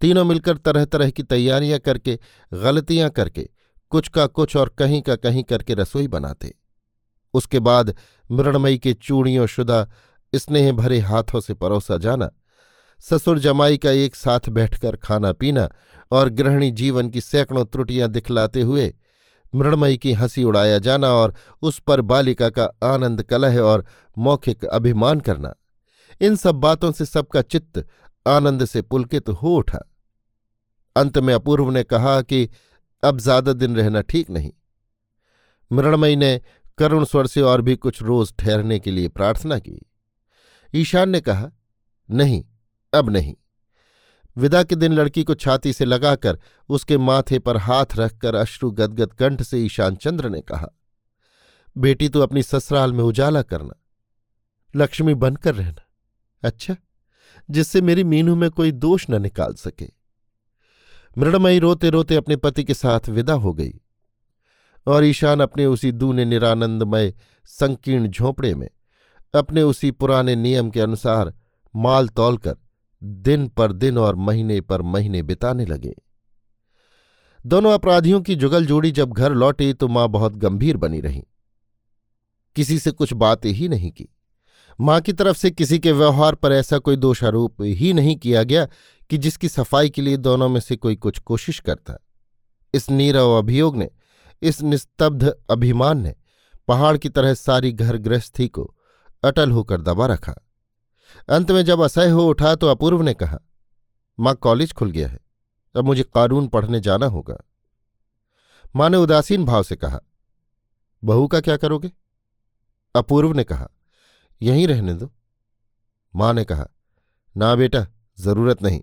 तीनों 0.00 0.24
मिलकर 0.24 0.56
तरह 0.56 0.84
तरह 0.84 1.10
की 1.10 1.22
तैयारियाँ 1.22 1.78
करके, 1.78 2.18
गलतियाँ 2.54 3.10
करके, 3.10 3.48
कुछ 3.90 4.08
का 4.08 4.26
कुछ 4.26 4.56
और 4.56 4.68
कहीं 4.68 5.02
का 5.02 5.16
कहीं 5.16 5.44
करके 5.44 5.74
रसोई 5.74 6.08
बनाते। 6.08 6.54
उसके 7.34 7.60
बाद 7.60 7.94
मृणमयी 8.30 8.78
के 8.78 8.94
चूड़ियों 8.94 9.46
शुदा 9.46 9.90
स्नेह 10.34 10.72
भरे 10.72 10.98
हाथों 10.98 11.40
से 11.40 11.54
परोसा 11.54 11.96
जाना 11.96 12.30
ससुर 13.10 13.38
जमाई 13.38 13.78
का 13.78 13.90
एक 13.90 14.14
साथ 14.14 14.48
बैठकर 14.48 14.96
खाना 14.96 15.32
पीना 15.32 15.68
और 16.12 16.28
गृहिणी 16.28 16.70
जीवन 16.70 17.08
की 17.10 17.20
सैकड़ों 17.20 17.64
त्रुटियाँ 17.64 18.08
दिखलाते 18.08 18.60
हुए 18.60 18.94
मृणमयी 19.54 19.98
की 19.98 20.12
हँसी 20.12 20.44
उड़ाया 20.44 20.78
जाना 20.78 21.08
और 21.08 21.34
उस 21.62 21.78
पर 21.78 22.00
बालिका 22.00 22.48
का 22.50 22.64
आनंद 22.82 23.22
कलह 23.22 23.60
और 23.60 23.84
मौखिक 24.18 24.64
अभिमान 24.64 25.20
करना। 25.20 25.54
इन 26.20 26.36
सब 26.36 26.54
बातों 26.54 26.92
से 26.92 27.04
सबका 27.04 27.42
चित्त 27.42 27.86
आनंद 28.26 28.64
से 28.64 28.82
पुलकित 28.82 29.28
हो 29.28 29.54
उठा। 29.56 29.78
अंत 30.96 31.18
में 31.18 31.34
अपूर्व 31.34 31.70
ने 31.70 31.82
कहा 31.82 32.20
कि 32.22 32.48
अब 33.02 33.18
ज़्यादा 33.18 33.52
दिन 33.52 33.76
रहना 33.76 34.00
ठीक 34.00 34.30
नहीं। 34.30 34.52
मृणमयी 35.72 36.16
ने 36.16 36.40
करुण 36.78 37.04
स्वर 37.04 37.26
से 37.26 37.42
और 37.42 37.62
भी 37.62 37.76
कुछ 37.76 38.02
रोज 38.02 38.34
ठहरने 38.38 38.78
के 38.78 38.90
लिए 38.90 39.08
प्रार्थना 39.08 39.58
की। 39.58 39.80
ईशान 40.74 41.10
ने 41.10 41.20
कहा, 41.20 41.50
नहीं 42.10 42.42
अब 42.94 43.10
नहीं। 43.10 43.34
विदा 44.36 44.62
के 44.62 44.74
दिन 44.74 44.92
लड़की 44.92 45.24
को 45.24 45.34
छाती 45.34 45.72
से 45.72 45.84
लगाकर 45.84 46.38
उसके 46.68 46.98
माथे 46.98 47.38
पर 47.38 47.56
हाथ 47.56 47.96
रखकर 47.96 48.34
अश्रु 48.34 48.70
गदगद 48.70 49.12
कंठ 49.12 49.42
से 49.42 49.58
ईशान 49.58 49.96
चंद्र 49.96 50.28
ने 50.28 50.40
कहा, 50.40 50.68
बेटी 51.76 52.08
तो 52.08 52.20
अपनी 52.20 52.42
ससुराल 52.42 52.92
में 52.92 53.04
उजाला 53.04 53.42
करना। 53.42 53.74
लक्ष्मी 54.74 55.14
बनकर 55.14 55.54
रहना। 55.54 55.82
अच्छा 56.42 56.76
जिससे 57.48 57.80
मेरी 57.80 58.04
मीनू 58.04 58.34
में 58.36 58.50
कोई 58.50 58.72
दोष 58.72 59.06
न 59.10 59.20
निकाल 59.22 59.54
सके। 59.54 59.88
मृणमयी 61.18 61.58
रोते 61.58 61.90
रोते 61.90 62.16
अपने 62.16 62.36
पति 62.36 62.64
के 62.64 62.74
साथ 62.74 63.08
विदा 63.08 63.34
हो 63.34 63.52
गई 63.54 63.72
और 64.86 65.04
ईशान 65.04 65.40
अपने 65.40 65.66
उसी 65.66 65.92
दूने 65.92 66.24
निरानंदमय 66.24 67.12
संकीर्ण 67.50 68.08
झोंपड़े 68.08 68.54
में 68.54 68.68
अपने 69.34 69.62
उसी 69.62 69.90
पुराने 69.90 70.36
नियम 70.36 70.70
के 70.70 70.80
अनुसार 70.80 71.32
माल 71.74 72.08
तौलकर 72.08 72.56
दिन 73.04 73.48
पर 73.48 73.72
दिन 73.72 73.98
और 73.98 74.14
महीने 74.14 74.60
पर 74.60 74.82
महीने 74.82 75.22
बिताने 75.22 75.66
लगे। 75.66 75.94
दोनों 77.46 77.72
अपराधियों 77.72 78.20
की 78.20 78.34
जुगल 78.34 78.66
जोड़ी 78.66 78.90
जब 78.90 79.12
घर 79.12 79.32
लौटी 79.32 79.72
तो 79.72 79.88
माँ 79.88 80.08
बहुत 80.08 80.36
गंभीर 80.36 80.76
बनी 80.76 81.00
रही। 81.00 81.24
किसी 82.56 82.78
से 82.78 82.90
कुछ 82.90 83.12
बात 83.12 83.44
ही 83.44 83.68
नहीं 83.68 83.90
की। 83.90 84.08
माँ 84.80 85.00
की 85.00 85.12
तरफ़ 85.12 85.36
से 85.36 85.50
किसी 85.50 85.78
के 85.78 85.92
व्यवहार 85.92 86.34
पर 86.34 86.52
ऐसा 86.52 86.78
कोई 86.78 86.96
दोषारोप 86.96 87.62
ही 87.62 87.92
नहीं 87.92 88.16
किया 88.16 88.42
गया 88.42 88.68
कि 89.10 89.18
जिसकी 89.18 89.48
सफ़ाई 89.48 89.90
के 89.90 90.02
लिए 90.02 90.16
दोनों 90.16 90.48
में 90.48 90.60
से 90.60 90.76
कोई 90.76 90.96
कुछ 90.96 91.18
कोशिश 91.18 91.60
करता। 91.60 91.98
इस 92.74 92.90
नीरव 92.90 93.30
अभियोग 93.30 93.76
ने, 93.76 93.90
इस 94.42 94.62
निस्तब्ध 94.62 95.34
अभिमान 95.50 96.02
ने 96.02 96.14
पहाड़ 96.68 96.96
की 96.96 97.08
तरह 97.08 97.34
सारी 97.34 97.72
घर 97.72 97.96
गृहस्थी 97.96 98.48
को 98.48 98.74
अटल 99.24 99.50
होकर 99.50 99.80
दबा 99.80 100.06
रखा। 100.06 100.34
अंत 101.28 101.50
में 101.50 101.64
जब 101.64 101.80
असह्य 101.80 102.10
हो 102.10 102.26
उठा 102.26 102.54
तो 102.54 102.66
अपूर्व 102.66 103.02
ने 103.02 103.14
कहा, 103.14 103.38
माँ, 104.18 104.34
कॉलेज 104.34 104.72
खुल 104.72 104.90
गया 104.90 105.08
है। 105.08 105.18
अब 105.74 105.84
मुझे 105.84 106.02
कानून 106.02 106.48
पढ़ने 106.48 106.80
जाना 106.80 107.06
होगा। 107.06 107.36
माँ 108.76 108.88
ने 108.90 108.96
उदासीन 108.96 109.44
भाव 109.44 109.62
से 109.62 109.76
कहा, 109.76 110.00
बहू 111.02 111.26
का 111.26 111.40
क्या 111.40 111.56
करोगे? 111.56 111.92
अपूर्व 112.94 113.32
ने 113.32 113.44
कहा, 113.44 113.68
यहीं 114.42 114.66
रहने 114.66 114.94
दो। 114.94 115.12
माँ 116.14 116.32
ने 116.34 116.44
कहा, 116.44 116.66
ना 117.36 117.54
बेटा, 117.54 117.86
ज़रूरत 118.18 118.62
नहीं, 118.62 118.80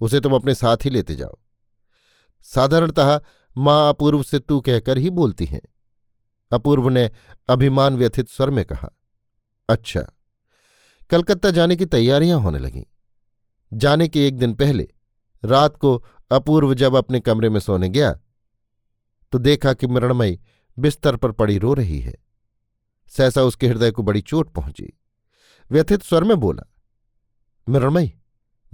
उसे 0.00 0.20
तुम 0.20 0.34
अपने 0.34 0.54
साथ 0.54 0.84
ही 0.84 0.90
लेते 0.90 1.14
जाओ। 1.14 1.38
साधारणतः 2.42 3.20
माँ 3.56 3.88
अपूर्व 3.88 4.22
से 4.22 4.38
तू 4.38 4.60
कहकर 4.60 4.98
ही 4.98 5.10
बोलती 5.10 5.44
हैं। 5.44 5.60
अपूर्व 6.52 6.88
ने 6.88 7.10
अभिमान 7.48 7.96
व्यथित 7.96 8.28
स्वर 8.28 8.50
में 8.50 8.64
कहा 8.64 8.90
अच्छा 9.68 10.02
कलकत्ता 11.10 11.50
जाने 11.50 11.76
की 11.76 11.86
तैयारियाँ 11.86 12.40
होने 12.40 12.58
लगीं। 12.58 12.82
जाने 13.72 14.08
के 14.08 14.26
एक 14.28 14.38
दिन 14.38 14.54
पहले, 14.54 14.88
रात 15.44 15.76
को 15.76 16.04
अपूर्व 16.30 16.74
जब 16.74 16.94
अपने 16.94 17.20
कमरे 17.20 17.48
में 17.48 17.60
सोने 17.60 17.88
गया 17.88 18.12
तो 19.32 19.38
देखा 19.38 19.72
कि 19.72 19.86
मृणमयी 19.86 20.38
बिस्तर 20.78 21.16
पर 21.16 21.32
पड़ी 21.32 21.58
रो 21.58 21.72
रही 21.74 22.00
है। 22.00 22.14
सहसा 23.08 23.42
उसके 23.42 23.68
हृदय 23.68 23.90
को 23.90 24.02
बड़ी 24.02 24.20
चोट 24.20 24.52
पहुँची। 24.52 24.92
व्यथित 25.70 26.02
स्वर 26.02 26.24
में 26.24 26.36
बोला, 26.36 26.62
मृणमयी, 27.68 28.12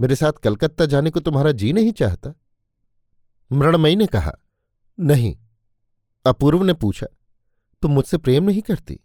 मेरे 0.01 0.15
साथ 0.15 0.31
कलकत्ता 0.33 0.85
जाने 0.85 1.09
को 1.09 1.19
तुम्हारा 1.19 1.51
जी 1.51 1.73
नहीं 1.73 1.91
चाहता? 1.91 2.33
मृणमयी 3.51 3.95
ने 3.95 4.05
कहा, 4.05 4.31
नहीं। 4.99 5.35
अपूर्व 6.25 6.63
ने 6.63 6.73
पूछा, 6.73 7.07
तुम 7.81 7.91
मुझसे 7.91 8.17
प्रेम 8.17 8.43
नहीं 8.43 8.61
करती? 8.61 8.99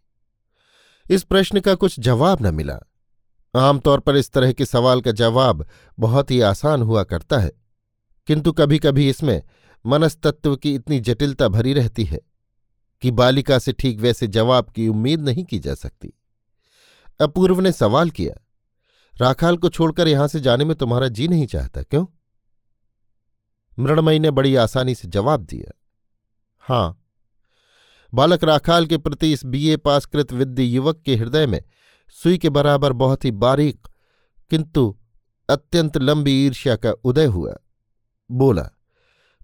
इस 1.10 1.22
प्रश्न 1.22 1.60
का 1.60 1.74
कुछ 1.74 2.00
जवाब 2.00 2.46
न 2.46 2.54
मिला। 2.54 2.80
आमतौर 3.54 4.00
पर 4.00 4.16
इस 4.16 4.30
तरह 4.30 4.52
के 4.52 4.64
सवाल 4.64 5.00
का 5.00 5.12
जवाब 5.12 5.66
बहुत 5.98 6.30
ही 6.30 6.40
आसान 6.40 6.82
हुआ 6.82 7.02
करता 7.04 7.38
है, 7.38 7.50
किंतु 8.28 8.52
कभी 8.52 8.78
कभी 8.78 9.08
इसमें 9.10 9.42
मनस्तत्व 9.84 10.56
की 10.56 10.74
इतनी 10.74 11.00
जटिलता 11.00 11.48
भरी 11.48 11.72
रहती 11.72 12.04
है 12.04 12.20
कि 13.02 13.10
बालिका 13.10 13.58
से 13.58 13.72
ठीक 13.72 14.00
वैसे 14.00 14.26
जवाब 14.28 14.70
की 14.70 14.86
उम्मीद 14.88 15.20
नहीं 15.20 15.44
की 15.44 15.58
जा 15.58 15.74
सकती। 15.74 16.12
अपूर्व 17.20 17.60
ने 17.60 17.72
सवाल 17.72 18.10
किया, 18.10 18.34
राखाल 19.14 19.56
को 19.56 19.68
छोड़कर 19.68 20.08
यहाँ 20.08 20.28
से 20.28 20.40
जाने 20.40 20.64
में 20.64 20.74
तुम्हारा 20.76 21.08
जी 21.08 21.28
नहीं 21.28 21.46
चाहता 21.46 21.82
क्यों? 21.82 22.06
मृणमयी 23.78 24.18
ने 24.18 24.30
बड़ी 24.30 24.54
आसानी 24.56 24.94
से 24.94 25.08
जवाब 25.08 25.40
दिया, 25.42 25.72
हाँ। 26.62 26.96
बालक 28.12 28.44
राखाल 28.44 28.86
के 28.86 28.96
प्रति 28.98 29.32
इस 29.32 29.44
बीए 29.44 29.76
पास 29.78 30.06
कृत 30.06 30.32
विद्य 30.32 30.62
युवक 30.62 31.02
के 31.02 31.16
हृदय 31.16 31.46
में 31.46 31.62
सुई 32.18 32.38
के 32.38 32.48
बराबर 32.50 32.92
बहुत 32.94 33.24
ही 33.24 33.30
बारीक, 33.32 33.88
किंतु 34.50 34.94
अत्यंत 35.48 35.96
लंबी 35.98 36.32
ईर्ष्या 36.46 36.76
का 36.76 36.92
उदय 37.04 37.26
हुआ। 37.26 37.54
बोला, 38.30 38.68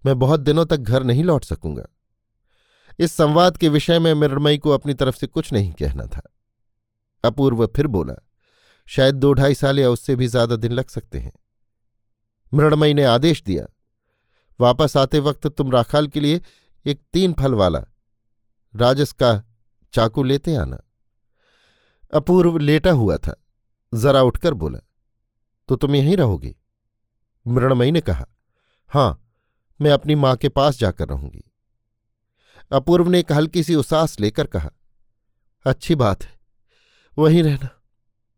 मैं 0.04 0.18
बहुत 0.18 0.40
दिनों 0.40 0.64
तक 0.66 0.76
घर 0.76 1.04
नहीं 1.04 1.24
लौट 1.24 1.44
सकूँगा। 1.44 1.86
इस 2.98 3.12
संवाद 3.12 3.56
के 3.56 3.68
विषय 3.68 3.98
में 3.98 4.12
मृणमयी 4.14 4.58
को 4.58 4.70
अपनी 4.70 4.94
तरफ़ 4.94 5.16
से 5.16 5.26
कुछ 5.26 5.52
नहीं 5.52 5.72
कहना 5.72 6.06
था। 6.06 6.22
अपूर्व 7.24 7.66
फिर 7.66 7.86
बोला, 7.86 8.14
शायद 8.88 9.14
दो 9.14 9.32
ढाई 9.32 9.54
साल 9.54 9.78
या 9.78 9.90
उससे 9.90 10.16
भी 10.16 10.26
ज़्यादा 10.26 10.56
दिन 10.56 10.72
लग 10.72 10.88
सकते 10.88 11.18
हैं। 11.18 11.32
मृणमयी 12.52 12.94
ने 12.94 13.04
आदेश 13.04 13.42
दिया, 13.42 13.66
वापस 14.60 14.96
आते 14.96 15.18
वक्त 15.20 15.46
तुम 15.48 15.70
राखाल 15.72 16.06
के 16.08 16.20
लिए 16.20 16.40
एक 16.86 17.00
तीन 17.12 17.32
फल 17.32 17.54
वाला, 17.54 17.82
राजस 18.74 19.12
का 19.12 19.42
चाकू 19.94 20.22
लेते 20.22 20.54
आना। 20.56 20.78
अपूर्व 22.12 22.56
लेटा 22.58 22.90
हुआ 22.90 23.16
था। 23.16 23.34
जरा 23.92 24.22
उठकर 24.22 24.54
बोला 24.54 24.78
तो 25.68 25.76
तुम 25.76 25.94
यहीं 25.94 26.16
रहोगी? 26.16 26.54
मृणमयी 27.46 27.90
ने 27.92 28.00
कहा, 28.00 28.26
हाँ, 28.90 29.22
मैं 29.80 29.90
अपनी 29.90 30.14
माँ 30.14 30.36
के 30.36 30.48
पास 30.48 30.78
जाकर 30.78 31.08
रहूँगी। 31.08 31.42
अपूर्व 32.72 33.08
ने 33.08 33.20
एक 33.20 33.32
हल्की 33.32 33.62
सी 33.62 33.74
उसास 33.74 34.18
लेकर 34.20 34.46
कहा, 34.46 34.70
अच्छी 35.66 35.94
बात 35.94 36.24
है, 36.24 36.34
वहीं 37.18 37.42
रहना। 37.42 37.68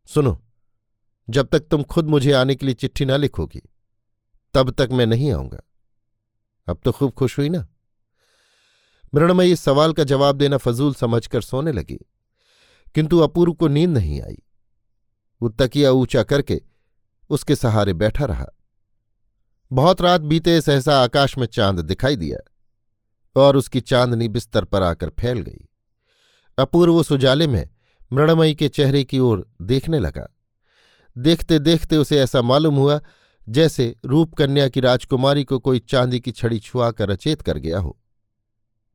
सुनो, 0.08 0.40
जब 1.28 1.48
तक 1.48 1.60
तुम 1.60 1.82
खुद 1.82 2.06
मुझे 2.06 2.32
आने 2.32 2.54
के 2.54 2.66
लिए 2.66 2.74
चिट्ठी 2.74 3.04
ना 3.04 3.16
लिखोगी, 3.16 3.62
तब 4.54 4.70
तक 4.70 4.88
मैं 4.92 5.06
नहीं 5.06 5.32
आऊँगा। 5.32 5.60
अब 6.68 6.80
तो 6.84 6.92
खूब 6.92 7.12
खुश 7.12 7.38
हुई 7.38 7.48
ना? 7.48 7.66
मृणमयी 9.14 9.52
इस 9.52 9.60
सवाल 9.60 9.92
का 9.92 10.04
जवाब 10.04 10.36
देना 10.36 10.56
फजूल 10.56 10.94
समझकर 10.94 11.40
सोने 11.40 11.72
लगी। 11.72 11.98
किंतु 12.94 13.18
अपूर्व 13.18 13.52
को 13.52 13.68
नींद 13.68 13.90
नहीं 13.90 14.22
आई। 14.22 14.42
वो 15.42 15.48
तकिया 15.48 15.90
ऊँचा 15.90 16.22
करके 16.22 16.62
उसके 17.30 17.56
सहारे 17.56 17.92
बैठा 17.92 18.24
रहा। 18.24 18.46
बहुत 19.72 20.00
रात 20.00 20.20
बीते 20.20 20.60
सहसा 20.60 21.02
आकाश 21.02 21.38
में 21.38 21.46
चाँद 21.46 21.80
दिखाई 21.80 22.16
दिया 22.16 22.38
और 23.40 23.56
उसकी 23.56 23.80
चांदनी 23.80 24.28
बिस्तर 24.28 24.64
पर 24.64 24.82
आकर 24.82 25.10
फैल 25.20 25.40
गई। 25.40 25.68
अपूर्व 26.58 26.96
उस 26.96 27.12
उजाले 27.12 27.46
में 27.46 27.68
मृणमयी 28.12 28.54
के 28.54 28.68
चेहरे 28.68 29.04
की 29.04 29.18
ओर 29.18 29.50
देखने 29.62 29.98
लगा। 29.98 30.36
देखते 31.18 31.58
देखते 31.58 31.96
उसे 31.96 32.18
ऐसा 32.18 32.42
मालूम 32.42 32.76
हुआ 32.76 33.00
जैसे 33.48 33.96
रूपकन्या 34.04 34.68
की 34.68 34.80
राजकुमारी 34.80 35.44
को 35.44 35.58
कोई 35.58 35.78
चांदी 35.78 36.20
की 36.20 36.32
छड़ी 36.32 36.58
छुआकर 36.58 37.10
अचेत 37.10 37.42
कर 37.42 37.58
गया 37.58 37.78
हो। 37.78 37.98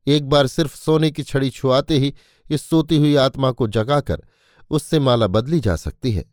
एक 0.08 0.30
बार 0.30 0.48
सिर्फ़ 0.48 0.76
सोने 0.78 1.12
की 1.12 1.24
छड़ी 1.24 1.50
छुआते 1.50 1.98
ही 1.98 2.16
इस 2.50 2.70
सोती 2.70 2.98
हुई 2.98 3.16
आत्मा 3.16 3.52
को 3.52 3.68
जगाकर 3.68 4.24
उससे 4.72 5.00
माला 5.00 5.28
बदली 5.28 5.60
जा 5.60 5.76
सकती 5.76 6.12
है। 6.12 6.26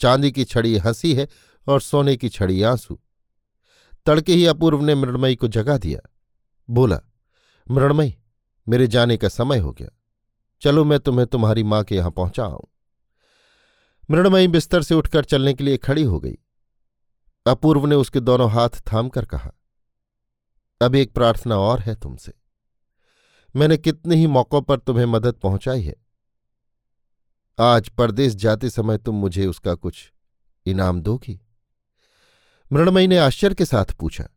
चांदी 0.00 0.32
की 0.32 0.44
छड़ी 0.44 0.76
हँसी 0.78 1.14
है 1.14 1.28
और 1.66 1.80
सोने 1.80 2.16
की 2.16 2.28
छड़ी 2.28 2.62
आँसू। 2.62 2.98
तड़के 4.06 4.34
ही 4.34 4.46
अपूर्व 4.46 4.82
ने 4.82 4.94
मृणमयी 4.94 5.36
को 5.36 5.48
जगा 5.48 5.76
दिया। 5.78 6.00
बोला, 6.68 7.00
मृणमयी, 7.66 8.16
मेरे 8.66 8.86
जाने 8.86 9.16
का 9.16 9.28
समय 9.28 9.58
हो 9.58 9.72
गया। 9.72 9.88
चलो 10.62 10.84
मैं 10.84 10.98
तुम्हें 10.98 11.26
तुम्हारी 11.26 11.62
माँ 11.62 11.82
के 11.84 11.96
यहाँ 11.96 12.10
पहुँचा 12.10 12.44
आऊँ 12.44 12.66
मृणमयी 14.10 14.48
बिस्तर 14.48 14.82
से 14.82 14.94
उठकर 14.94 15.24
चलने 15.24 15.54
के 15.54 15.64
लिए 15.64 15.76
खड़ी 15.76 16.02
हो 16.02 16.20
गई। 16.20 16.36
अपूर्व 17.46 17.86
ने 17.86 17.94
उसके 17.94 18.20
दोनों 18.20 18.50
हाथ 18.50 18.82
थाम 18.92 19.08
कर 19.08 19.24
कहा, 19.24 19.50
अब 20.80 20.94
एक 20.94 21.12
प्रार्थना 21.12 21.56
और 21.56 21.80
है 21.80 21.94
तुमसे। 21.94 22.32
मैंने 23.56 23.76
कितने 23.76 24.16
ही 24.16 24.26
मौक़ों 24.26 24.60
पर 24.62 24.78
तुम्हें 24.78 25.06
मदद 25.06 25.34
पहुंचाई 25.34 25.82
है। 25.82 25.94
आज 27.58 27.88
परदेश 27.88 28.34
जाते 28.34 28.70
समय 28.70 28.98
तुम 28.98 29.14
मुझे 29.14 29.46
उसका 29.46 29.74
कुछ 29.74 30.12
इनाम 30.66 31.00
दोगी। 31.00 31.40
मृणमयी 32.70 33.06
ने 33.06 33.18
आश्चर्य 33.18 33.54
के 33.54 33.64
साथ 33.64 33.92
पूछा, 33.92 34.28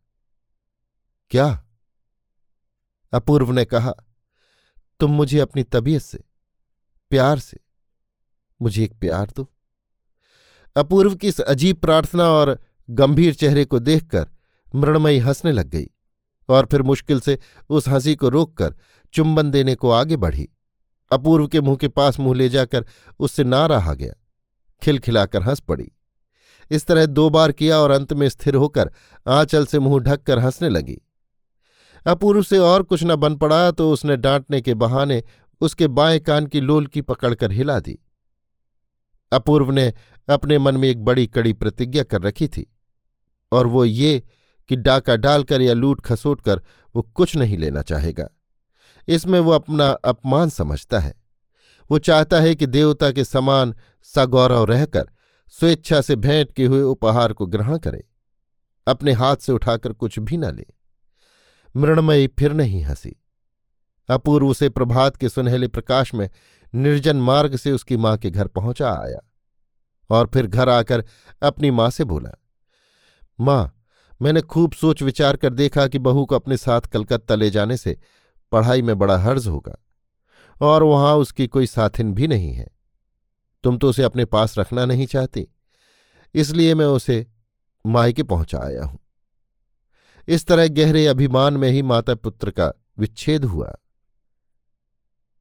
क्या? 1.30 1.64
अपूर्व 3.12 3.52
ने 3.52 3.64
कहा, 3.64 3.92
तुम 5.00 5.10
मुझे 5.10 5.38
अपनी 5.38 5.62
तबीयत 5.62 6.02
से, 6.02 6.18
प्यार 7.10 7.38
से, 7.38 7.60
मुझे 8.60 8.84
एक 8.84 8.98
प्यार 8.98 9.30
दो। 9.36 9.48
अपूर्व 10.76 11.14
की 11.14 11.28
इस 11.28 11.40
अजीब 11.40 11.76
प्रार्थना 11.76 12.28
और 12.30 12.58
गंभीर 12.88 13.34
चेहरे 13.34 13.64
को 13.64 13.78
देखकर 13.78 14.28
मृणमयी 14.74 15.18
हंसने 15.18 15.52
लग 15.52 15.66
गई 15.66 15.86
और 16.48 16.66
फिर 16.66 16.82
मुश्किल 16.82 17.20
से 17.20 17.38
उस 17.70 17.88
हँसी 17.88 18.14
को 18.16 18.28
रोककर 18.28 18.74
चुंबन 19.14 19.50
देने 19.50 19.74
को 19.74 19.90
आगे 19.90 20.16
बढ़ी। 20.16 20.48
अपूर्व 21.10 21.46
के 21.48 21.60
मुँह 21.60 21.76
के 21.76 21.88
पास 21.88 22.18
मुँह 22.20 22.36
ले 22.36 22.48
जाकर 22.48 22.86
उससे 23.18 23.44
ना 23.44 23.66
रहा 23.66 23.94
गया। 23.94 24.12
खिलखिलाकर 24.82 25.42
हंस 25.42 25.60
पड़ी। 25.60 25.90
इस 26.70 26.86
तरह 26.86 27.06
दो 27.06 27.28
बार 27.30 27.52
किया 27.52 27.78
और 27.78 27.90
अंत 27.90 28.12
में 28.12 28.28
स्थिर 28.28 28.54
होकर 28.54 28.90
आंचल 29.28 29.66
से 29.66 29.78
मुँह 29.78 30.02
ढककर 30.02 30.38
हंसने 30.38 30.68
लगी। 30.68 31.00
अपूर्व 32.06 32.42
से 32.42 32.58
और 32.58 32.82
कुछ 32.82 33.04
न 33.04 33.16
बन 33.16 33.36
पड़ा 33.36 33.70
तो 33.70 33.90
उसने 33.92 34.16
डांटने 34.16 34.60
के 34.60 34.74
बहाने 34.74 35.22
उसके 35.60 35.88
बाएँ 35.88 36.18
कान 36.20 36.46
की 36.46 36.60
लोल 36.60 36.86
की 36.86 37.00
पकड़कर 37.00 37.52
हिला 37.52 37.78
दी। 37.80 37.98
अपूर्व 39.32 39.70
ने 39.70 39.92
अपने 40.28 40.58
मन 40.58 40.76
में 40.76 40.88
एक 40.88 41.04
बड़ी 41.04 41.26
कड़ी 41.26 41.52
प्रतिज्ञा 41.52 42.02
कर 42.02 42.22
रखी 42.22 42.48
थी 42.48 42.66
और 43.52 43.66
वो 43.66 43.84
ये 43.84 44.22
कि 44.68 44.76
डाका 44.76 45.16
डालकर 45.16 45.62
या 45.62 45.74
लूट 45.74 46.00
खसोट 46.00 46.40
कर 46.40 46.62
वो 46.94 47.02
कुछ 47.02 47.36
नहीं 47.36 47.58
लेना 47.58 47.82
चाहेगा। 47.82 48.28
इसमें 49.08 49.38
वो 49.40 49.50
अपना 49.50 49.88
अपमान 50.04 50.48
समझता 50.50 50.98
है। 50.98 51.14
वो 51.90 51.98
चाहता 51.98 52.40
है 52.40 52.54
कि 52.54 52.66
देवता 52.66 53.10
के 53.10 53.24
समान 53.24 53.74
सगौरव 54.14 54.64
रहकर 54.64 55.08
स्वेच्छा 55.54 56.00
से 56.00 56.16
भेंट 56.16 56.52
के 56.52 56.64
हुए 56.64 56.82
उपहार 56.82 57.32
को 57.32 57.46
ग्रहण 57.46 57.78
करे, 57.78 58.04
अपने 58.86 59.12
हाथ 59.12 59.36
से 59.36 59.52
उठाकर 59.52 59.92
कुछ 59.92 60.18
भी 60.18 60.36
न 60.36 60.54
ले। 60.54 60.66
मृणमयी 61.74 62.26
फिर 62.38 62.52
नहीं 62.52 62.82
हँसी। 62.82 63.16
अपूर्व 64.08 64.46
उसे 64.46 64.68
प्रभात 64.68 65.16
के 65.16 65.28
सुनहले 65.28 65.68
प्रकाश 65.68 66.12
में 66.14 66.28
निर्जन 66.72 67.16
मार्ग 67.16 67.56
से 67.56 67.72
उसकी 67.72 67.96
माँ 67.96 68.16
के 68.16 68.30
घर 68.30 68.46
पहुँचा 68.46 68.92
आया 68.92 69.20
और 70.10 70.30
फिर 70.34 70.46
घर 70.46 70.68
आकर 70.68 71.04
अपनी 71.42 71.70
माँ 71.70 71.90
से 71.90 72.04
बोला, 72.04 72.30
माँ, 73.38 73.70
मैंने 74.22 74.40
खूब 74.40 74.72
सोच 74.72 75.02
विचार 75.02 75.36
कर 75.36 75.52
देखा 75.52 75.86
कि 75.86 75.98
बहू 75.98 76.24
को 76.26 76.34
अपने 76.34 76.56
साथ 76.56 76.80
कलकत्ता 76.82 77.34
ले 77.34 77.50
जाने 77.50 77.76
से 77.76 77.96
पढ़ाई 78.54 78.82
में 78.82 78.98
बड़ा 78.98 79.18
हर्ज 79.18 79.46
होगा, 79.48 79.76
और 80.60 80.82
वहाँ 80.82 81.14
उसकी 81.16 81.46
कोई 81.48 81.66
साथिन 81.68 82.12
भी 82.14 82.26
नहीं 82.28 82.52
है। 82.52 82.66
तुम 83.64 83.78
तो 83.78 83.88
उसे 83.88 84.02
अपने 84.02 84.24
पास 84.26 84.58
रखना 84.58 84.84
नहीं 84.86 85.06
चाहती, 85.06 85.46
इसलिए 86.34 86.74
मैं 86.74 86.86
उसे 86.88 87.26
मायके 87.84 88.22
पहुँचा 88.24 88.58
आया 88.58 88.84
हूँ। 88.84 88.98
इस 90.28 90.46
तरह 90.46 90.68
गहरे 90.70 91.06
अभिमान 91.06 91.56
में 91.56 91.68
ही 91.70 91.82
माता 91.84 92.14
पुत्र 92.16 92.50
का 92.50 92.72
विच्छेद 92.98 93.44
हुआ। 93.44 93.74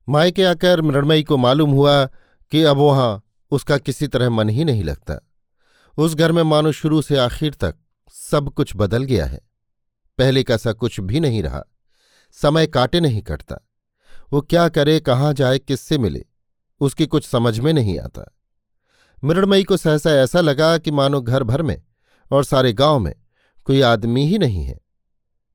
मायके 0.08 0.44
आकर 0.44 0.82
मृणमयी 0.82 1.24
को 1.24 1.38
मालूम 1.38 1.72
हुआ 1.72 2.06
कि 2.52 2.64
अब 2.64 2.78
वहाँ 2.78 3.22
उसका 3.52 3.78
किसी 3.78 4.08
तरह 4.08 4.30
मन 4.30 4.50
ही 4.50 4.64
नहीं 4.64 4.84
लगता। 4.84 5.20
उस 5.98 6.16
घर 6.16 6.32
में 6.32 6.42
मानो 6.44 6.72
शुरू 6.72 7.02
से 7.02 7.18
आखिर 7.20 7.54
तक 7.54 7.76
सब 8.16 8.50
कुछ 8.50 8.76
बदल 8.76 9.04
गया 9.04 9.26
है। 9.26 9.40
पहले 10.20 10.44
का 10.44 10.58
सा 10.58 10.74
कुछ 10.74 11.00
भी 11.02 11.20
नहीं 11.20 11.44
रहा। 11.44 11.64
समय 12.42 12.68
काटे 12.68 13.00
नहीं 13.00 13.22
कटता। 13.22 13.68
वो 14.34 14.42
क्या 14.42 14.70
करे, 14.70 15.00
कहाँ 15.00 15.34
जाए, 15.34 15.60
किससे 15.60 15.98
मिले, 15.98 16.26
उसकी 16.80 17.06
कुछ 17.06 17.28
समझ 17.28 17.60
में 17.60 17.74
नहीं 17.74 18.00
आता। 18.00 18.38
मृणमयी 19.24 19.64
को 19.64 19.78
सहसा 19.78 20.12
ऐसा 20.12 20.42
लगा 20.42 20.78
कि 20.78 20.92
मानो 20.92 21.22
घर 21.22 21.44
भर 21.44 21.62
में 21.62 21.82
और 22.32 22.44
सारे 22.44 22.74
गाँव 22.74 23.00
में 23.00 23.16
कोई 23.66 23.82
आदमी 23.82 24.26
ही 24.26 24.38
नहीं 24.38 24.64
है। 24.64 24.80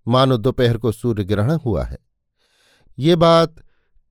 मानो 0.09 0.37
दोपहर 0.37 0.76
को 0.76 0.93
सूर्य 0.93 1.24
ग्रहण 1.24 1.53
हुआ 1.53 1.85
है। 1.85 1.99
ये 2.99 3.16
बात 3.16 3.57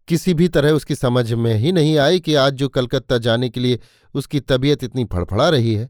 किसी 0.08 0.34
भी 0.34 0.48
तरह 0.48 0.72
उसकी 0.72 0.96
समझ 0.96 1.34
में 1.34 1.54
ही 1.56 1.72
नहीं 1.72 1.98
आई 1.98 2.20
कि 2.20 2.36
आज 2.36 2.54
जो 2.54 2.70
कलकत्ता 2.70 3.18
जाने 3.18 3.50
के 3.50 3.60
लिए 3.60 3.80
उसकी 4.14 4.40
तबीयत 4.40 4.84
इतनी 4.84 5.06
फड़फड़ा 5.06 5.50
रही 5.50 5.74
है, 5.74 5.90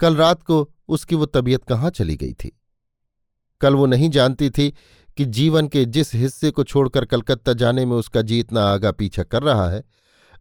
कल 0.00 0.16
रात 0.16 0.42
को 0.42 0.70
उसकी 0.88 1.14
वो 1.14 1.26
तबीयत 1.26 1.64
कहाँ 1.64 1.90
चली 1.90 2.16
गई 2.16 2.32
थी। 2.32 2.60
कल 3.60 3.74
वो 3.74 3.86
नहीं 3.86 4.10
जानती 4.10 4.50
थी 4.50 4.74
कि 5.18 5.24
जीवन 5.24 5.68
के 5.68 5.84
जिस 5.84 6.14
हिस्से 6.14 6.50
को 6.50 6.64
छोड़कर 6.64 7.04
कलकत्ता 7.04 7.52
जाने 7.52 7.84
में 7.86 7.96
उसका 7.96 8.22
जी 8.22 8.38
इतना 8.40 8.64
आगा 8.64 8.90
पीछा 8.90 9.22
कर 9.22 9.42
रहा 9.42 9.68
है, 9.70 9.82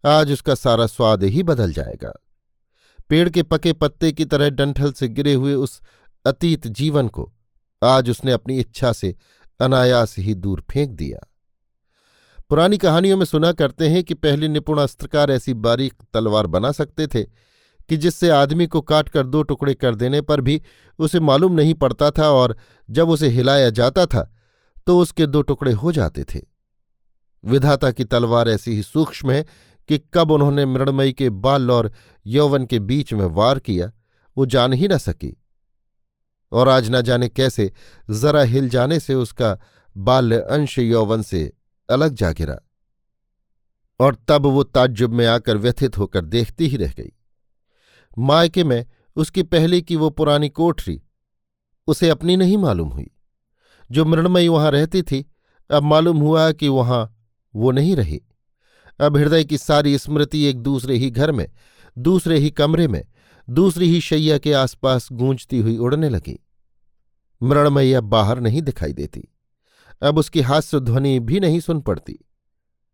आज 0.03 0.31
उसका 0.31 0.55
सारा 0.55 0.85
स्वाद 0.87 1.23
ही 1.23 1.43
बदल 1.43 1.73
जाएगा। 1.73 2.13
पेड़ 3.09 3.29
के 3.29 3.43
पके 3.43 3.73
पत्ते 3.73 4.11
की 4.11 4.25
तरह 4.25 4.49
डंठल 4.49 4.91
से 4.91 5.07
गिरे 5.07 5.33
हुए 5.33 5.53
उस 5.53 5.79
अतीत 6.25 6.67
जीवन 6.67 7.07
को, 7.07 7.31
आज 7.81 8.09
उसने 8.09 8.31
अपनी 8.31 8.59
इच्छा 8.59 8.91
से 8.93 9.15
अनायास 9.59 10.15
ही 10.17 10.33
दूर 10.33 10.63
फेंक 10.71 10.91
दिया। 10.91 11.19
पुरानी 12.49 12.77
कहानियों 12.77 13.17
में 13.17 13.25
सुना 13.25 13.51
करते 13.51 13.87
हैं 13.87 14.03
कि 14.03 14.13
पहले 14.13 14.47
निपुण 14.47 14.79
अस्त्रकार 14.79 15.31
ऐसी 15.31 15.53
बारीक 15.53 15.93
तलवार 16.13 16.47
बना 16.47 16.71
सकते 16.71 17.07
थे, 17.07 17.23
कि 17.23 17.97
जिससे 17.97 18.29
आदमी 18.29 18.67
को 18.67 18.81
काट 18.81 19.09
कर 19.09 19.25
दो 19.25 19.41
टुकड़े 19.43 19.73
कर 19.73 19.95
देने 19.95 20.21
पर 20.21 20.41
भी 20.41 20.61
उसे 20.99 21.19
मालूम 21.19 21.53
नहीं 21.53 21.73
पड़ता 21.73 22.09
था 22.11 22.29
और 22.29 22.55
जब 22.89 23.09
उसे 23.09 23.27
हिलाया 23.27 23.69
जाता 23.69 24.05
था 24.05 24.31
तो 24.87 24.99
उसके 24.99 25.25
दो 25.25 25.41
टुकड़े 25.41 25.71
हो 25.71 25.91
जाते 25.91 26.23
थे। 26.23 26.41
विधाता 27.45 27.91
की 27.91 28.03
तलवार 28.03 28.49
ऐसी 28.49 28.71
ही 28.71 28.83
सूक्ष्म 28.83 29.31
है 29.31 29.45
कि 29.87 29.97
कब 30.13 30.31
उन्होंने 30.31 30.65
मृणमयी 30.65 31.13
के 31.13 31.29
बाल 31.29 31.71
और 31.71 31.91
यौवन 32.25 32.65
के 32.65 32.79
बीच 32.79 33.13
में 33.13 33.25
वार 33.25 33.59
किया, 33.59 33.91
वो 34.37 34.45
जान 34.45 34.73
ही 34.73 34.87
न 34.87 34.97
सकी। 34.97 35.41
और 36.51 36.69
आज 36.69 36.89
न 36.89 37.01
जाने 37.01 37.29
कैसे, 37.29 37.73
जरा 38.11 38.41
हिल 38.41 38.69
जाने 38.69 38.99
से 38.99 39.13
उसका 39.13 39.59
बाल्य 39.97 40.39
अंश 40.39 40.79
यौवन 40.79 41.21
से 41.21 41.53
अलग 41.89 42.13
जा 42.13 42.31
गिरा। 42.31 42.59
और 43.99 44.17
तब 44.27 44.45
वो 44.45 44.63
ताज्जुब 44.63 45.13
में 45.13 45.25
आकर 45.25 45.57
व्यथित 45.57 45.97
होकर 45.97 46.25
देखती 46.25 46.67
ही 46.67 46.77
रह 46.77 46.91
गई। 46.91 47.13
मायके 48.17 48.63
में 48.63 48.85
उसकी 49.15 49.43
पहले 49.43 49.81
की 49.81 49.95
वो 49.95 50.09
पुरानी 50.09 50.49
कोठरी, 50.49 51.01
उसे 51.87 52.09
अपनी 52.09 52.37
नहीं 52.37 52.57
मालूम 52.57 52.89
हुई। 52.89 53.11
जो 53.91 54.05
मृणमयी 54.05 54.47
वहाँ 54.47 54.71
रहती 54.71 55.01
थी, 55.01 55.31
अब 55.71 55.83
मालूम 55.83 56.17
हुआ 56.17 56.51
कि 56.51 56.67
वहाँ 56.67 57.17
वो 57.55 57.71
नहीं 57.71 57.95
रही। 57.95 58.21
अब 58.99 59.17
हृदय 59.17 59.43
की 59.43 59.57
सारी 59.57 59.97
स्मृति 59.97 60.43
एक 60.43 60.59
दूसरे 60.59 60.97
ही 60.97 61.09
घर 61.09 61.31
में, 61.31 61.47
दूसरे 61.97 62.37
ही 62.37 62.51
कमरे 62.51 62.87
में, 62.87 63.05
दूसरी 63.49 63.89
ही 63.89 64.01
शैया 64.01 64.37
के 64.37 64.53
आसपास 64.53 65.09
गूंजती 65.11 65.59
हुई 65.59 65.77
उड़ने 65.77 66.09
लगी। 66.09 66.39
मृणमयी 67.43 67.93
अब 67.93 68.03
बाहर 68.03 68.39
नहीं 68.39 68.61
दिखाई 68.61 68.93
देती। 68.93 69.23
अब 70.03 70.17
उसकी 70.17 70.41
हास्य 70.41 70.79
ध्वनि 70.79 71.19
भी 71.19 71.39
नहीं 71.39 71.59
सुन 71.59 71.81
पड़ती। 71.81 72.19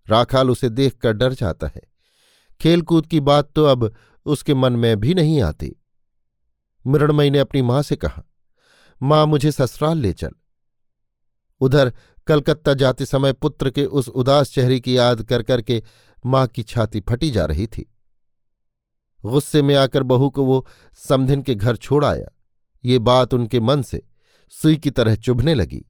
राखाल 0.09 0.49
उसे 0.49 0.69
देखकर 0.69 1.13
डर 1.13 1.33
जाता 1.33 1.67
है। 1.67 1.81
खेलकूद 2.61 3.07
की 3.07 3.19
बात 3.19 3.51
तो 3.55 3.65
अब 3.65 3.95
उसके 4.25 4.53
मन 4.53 4.73
में 4.73 4.99
भी 4.99 5.13
नहीं 5.13 5.41
आती। 5.41 5.75
मृणमयी 6.87 7.29
ने 7.29 7.39
अपनी 7.39 7.61
माँ 7.61 7.81
से 7.81 7.95
कहा, 7.95 8.23
माँ, 9.01 9.25
मुझे 9.25 9.51
ससुराल 9.51 9.97
ले 9.97 10.13
चल। 10.13 10.31
उधर 11.61 11.93
कलकत्ता 12.27 12.73
जाते 12.73 13.05
समय 13.05 13.33
पुत्र 13.33 13.69
के 13.69 13.85
उस 13.85 14.09
उदास 14.09 14.53
चेहरे 14.53 14.79
की 14.79 14.97
याद 14.97 15.23
कर 15.23 15.43
करके 15.43 15.83
माँ 16.25 16.47
की 16.47 16.63
छाती 16.63 17.01
फटी 17.01 17.31
जा 17.31 17.45
रही 17.45 17.67
थी। 17.67 17.95
गुस्से 19.25 19.61
में 19.61 19.75
आकर 19.75 20.03
बहू 20.03 20.29
को 20.29 20.45
वो 20.45 20.67
समधिन 20.93 21.41
के 21.41 21.55
घर 21.55 21.75
छोड़ 21.75 22.05
आया। 22.05 22.27
ये 22.85 22.99
बात 22.99 23.33
उनके 23.33 23.59
मन 23.59 23.81
से 23.81 24.01
सुई 24.49 24.77
की 24.77 24.91
तरह 24.91 25.15
चुभने 25.15 25.53
लगी। 25.53 25.85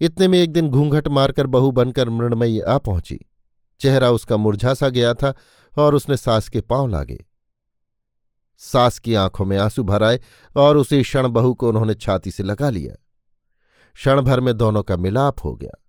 इतने 0.00 0.28
में 0.28 0.38
एक 0.38 0.52
दिन 0.52 0.70
घूंघट 0.70 1.08
मारकर 1.08 1.46
बहू 1.46 1.70
बनकर 1.70 2.08
मृणमयी 2.08 2.60
आ 2.60 2.78
पहुँची। 2.78 3.20
चेहरा 3.80 4.10
उसका 4.10 4.36
मुरझा 4.36 4.74
सा 4.74 4.88
गया 4.88 5.14
था 5.14 5.34
और 5.78 5.94
उसने 5.94 6.16
सास 6.16 6.48
के 6.48 6.60
पाँव 6.60 6.86
लागे। 6.86 7.24
सास 8.58 8.98
की 8.98 9.14
आँखों 9.14 9.44
में 9.44 9.58
आँसू 9.58 9.82
भर 9.82 10.02
आए 10.02 10.20
और 10.56 10.76
उसी 10.76 11.02
क्षण 11.02 11.28
बहू 11.28 11.54
को 11.54 11.68
उन्होंने 11.68 11.94
छाती 11.94 12.30
से 12.30 12.42
लगा 12.42 12.70
लिया। 12.70 13.03
क्षण 13.94 14.20
भर 14.20 14.40
में 14.40 14.56
दोनों 14.56 14.82
का 14.82 14.96
मिलाप 14.96 15.44
हो 15.44 15.56
गया। 15.56 15.84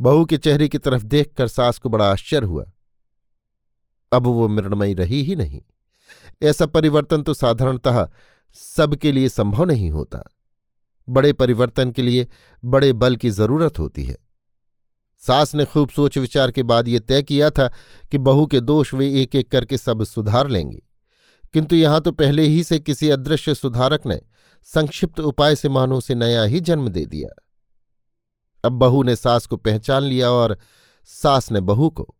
बहू 0.00 0.24
के 0.24 0.38
चेहरे 0.38 0.68
की 0.68 0.78
तरफ़ 0.78 1.02
देखकर 1.02 1.48
सास 1.48 1.78
को 1.78 1.88
बड़ा 1.88 2.12
आश्चर्य 2.12 2.46
हुआ। 2.46 2.70
अब 4.12 4.22
वो 4.26 4.48
मृणमयी 4.48 4.94
रही 4.94 5.22
ही 5.22 5.36
नहीं। 5.36 5.62
ऐसा 6.42 6.66
परिवर्तन 6.66 7.22
तो 7.22 7.34
साधारणतः 7.34 8.08
सबके 8.54 9.12
लिए 9.12 9.28
संभव 9.28 9.64
नहीं 9.64 9.90
होता। 9.90 10.22
बड़े 11.08 11.32
परिवर्तन 11.32 11.90
के 11.90 12.02
लिए 12.02 12.28
बड़े 12.64 12.92
बल 12.92 13.16
की 13.16 13.30
ज़रूरत 13.30 13.78
होती 13.78 14.04
है। 14.04 14.16
सास 15.18 15.54
ने 15.54 15.64
खूब 15.64 15.88
सोच 15.88 16.18
विचार 16.18 16.50
के 16.50 16.62
बाद 16.62 16.88
ये 16.88 17.00
तय 17.00 17.22
किया 17.22 17.50
था 17.50 17.68
कि 18.10 18.18
बहू 18.18 18.46
के 18.46 18.60
दोष 18.60 18.94
वे 18.94 19.22
एक 19.22 19.34
एक 19.34 19.50
करके 19.50 19.78
सब 19.78 20.04
सुधार 20.04 20.48
लेंगे। 20.48 20.82
किंतु 21.52 21.76
यहाँ 21.76 22.00
तो 22.00 22.12
पहले 22.12 22.42
ही 22.42 22.64
से 22.64 22.78
किसी 22.78 23.10
अदृश्य 23.10 23.54
सुधारक 23.54 24.06
ने 24.06 24.20
संक्षिप्त 24.64 25.20
उपाय 25.20 25.56
से 25.56 25.68
मानो 25.68 26.00
से 26.00 26.14
नया 26.14 26.42
ही 26.42 26.60
जन्म 26.60 26.88
दे 26.88 27.06
दिया। 27.06 27.42
अब 28.64 28.72
बहू 28.72 29.02
ने 29.02 29.16
सास 29.16 29.46
को 29.46 29.56
पहचान 29.56 30.02
लिया 30.02 30.30
और 30.30 30.58
सास 31.04 31.52
ने 31.52 31.60
बहू 31.60 31.90
को। 31.90 32.14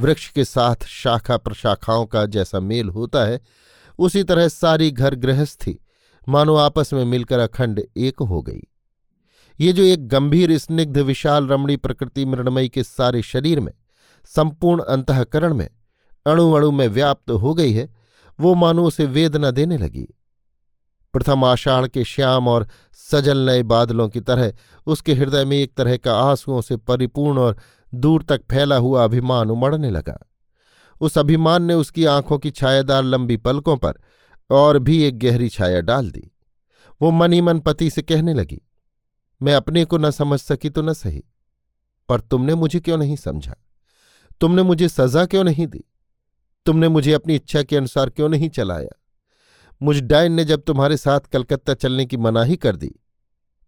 वृक्ष 0.00 0.30
के 0.30 0.44
साथ 0.44 0.76
शाखा 0.86 1.36
प्रशाखाओं 1.36 2.06
का 2.06 2.26
जैसा 2.26 2.60
मेल 2.60 2.88
होता 2.88 3.24
है, 3.24 3.40
उसी 3.98 4.22
तरह 4.22 4.48
सारी 4.48 4.90
घर 4.90 5.14
गृहस्थी 5.14 5.78
मानो 6.28 6.56
आपस 6.56 6.92
में 6.92 7.04
मिलकर 7.04 7.38
अखंड 7.38 7.82
एक 7.96 8.20
हो 8.20 8.42
गई। 8.42 8.60
ये 9.60 9.72
जो 9.72 9.82
एक 9.82 10.08
गंभीर, 10.08 10.58
स्निग्ध, 10.58 10.98
विशाल, 10.98 11.48
रमणी 11.48 11.76
प्रकृति 11.76 12.24
मृणमयी 12.24 12.68
के 12.68 12.82
सारे 12.82 13.22
शरीर 13.22 13.60
में, 13.60 13.72
संपूर्ण 14.24 14.82
अंतकरण 14.82 15.54
में 15.54 15.68
अणु 16.26 16.52
अणु 16.52 16.70
में 16.70 16.88
व्याप्त 16.88 17.30
हो 17.30 17.54
गई 17.54 17.72
है, 17.72 17.94
वो 18.40 18.54
मानो 18.54 18.84
उसे 18.84 19.06
वेदना 19.06 19.50
देने 19.50 19.78
लगी। 19.78 20.15
प्रथम 21.16 21.44
आषाढ़ 21.44 21.86
के 21.88 22.04
श्याम 22.04 22.48
और 22.48 22.66
सजल 22.92 23.38
नए 23.38 23.62
बादलों 23.62 24.08
की 24.08 24.20
तरह 24.20 24.52
उसके 24.86 25.14
हृदय 25.14 25.44
में 25.44 25.56
एक 25.56 25.74
तरह 25.74 25.96
का 25.96 26.14
आंसुओं 26.20 26.60
से 26.60 26.76
परिपूर्ण 26.76 27.38
और 27.38 27.56
दूर 27.92 28.22
तक 28.22 28.42
फैला 28.50 28.76
हुआ 28.76 29.04
अभिमान 29.04 29.50
उमड़ने 29.50 29.90
लगा। 29.90 30.18
उस 31.00 31.18
अभिमान 31.18 31.62
ने 31.62 31.74
उसकी 31.74 32.04
आँखों 32.04 32.38
की 32.38 32.50
छायादार 32.50 33.02
लंबी 33.04 33.36
पलकों 33.36 33.76
पर 33.76 33.94
और 34.50 34.78
भी 34.78 35.02
एक 35.02 35.18
गहरी 35.18 35.48
छाया 35.48 35.80
डाल 35.80 36.10
दी। 36.10 36.30
वो 37.00 37.10
मन 37.10 37.40
मन 37.40 37.58
पति 37.58 37.90
से 37.90 38.02
कहने 38.02 38.34
लगी, 38.34 38.60
मैं 39.40 39.54
अपने 39.54 39.84
को 39.84 39.98
न 39.98 40.10
समझ 40.10 40.40
सकी 40.40 40.70
तो 40.70 40.82
न 40.82 40.92
सही, 40.92 41.24
पर 42.08 42.20
तुमने 42.20 42.54
मुझे 42.54 42.80
क्यों 42.80 42.98
नहीं 42.98 43.16
समझा? 43.16 43.54
तुमने 44.40 44.62
मुझे 44.62 44.88
सजा 44.88 45.24
क्यों 45.26 45.44
नहीं 45.44 45.66
दी? 45.66 45.84
तुमने 46.66 46.88
मुझे 46.88 47.12
अपनी 47.12 47.34
इच्छा 47.34 47.62
के 47.62 47.76
अनुसार 47.76 48.10
क्यों 48.10 48.28
नहीं 48.28 48.48
चलाया? 48.50 49.02
मुझ 49.82 50.00
डाइन 50.00 50.32
ने 50.32 50.44
जब 50.44 50.62
तुम्हारे 50.62 50.96
साथ 50.96 51.20
कलकत्ता 51.20 51.74
चलने 51.74 52.06
की 52.06 52.16
मनाही 52.16 52.56
कर 52.56 52.76
दी 52.76 52.90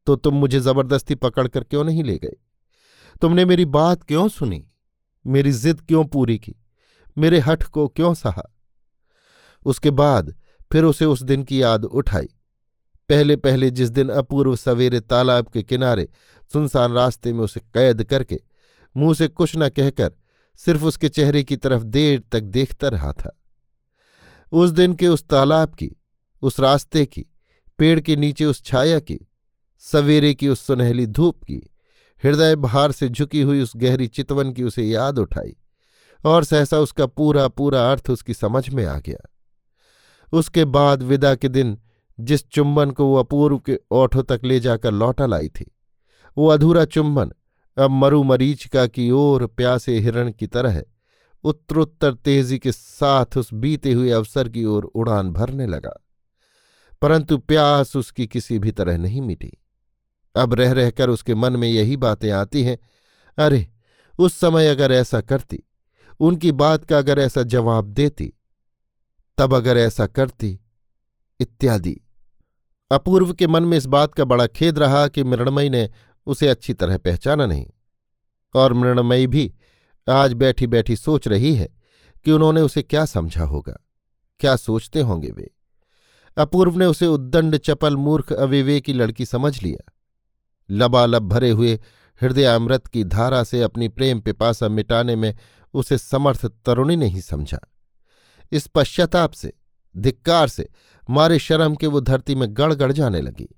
तो 0.07 0.17
तुम 0.17 0.35
मुझे 0.35 0.61
ज़बरदस्ती 0.61 1.15
पकड़कर 1.15 1.65
क्यों 1.65 1.85
नहीं 1.85 2.05
ले 2.05 2.19
गए? 2.19 2.37
तुमने 3.21 3.45
मेरी 3.45 3.65
बात 3.65 4.03
क्यों 4.03 4.29
सुनी? 4.29 4.65
मेरी 5.27 5.53
जिद 5.53 5.81
क्यों 5.81 6.05
पूरी 6.05 6.39
की? 6.39 6.55
मेरे 7.19 7.39
हठ 7.39 7.63
को 7.63 7.89
क्यों 7.89 8.15
सहा? 8.15 8.55
उसके 9.67 9.91
बाद 9.91 10.35
फिर 10.73 10.85
उसे 10.85 11.05
उस 11.05 11.23
दिन 11.23 11.43
की 11.43 11.63
याद 11.63 11.85
उठाई। 11.85 12.29
पहले 13.09 13.37
पहले 13.37 13.71
जिस 13.71 13.91
दिन 13.91 14.09
अपूर्व 14.09 14.57
सवेरे 14.57 15.01
तालाब 15.01 15.49
के 15.49 15.63
किनारे 15.63 16.09
सुनसान 16.53 16.93
रास्ते 16.93 17.33
में 17.33 17.41
उसे 17.41 17.61
कैद 17.61 18.05
करके 18.05 18.41
मुँह 18.97 19.15
से 19.15 19.29
कुछ 19.29 19.53
न 19.57 19.69
कहकर 19.69 20.13
सिर्फ़ 20.57 20.85
उसके 20.85 21.09
चेहरे 21.09 21.43
की 21.45 21.57
तरफ़ 21.57 21.83
देर 21.83 22.23
तक 22.33 22.41
देखता 22.41 22.89
रहा 22.89 23.13
था। 23.13 23.37
उस 24.53 24.71
दिन 24.71 24.95
के 24.95 25.09
उस 25.09 25.25
तालाब 25.25 25.75
की, 25.75 25.91
उस 26.43 26.61
रास्ते 26.61 27.05
की, 27.07 27.25
पेड़ 27.79 28.01
के 28.01 28.17
नीचे 28.17 28.45
उस 28.45 28.63
छाया 28.65 28.99
की, 29.01 29.19
सवेरे 29.79 30.35
की 30.35 30.49
उस 30.49 30.67
सुनहली 30.67 31.07
धूप 31.07 31.43
की, 31.45 31.63
हृदय 32.25 32.57
भार 32.57 32.93
से 32.93 33.09
झुकी 33.09 33.43
हुई 33.43 33.63
उस 33.63 33.73
गहरी 33.77 34.07
चितवन 34.07 34.53
की 34.53 34.63
उसे 34.63 34.85
याद 34.85 35.19
उठाई 35.19 35.57
और 36.25 36.45
सहसा 36.45 36.79
उसका 36.79 37.07
पूरा 37.07 37.47
पूरा 37.49 37.91
अर्थ 37.93 38.11
उसकी 38.11 38.35
समझ 38.35 38.69
में 38.69 38.85
आ 38.87 38.99
गया। 38.99 39.29
उसके 40.33 40.65
बाद 40.65 41.03
विदा 41.03 41.35
के 41.35 41.49
दिन 41.49 41.79
जिस 42.19 42.47
चुंबन 42.49 42.91
को 42.91 43.07
वो 43.07 43.17
अपूर्व 43.17 43.59
के 43.59 43.79
ओठों 43.91 44.23
तक 44.23 44.41
ले 44.45 44.59
जाकर 44.61 44.93
लौटा 44.93 45.27
लाई 45.27 45.49
थी, 45.49 45.71
वो 46.37 46.47
अधूरा 46.47 46.85
चुंबन 46.85 47.33
अब 47.77 47.91
मरु 47.91 48.23
मरीचिका 48.23 48.87
की 48.87 49.11
ओर 49.11 49.47
प्यासे 49.47 49.99
हिरण 49.99 50.31
की 50.31 50.47
तरह 50.47 50.83
उत्तरोत्तर 51.45 52.15
तेज़ी 52.15 52.59
के 52.59 52.73
साथ 52.73 53.27
उस 53.37 53.55
बीते 53.55 53.93
हुए 53.93 54.11
अवसर 54.11 54.49
की 54.49 54.65
ओर 54.65 54.85
उड़ान 54.85 55.31
भरने 55.31 55.67
लगा। 55.67 56.05
परंतु 57.03 57.39
प्यास 57.39 57.97
उसकी 57.97 58.27
किसी 58.27 58.59
भी 58.59 58.71
तरह 58.71 58.99
नहीं 58.99 59.23
मिटी। 59.23 59.53
अब 60.37 60.55
रह 60.55 60.73
रहकर 60.73 61.11
उसके 61.11 61.35
मन 61.35 61.57
में 61.57 61.69
यही 61.69 61.97
बातें 61.97 62.31
आती 62.31 62.63
हैं, 62.63 62.79
अरे, 63.39 63.69
उस 64.19 64.35
समय 64.35 64.67
अगर 64.67 64.93
ऐसा 64.93 65.21
करती, 65.21 65.63
उनकी 66.21 66.53
बात 66.53 66.85
का 66.85 66.99
अगर 66.99 67.19
ऐसा 67.19 67.43
जवाब 67.43 67.85
देती, 67.85 68.33
तब 69.39 69.55
अगर 69.55 69.77
ऐसा 69.77 70.07
करती, 70.07 70.61
इत्यादि। 71.41 72.01
अपूर्व 72.93 73.35
के 73.35 73.47
मन 73.47 73.63
में 73.63 73.79
इस 73.79 73.87
बात 73.87 74.15
का 74.15 74.25
बड़ा 74.25 74.47
खेद 74.47 74.79
रहा 74.79 75.09
कि 75.09 75.25
मृणमयी 75.25 75.71
ने 75.71 75.91
उसे 76.27 76.49
अच्छी 76.49 76.75
तरह 76.75 76.99
पहचाना 76.99 77.47
नहीं, 77.47 77.67
और 78.55 78.73
मृणमयी 78.73 79.27
भी 79.27 79.55
आज 80.09 80.33
बैठी 80.33 80.67
बैठी 80.67 80.97
सोच 80.97 81.29
रही 81.29 81.55
है 81.55 81.69
कि 82.25 82.33
उन्होंने 82.33 82.61
उसे 82.61 82.83
क्या 82.83 83.05
समझा 83.05 83.45
होगा। 83.45 83.87
क्या 84.41 84.57
सोचते 84.57 85.01
होंगे 85.01 85.31
वे? 85.31 85.51
अपूर्व 86.37 86.79
ने 86.79 86.87
उसे 86.87 87.07
उद्दंड, 87.07 87.57
चपल, 87.57 87.97
मूर्ख, 87.97 88.33
अविवेकी 88.33 88.93
लड़की 88.93 89.27
समझ 89.27 89.63
लिया। 89.63 89.93
लबालब 90.71 91.23
भरे 91.23 91.51
हुए 91.51 91.81
हृदयामृत 92.23 92.87
की 92.87 93.05
धारा 93.05 93.45
से 93.45 93.63
अपनी 93.63 93.89
प्रेम 93.89 94.21
पिपासा 94.21 94.69
मिटाने 94.69 95.17
में 95.17 95.37
उसे 95.75 95.99
समर्थ 95.99 96.47
तरुणी 96.47 96.97
नहीं 96.97 97.21
समझा। 97.21 97.59
इस 98.53 98.67
पश्चाताप 98.67 99.31
से, 99.31 99.53
धिक्कार 99.97 100.49
से 100.49 100.69
मारे 101.11 101.39
शर्म 101.39 101.75
के 101.75 101.87
वो 101.87 102.01
धरती 102.01 102.35
में 102.35 102.49
गड़गड़ 102.51 102.93
जाने 102.93 103.21
लगी 103.21 103.49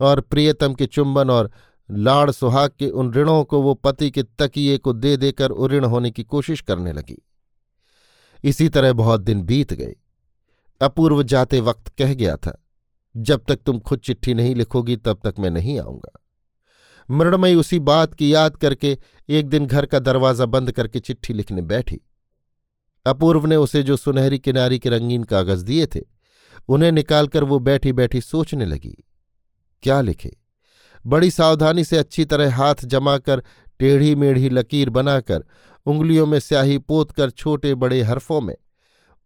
और 0.00 0.20
प्रियतम 0.20 0.74
के 0.74 0.86
चुंबन 0.86 1.30
और 1.30 1.50
लाड़ 1.88 2.30
सुहाग 2.30 2.70
के 2.78 2.88
उन 2.90 3.12
ऋणों 3.12 3.42
को 3.44 3.60
वो 3.62 3.74
पति 3.74 4.10
के 4.10 4.22
तकिए 4.38 4.78
को 4.78 4.92
दे 4.92 5.16
देकर 5.16 5.50
उऋण 5.50 5.84
होने 5.84 6.10
की 6.10 6.22
कोशिश 6.24 6.60
करने 6.60 6.92
लगी। 6.92 7.22
इसी 8.44 8.68
तरह 8.68 8.92
बहुत 8.92 9.20
दिन 9.20 9.42
बीत 9.42 9.72
गए। 9.72 9.94
अपूर्व 10.80 11.22
जाते 11.22 11.60
वक्त 11.60 11.88
कह 11.88 12.14
गया 12.14 12.36
था, 12.36 12.62
जब 13.14 13.44
तक 13.48 13.60
तुम 13.66 13.78
खुद 13.78 13.98
चिट्ठी 13.98 14.34
नहीं 14.34 14.54
लिखोगी, 14.54 14.96
तब 14.96 15.20
तक 15.24 15.34
मैं 15.38 15.50
नहीं 15.50 15.78
आऊँगा। 15.80 16.12
मृणमयी 17.08 17.54
उसी 17.54 17.78
बात 17.78 18.14
की 18.14 18.32
याद 18.34 18.56
करके 18.56 18.96
एक 19.28 19.48
दिन 19.48 19.66
घर 19.66 19.86
का 19.86 19.98
दरवाज़ा 19.98 20.46
बंद 20.46 20.72
करके 20.72 21.00
चिट्ठी 21.00 21.34
लिखने 21.34 21.62
बैठी। 21.62 22.00
अपूर्व 23.06 23.46
ने 23.46 23.56
उसे 23.56 23.82
जो 23.82 23.96
सुनहरी 23.96 24.38
किनारी 24.38 24.78
के 24.78 24.90
रंगीन 24.90 25.24
कागज़ 25.24 25.64
दिए 25.64 25.86
थे, 25.86 26.00
उन्हें 26.68 26.90
निकालकर 26.92 27.44
वो 27.44 27.58
बैठी 27.58 27.92
बैठी 27.92 28.20
सोचने 28.20 28.64
लगी, 28.64 28.96
क्या 29.82 30.00
लिखे? 30.00 30.36
बड़ी 31.06 31.30
सावधानी 31.30 31.84
से 31.84 31.96
अच्छी 31.96 32.24
तरह 32.24 32.56
हाथ 32.56 32.74
जमाकर 32.84 33.42
टेढ़ी 33.78 34.14
मेढ़ी 34.14 34.48
लकीर 34.48 34.90
बनाकर, 34.90 35.44
उंगलियों 35.86 36.26
में 36.26 36.40
स्याही 36.40 36.78
पोत 36.78 37.12
कर 37.12 37.30
छोटे 37.30 37.74
बड़े 37.74 38.02
हरफों 38.02 38.40
में, 38.40 38.56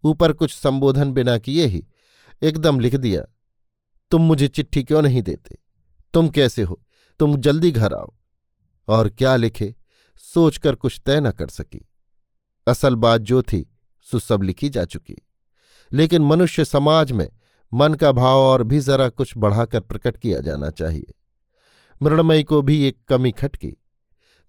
ऊपर 0.05 0.33
कुछ 0.33 0.55
संबोधन 0.55 1.13
बिना 1.13 1.39
किए 1.39 1.67
ही, 1.67 1.87
एकदम 2.43 2.81
लिख 2.81 2.97
दिया, 2.97 3.23
तुम 4.11 4.23
मुझे 4.23 4.49
चिट्ठी 4.49 4.83
क्यों 4.83 5.03
नहीं 5.03 5.23
देते? 5.23 5.59
तुम 6.15 6.29
कैसे 6.29 6.63
हो? 6.63 6.83
तुम 7.19 7.37
जल्दी 7.37 7.71
घर 7.71 7.95
आओ। 7.95 8.15
और 8.89 9.09
क्या 9.09 9.37
लिखे, 9.37 9.75
सोचकर 10.17 10.75
कुछ 10.75 11.01
तय 11.07 11.21
न 11.21 11.31
कर 11.31 11.49
सकी। 11.49 11.89
असल 12.67 12.95
बात 12.95 13.21
जो 13.21 13.43
थी, 13.43 13.77
सो 14.01 14.19
सब 14.19 14.43
लिखी 14.43 14.69
जा 14.69 14.85
चुकी। 14.85 15.17
लेकिन 15.93 16.23
मनुष्य 16.23 16.65
समाज 16.65 17.13
में, 17.13 17.29
मन 17.75 17.95
का 17.95 18.13
भाव 18.13 18.39
और 18.39 18.63
भी 18.63 18.81
जरा 18.81 19.09
कुछ 19.09 19.35
बढ़ाकर 19.37 19.81
प्रकट 19.81 20.17
किया 20.17 20.41
जाना 20.41 20.71
चाहिए। 20.71 21.15
मृणमयी 22.03 22.45
को 22.45 22.63
भी 22.63 22.83
एक 22.85 22.99
कमी 23.09 23.31
खटकी। 23.31 23.77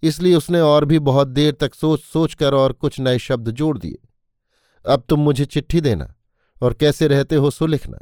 इसलिए 0.02 0.34
उसने 0.34 0.60
और 0.60 0.84
भी 0.84 0.98
बहुत 0.98 1.28
देर 1.28 1.54
तक 1.54 1.74
सोच 1.74 2.00
सोच 2.00 2.34
कर 2.34 2.54
और 2.54 2.72
कुछ 2.72 3.00
नए 3.00 3.18
शब्द 3.18 3.50
जोड़ 3.50 3.78
दिए। 3.78 3.98
अब 4.84 5.04
तुम 5.08 5.20
मुझे 5.20 5.44
चिट्ठी 5.44 5.80
देना 5.80 6.14
और 6.62 6.74
कैसे 6.74 7.08
रहते 7.08 7.36
हो 7.36 7.50
सो 7.50 7.66
लिखना 7.66 7.98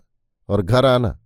और 0.49 0.63
घर 0.63 0.87
आना। 0.87 1.19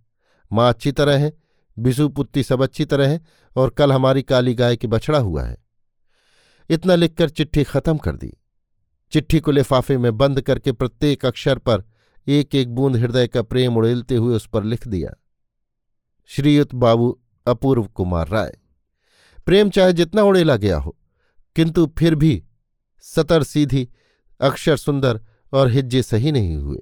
माँ 0.51 0.69
अच्छी 0.69 0.91
तरह 0.91 1.17
है, 1.17 1.33
बिसु 1.79 2.09
पुत्ती 2.09 2.43
सब 2.43 2.63
अच्छी 2.63 2.85
तरह 2.85 3.07
है 3.07 3.21
और 3.55 3.69
कल 3.69 3.91
हमारी 3.93 4.21
काली 4.21 4.53
गाय 4.53 4.75
की 4.75 4.87
बछड़ा 4.87 5.19
हुआ 5.19 5.43
है। 5.43 5.57
इतना 6.69 6.95
लिखकर 6.95 7.29
चिट्ठी 7.29 7.63
खत्म 7.63 7.97
कर 7.97 8.15
दी। 8.15 8.31
चिट्ठी 9.11 9.39
को 9.39 9.51
लिफाफे 9.51 9.97
में 9.97 10.17
बंद 10.17 10.41
करके 10.41 10.71
प्रत्येक 10.71 11.25
अक्षर 11.25 11.57
पर 11.57 11.83
एक 12.27 12.55
एक 12.55 12.75
बूंद 12.75 12.95
हृदय 12.95 13.27
का 13.27 13.41
प्रेम 13.41 13.77
उड़ेलते 13.77 14.15
हुए 14.15 14.35
उस 14.35 14.47
पर 14.47 14.63
लिख 14.63 14.87
दिया। 14.87 15.13
श्रीयुत 16.25 16.73
बाबू 16.75 17.19
अपूर्व 17.47 17.83
कुमार 17.85 18.27
राय। 18.27 18.57
प्रेम 19.45 19.69
चाहे 19.69 19.93
जितना 19.93 20.23
उड़ेला 20.23 20.55
गया 20.55 20.77
हो, 20.77 20.95
किंतु 21.55 21.85
फिर 21.97 22.15
भी 22.15 22.43
सतर 23.03 23.43
सीधी, 23.43 23.87
अक्षर 24.39 24.77
सुंदर 24.77 25.19
और 25.53 25.69
हिज्जे 25.69 26.01
सही 26.03 26.31
नहीं 26.31 26.55
हुए। 26.55 26.81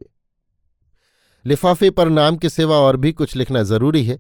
लिफाफे 1.46 1.90
पर 1.90 2.10
नाम 2.10 2.38
के 2.38 2.50
सिवा 2.50 2.78
और 2.78 2.98
भी 2.98 3.12
कुछ 3.12 3.36
लिखना 3.36 3.64
ज़रूरी 3.64 4.06
है। 4.06 4.20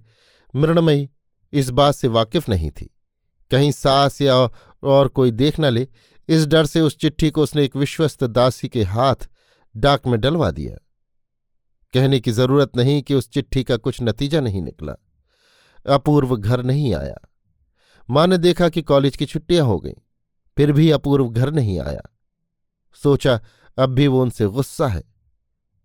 मृणमयी 0.56 1.10
इस 1.54 1.70
बात 1.70 1.96
से 1.96 2.08
वाकिफ 2.08 2.50
नहीं 2.50 2.72
थी। 2.72 2.90
कहीं 3.52 3.72
सास 3.72 4.22
या 4.22 4.36
और 4.84 5.08
कोई 5.08 5.32
देख 5.32 5.60
न 5.60 5.66
ले, 5.66 5.88
इस 6.30 6.46
डर 6.48 6.66
से 6.66 6.82
उस 6.82 6.98
चिट्ठी 6.98 7.30
को 7.30 7.44
उसने 7.44 7.64
एक 7.64 7.76
विश्वस्त 7.76 8.24
दासी 8.24 8.68
के 8.68 8.84
हाथ 8.84 9.30
डाक 9.76 10.08
में 10.08 10.20
डलवा 10.22 10.52
दिया। 10.52 10.76
कहने 11.94 12.20
की 12.20 12.32
ज़रूरत 12.32 12.78
नहीं 12.78 13.02
कि 13.02 13.14
उस 13.14 13.30
चिट्ठी 13.30 13.64
का 13.64 13.78
कुछ 13.78 14.02
नतीजा 14.02 14.40
नहीं 14.40 14.62
निकला। 14.62 14.96
अपूर्व 15.86 16.36
घर 16.38 16.64
नहीं 16.64 16.94
आया। 16.96 17.16
माँ 18.10 18.26
ने 18.28 18.38
देखा 18.38 18.70
कि 18.70 18.82
कॉलेज 18.82 19.16
की 19.18 19.26
छुट्टियाँ 19.26 19.66
हो 19.66 19.80
गईं, 19.80 19.94
फिर 20.58 20.72
भी 20.72 20.90
अपूर्व 20.92 21.30
घर 21.30 21.52
नहीं 21.52 21.80
आया। 21.80 22.02
सोचा, 23.02 23.40
अब 23.78 23.90
भी 23.90 24.08
वो 24.08 24.22
उनसे 24.22 24.46
गुस्सा 24.48 24.88
है। 24.88 25.04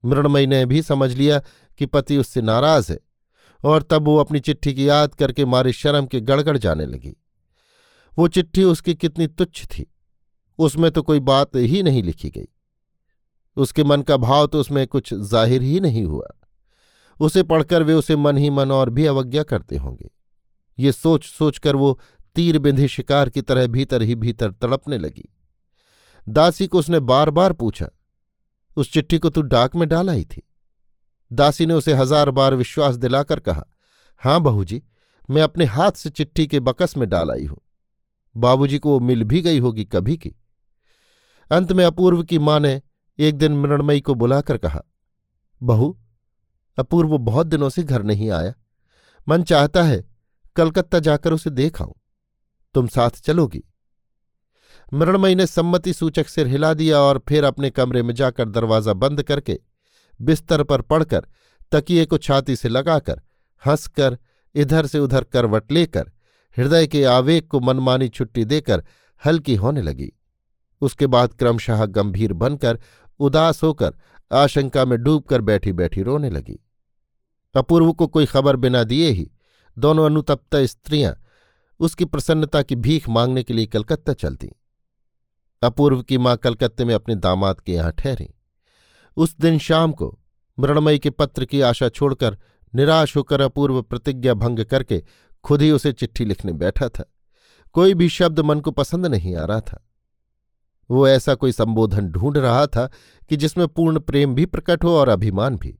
मृणमयी 0.04 0.46
ने 0.46 0.64
भी 0.66 0.82
समझ 0.82 1.10
लिया 1.12 1.38
कि 1.80 1.86
पति 1.86 2.16
उससे 2.16 2.42
नाराज़ 2.42 2.92
है, 2.92 2.98
और 3.60 3.82
तब 3.82 4.04
वो 4.04 4.16
अपनी 4.16 4.40
चिट्ठी 4.40 4.74
की 4.74 4.88
याद 4.88 5.14
करके 5.14 5.44
मारे 5.44 5.72
शर्म 5.72 6.06
के 6.06 6.20
गड़गड़ 6.20 6.56
जाने 6.58 6.86
लगी। 6.86 7.16
वो 8.12 8.28
चिट्ठी 8.28 8.64
उसकी 8.64 8.94
कितनी 8.94 9.26
तुच्छ 9.26 9.64
थी, 9.66 9.86
उसमें 10.58 10.90
तो 10.90 11.02
कोई 11.02 11.20
बात 11.20 11.56
ही 11.56 11.82
नहीं 11.82 12.02
लिखी 12.02 12.30
गई। 12.30 12.48
उसके 13.56 13.84
मन 13.84 14.02
का 14.02 14.16
भाव 14.16 14.46
तो 14.46 14.60
उसमें 14.60 14.86
कुछ 14.86 15.12
ज़ाहिर 15.14 15.62
ही 15.62 15.80
नहीं 15.80 16.04
हुआ। 16.04 16.28
उसे 17.20 17.42
पढ़कर 17.42 17.82
वे 17.82 17.94
उसे 17.94 18.16
मन 18.16 18.36
ही 18.36 18.50
मन 18.50 18.72
और 18.72 18.90
भी 18.90 19.06
अवज्ञा 19.06 19.42
करते 19.42 19.76
होंगे। 19.76 20.10
ये 20.78 20.92
सोच 20.92 21.24
सोचकर 21.26 21.76
वो 21.76 21.98
तीर 22.36 22.58
बिंधे 22.58 22.88
शिकार 22.88 23.30
की 23.30 23.42
तरह 23.42 23.66
भीतर 23.66 24.02
ही 24.02 24.14
भीतर 24.14 24.50
तड़पने 24.52 24.98
लगी। 24.98 25.28
दासी 26.26 26.66
को 26.66 26.78
उसने 26.78 27.00
बार 27.02 27.30
बार 27.30 27.52
पूछा, 27.52 27.88
उस 28.76 28.92
चिट्ठी 28.92 29.18
को 29.18 29.30
तू 29.30 29.42
डाक 29.42 29.76
में 29.76 29.88
डाल 29.88 30.10
आई 30.10 30.24
थी? 30.24 30.42
दासी 31.30 31.66
ने 31.66 31.74
उसे 31.74 31.94
हज़ार 31.94 32.30
बार 32.30 32.54
विश्वास 32.54 32.96
दिलाकर 32.96 33.40
कहा, 33.40 33.64
हाँ 34.22 34.40
बहू 34.40 34.64
जी 34.64 34.82
मैं 35.28 35.42
अपने 35.42 35.64
हाथ 35.66 35.92
से 35.92 36.10
चिट्ठी 36.10 36.46
के 36.46 36.60
बकस 36.60 36.96
में 36.96 37.08
डाल 37.08 37.30
आई 37.30 37.44
हूँ। 37.44 37.60
बाबूजी 38.34 38.78
को 38.78 38.90
वो 38.90 39.00
मिल 39.00 39.24
भी 39.24 39.40
गई 39.42 39.58
होगी 39.58 39.84
कभी 39.84 40.16
की। 40.16 40.34
अंत 41.50 41.72
में 41.72 41.84
अपूर्व 41.84 42.22
की 42.22 42.38
माँ 42.38 42.58
ने 42.60 42.80
एक 43.18 43.36
दिन 43.36 43.52
मृणमयी 43.52 44.00
को 44.00 44.14
बुलाकर 44.14 44.56
कहा, 44.58 44.82
बहू 45.60 45.96
अपूर्व 46.78 47.16
बहुत 47.18 47.46
दिनों 47.46 47.68
से 47.68 47.82
घर 47.82 48.02
नहीं 48.02 48.30
आया। 48.30 48.52
मन 49.28 49.42
चाहता 49.42 49.82
है, 49.82 50.04
कलकत्ता 50.56 50.98
जाकर 50.98 51.32
उसे 51.32 51.50
देख 51.50 51.82
आऊँ। 51.82 51.94
तुम 52.74 52.86
साथ 52.86 53.10
चलोगी। 53.10 53.62
मृणमयी 54.94 55.34
ने 55.34 55.46
सम्मति 55.46 55.92
सूचक 55.92 56.28
सिर 56.28 56.46
हिला 56.46 56.74
दिया 56.74 56.98
और 56.98 57.22
फिर 57.28 57.44
अपने 57.44 57.70
कमरे 57.70 58.02
में 58.02 58.14
जाकर 58.14 58.48
दरवाज़ा 58.48 58.92
बंद 58.92 59.22
करके 59.22 59.58
बिस्तर 60.20 60.62
पर 60.62 60.82
पड़कर 60.82 61.26
तकिए 61.72 62.04
को 62.06 62.18
छाती 62.18 62.56
से 62.56 62.68
लगाकर 62.68 63.20
हंसकर 63.62 64.18
इधर 64.54 64.86
से 64.86 64.98
उधर 64.98 65.24
करवट 65.24 65.72
लेकर 65.72 66.10
हृदय 66.56 66.86
के 66.86 67.04
आवेग 67.04 67.46
को 67.46 67.60
मनमानी 67.60 68.08
छुट्टी 68.08 68.44
देकर 68.44 68.84
हल्की 69.26 69.54
होने 69.54 69.82
लगी। 69.82 70.12
उसके 70.82 71.06
बाद 71.06 71.34
क्रमशः 71.34 71.84
गंभीर 71.86 72.32
बनकर 72.32 72.78
उदास 73.20 73.62
होकर 73.62 73.94
आशंका 74.32 74.84
में 74.84 74.98
डूबकर 75.02 75.40
बैठी 75.40 75.72
बैठी 75.72 76.02
रोने 76.02 76.30
लगी। 76.30 76.58
अपूर्व 77.58 77.92
को 77.92 78.06
कोई 78.06 78.26
खबर 78.26 78.56
बिना 78.56 78.84
दिए 78.84 79.10
ही 79.10 79.30
दोनों 79.78 80.06
अनुतप्ता 80.06 80.66
स्त्रियाँ 80.66 81.24
उसकी 81.80 82.04
प्रसन्नता 82.04 82.62
की 82.62 82.76
भीख 82.76 83.08
मांगने 83.08 83.42
के 83.42 83.54
लिए 83.54 83.66
कलकत्ता 83.66 84.12
चल 84.12 84.28
चलती 84.28 84.52
अपूर्व 85.62 86.02
की 86.02 86.18
माँ 86.18 86.36
कलकत्ते 86.36 86.84
में 86.84 86.94
अपने 86.94 87.14
दामाद 87.14 87.60
के 87.60 87.72
यहाँ 87.72 87.92
ठहरी। 87.92 88.34
उस 89.16 89.36
दिन 89.40 89.58
शाम 89.58 89.92
को 89.92 90.18
मृणमयी 90.58 90.98
के 90.98 91.10
पत्र 91.10 91.44
की 91.44 91.60
आशा 91.60 91.88
छोड़कर 91.88 92.38
निराश 92.74 93.16
होकर 93.16 93.40
अपूर्व 93.40 93.82
प्रतिज्ञा 93.82 94.34
भंग 94.34 94.64
करके 94.64 95.04
खुद 95.44 95.62
ही 95.62 95.70
उसे 95.70 95.92
चिट्ठी 95.92 96.24
लिखने 96.24 96.52
बैठा 96.52 96.88
था। 96.88 97.14
कोई 97.72 97.94
भी 97.94 98.08
शब्द 98.08 98.40
मन 98.40 98.60
को 98.60 98.70
पसंद 98.70 99.06
नहीं 99.06 99.36
आ 99.36 99.44
रहा 99.44 99.60
था। 99.60 99.88
वो 100.90 101.08
ऐसा 101.08 101.34
कोई 101.34 101.52
संबोधन 101.52 102.08
ढूंढ 102.08 102.36
रहा 102.36 102.66
था 102.66 102.90
कि 103.28 103.36
जिसमें 103.36 103.68
पूर्ण 103.68 104.00
प्रेम 104.00 104.34
भी 104.34 104.46
प्रकट 104.46 104.84
हो 104.84 104.96
और 104.96 105.08
अभिमान 105.08 105.56
भी। 105.56 105.78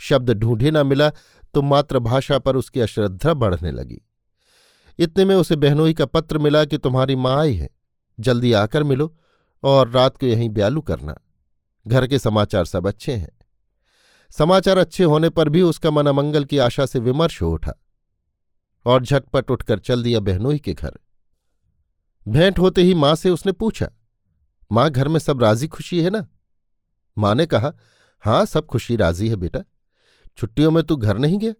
शब्द 0.00 0.30
ढूंढे 0.30 0.70
न 0.70 0.86
मिला 0.86 1.10
तो 1.54 1.62
मातृभाषा 1.62 2.38
पर 2.38 2.56
उसकी 2.56 2.80
अश्रद्धा 2.80 3.34
बढ़ने 3.34 3.70
लगी। 3.70 4.00
इतने 4.98 5.24
में 5.24 5.34
उसे 5.36 5.56
बहनोई 5.56 5.94
का 5.94 6.06
पत्र 6.06 6.38
मिला 6.38 6.64
कि 6.64 6.78
तुम्हारी 6.78 7.16
माँ 7.16 7.36
आई 7.40 7.54
है। 7.54 7.68
जल्दी 8.18 8.52
आकर 8.52 8.82
मिलो 8.82 9.14
और 9.62 9.88
रात 9.88 10.16
को 10.16 10.26
यहीं 10.26 10.48
ब्यालू 10.50 10.80
करना। 10.80 11.14
घर 11.86 12.06
के 12.06 12.18
समाचार 12.18 12.64
सब 12.64 12.86
अच्छे 12.86 13.12
हैं। 13.12 13.30
समाचार 14.30 14.78
अच्छे 14.78 15.04
होने 15.04 15.28
पर 15.28 15.48
भी 15.48 15.62
उसका 15.62 15.90
मन 15.90 16.06
अमंगल 16.06 16.44
की 16.44 16.58
आशा 16.58 16.86
से 16.86 16.98
विमर्श 16.98 17.40
हो 17.42 17.50
उठा 17.50 17.72
और 18.86 19.02
झटपट 19.02 19.50
उठकर 19.50 19.78
चल 19.78 20.02
दिया 20.02 20.20
बहनोई 20.20 20.58
के 20.58 20.74
घर। 20.74 20.98
भेंट 22.26 22.58
होते 22.58 22.82
ही 22.82 22.94
माँ 22.94 23.14
से 23.14 23.30
उसने 23.30 23.52
पूछा, 23.52 23.88
माँ, 24.70 24.88
घर 24.90 25.08
में 25.08 25.18
सब 25.20 25.42
राज़ी 25.42 25.68
खुशी 25.68 26.00
है 26.02 26.10
ना? 26.10 26.26
माँ 27.16 27.34
ने 27.34 27.46
कहा, 27.46 27.72
हाँ, 28.24 28.44
सब 28.46 28.66
खुशी 28.66 28.96
राज़ी 28.96 29.28
है 29.28 29.36
बेटा। 29.36 29.62
छुट्टियों 30.38 30.70
में 30.70 30.82
तू 30.84 30.96
घर 30.96 31.18
नहीं 31.18 31.38
गया? 31.38 31.54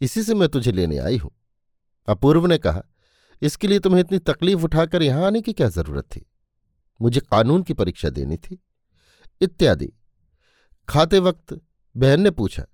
इसी 0.00 0.22
से 0.22 0.34
मैं 0.34 0.48
तुझे 0.48 0.72
लेने 0.72 0.98
आई 0.98 1.16
हूँ। 1.16 1.30
अपूर्व 2.08 2.46
ने 2.46 2.58
कहा, 2.58 2.82
इसके 3.42 3.68
लिए 3.68 3.78
तुम्हें 3.78 4.00
इतनी 4.00 4.18
तकलीफ़ 4.18 4.62
उठाकर 4.62 5.02
यहाँ 5.02 5.26
आने 5.26 5.40
की 5.40 5.52
क्या 5.52 5.68
ज़रूरत 5.68 6.04
थी? 6.04 6.26
मुझे 7.00 7.20
कानून 7.20 7.62
की 7.62 7.74
परीक्षा 7.74 8.10
देनी 8.10 8.36
थी। 8.36 8.58
इत्यादि। 9.40 9.92
खाते 10.88 11.18
वक्त 11.18 11.60
बहन 11.96 12.20
ने 12.20 12.30
पूछा, 12.30 12.64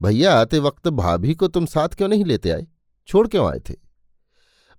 भैया, 0.00 0.34
आते 0.34 0.58
वक्त 0.58 0.88
भाभी 0.88 1.34
को 1.34 1.48
तुम 1.48 1.66
साथ 1.66 1.88
क्यों 1.88 2.08
नहीं 2.08 2.24
लेते 2.24 2.50
आए? 2.50 2.66
छोड़ 3.08 3.26
क्यों 3.28 3.50
आए 3.50 3.58
थे? 3.60 3.74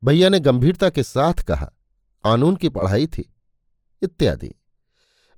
भैया 0.03 0.30
ने 0.30 0.39
गंभीरता 0.39 0.89
के 0.89 1.03
साथ 1.03 1.43
कहा, 1.43 1.66
कानून 2.24 2.55
की 2.55 2.70
पढ़ाई 2.70 3.07
थी। 3.07 3.34
इत्यादि। 4.01 4.53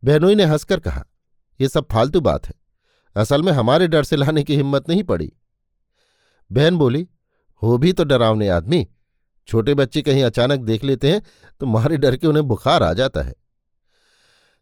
बहनोई 0.03 0.35
ने 0.35 0.45
हंसकर 0.45 0.79
कहा 0.79 1.05
यह 1.59 1.67
सब 1.67 1.87
फालतू 1.91 2.21
बात 2.21 2.47
है। 2.47 2.53
असल 3.15 3.43
में 3.43 3.51
हमारे 3.51 3.87
डर 3.87 4.03
से 4.03 4.15
लाने 4.15 4.43
की 4.43 4.55
हिम्मत 4.55 4.89
नहीं 4.89 5.03
पड़ी। 5.03 5.31
बहन 6.51 6.77
बोली, 6.77 7.07
हो 7.61 7.77
भी 7.77 7.93
तो 7.93 8.03
डरावने 8.03 8.47
आदमी। 8.49 8.87
छोटे 9.47 9.73
बच्चे 9.73 10.01
कहीं 10.01 10.23
अचानक 10.23 10.59
देख 10.61 10.83
लेते 10.83 11.11
हैं 11.11 11.21
तो 11.61 11.65
मारे 11.67 11.97
डर 11.97 12.15
के 12.17 12.27
उन्हें 12.27 12.47
बुखार 12.47 12.83
आ 12.83 12.91
जाता 12.93 13.21
है। 13.21 13.33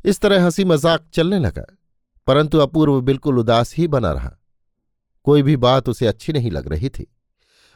इस 0.05 0.19
तरह 0.19 0.43
हँसी 0.45 0.65
मज़ाक 0.65 1.07
चलने 1.13 1.39
लगा, 1.39 1.65
परंतु 2.27 2.57
अपूर्व 2.59 3.01
बिल्कुल 3.01 3.39
उदास 3.39 3.75
ही 3.75 3.87
बना 3.89 4.11
रहा। 4.11 4.35
कोई 5.25 5.43
भी 5.43 5.55
बात 5.57 5.89
उसे 5.89 6.07
अच्छी 6.07 6.33
नहीं 6.33 6.51
लग 6.51 6.67
रही 6.67 6.89
थी। 6.89 7.05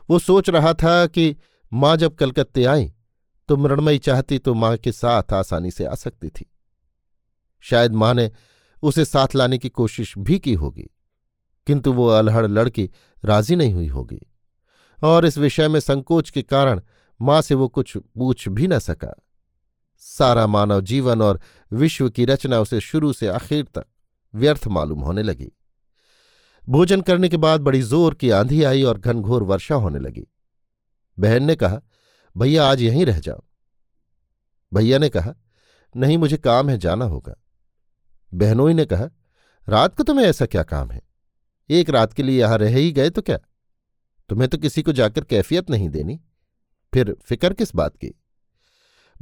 वो 0.10 0.20
सोच 0.20 0.50
रहा 0.50 0.74
था 0.74 1.06
कि 1.08 1.36
माँ 1.72 1.96
जब 1.98 2.16
कलकत्ते 2.16 2.66
आई 2.66 2.92
तो 3.50 3.58
मृणमयी 3.58 4.00
चाहती 4.00 4.38
तो 4.40 4.54
माँ 4.54 4.76
के 4.78 4.92
साथ 4.92 5.34
आसानी 5.34 5.72
से 5.72 5.86
आ 5.86 5.96
सकती 5.96 6.30
थी। 6.30 6.46
शायद 7.64 7.94
माँ 7.94 8.14
ने 8.14 8.30
उसे 8.84 9.06
साथ 9.06 9.36
लाने 9.36 9.58
की 9.58 9.70
कोशिश 9.70 10.14
भी 10.18 10.38
की 10.40 10.54
होगी, 10.54 10.90
किंतु 11.68 11.94
वो 11.94 12.08
अलहड़ 12.08 12.46
लड़की 12.48 12.90
राज़ी 13.24 13.56
नहीं 13.56 13.74
हुई 13.74 13.88
होगी। 13.88 14.20
और 15.00 15.26
इस 15.26 15.38
विषय 15.38 15.68
में 15.68 15.80
संकोच 15.80 16.30
के 16.30 16.42
कारण 16.42 16.82
माँ 17.20 17.42
से 17.42 17.56
वो 17.56 17.68
कुछ 17.68 17.96
पूछ 17.98 18.48
भी 18.50 18.68
न 18.68 18.80
सका। 18.80 19.14
सारा 20.04 20.46
मानव 20.48 20.82
जीवन 20.82 21.22
और 21.22 21.40
विश्व 21.72 22.10
की 22.10 22.26
रचना 22.26 22.60
उसे 22.60 22.80
शुरू 22.82 23.12
से 23.14 23.28
आखिर 23.28 23.64
तक 23.66 23.86
व्यर्थ 24.34 24.68
मालूम 24.68 25.00
होने 25.00 25.24
लगी। 25.24 25.52
भोजन 26.68 27.02
करने 27.02 27.30
के 27.30 27.38
बाद 27.38 27.62
बड़ी 27.62 27.82
ज़ोर 27.82 28.14
की 28.14 28.30
आंधी 28.30 28.64
आई 28.64 28.84
और 28.84 28.98
घनघोर 28.98 29.44
वर्षा 29.44 29.76
होने 29.76 30.00
लगी। 30.00 30.28
बहन 31.18 31.44
ने 31.44 31.56
कहा, 31.56 31.80
भैया, 32.36 32.66
आज 32.66 32.82
यहीं 32.82 33.06
रह 33.06 33.20
जाओ। 33.20 33.44
भैया 34.72 34.98
ने 34.98 35.10
कहा, 35.10 35.34
नहीं, 35.96 36.18
मुझे 36.18 36.38
काम 36.38 36.70
है, 36.70 36.78
जाना 36.78 37.06
होगा। 37.06 37.36
बहनोई 38.34 38.74
ने 38.74 38.86
कहा, 38.86 39.10
रात 39.70 39.96
को 39.96 40.04
तुम्हें 40.04 40.26
ऐसा 40.26 40.46
क्या 40.46 40.64
काम 40.64 40.92
है? 40.92 41.02
एक 41.70 41.90
रात 41.90 42.14
के 42.14 42.24
लिए 42.24 42.40
यहाँ 42.40 42.58
रह 42.58 42.76
ही 42.76 42.92
गए 42.92 43.10
तो 43.10 43.22
क्या? 43.22 43.38
तुम्हें 44.30 44.50
तो 44.50 44.58
किसी 44.58 44.82
को 44.82 44.92
जाकर 44.92 45.24
कैफियत 45.24 45.70
नहीं 45.70 45.90
देनी। 45.90 46.20
फिर 46.94 47.16
फ़िक्र 47.26 47.54
किस 47.54 47.76
बात 47.76 47.98
की? 47.98 48.14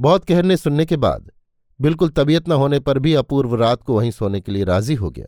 बहुत 0.00 0.24
कहने 0.24 0.56
सुनने 0.56 0.86
के 0.86 0.96
बाद, 0.96 1.30
बिल्कुल 1.80 2.08
तबीयत 2.08 2.48
न 2.48 2.52
होने 2.52 2.80
पर 2.80 2.98
भी 2.98 3.14
अपूर्व 3.14 3.54
रात 3.54 3.82
को 3.82 3.96
वहीं 3.96 4.10
सोने 4.10 4.40
के 4.40 4.52
लिए 4.52 4.64
राज़ी 4.64 4.94
हो 4.94 5.10
गया। 5.10 5.26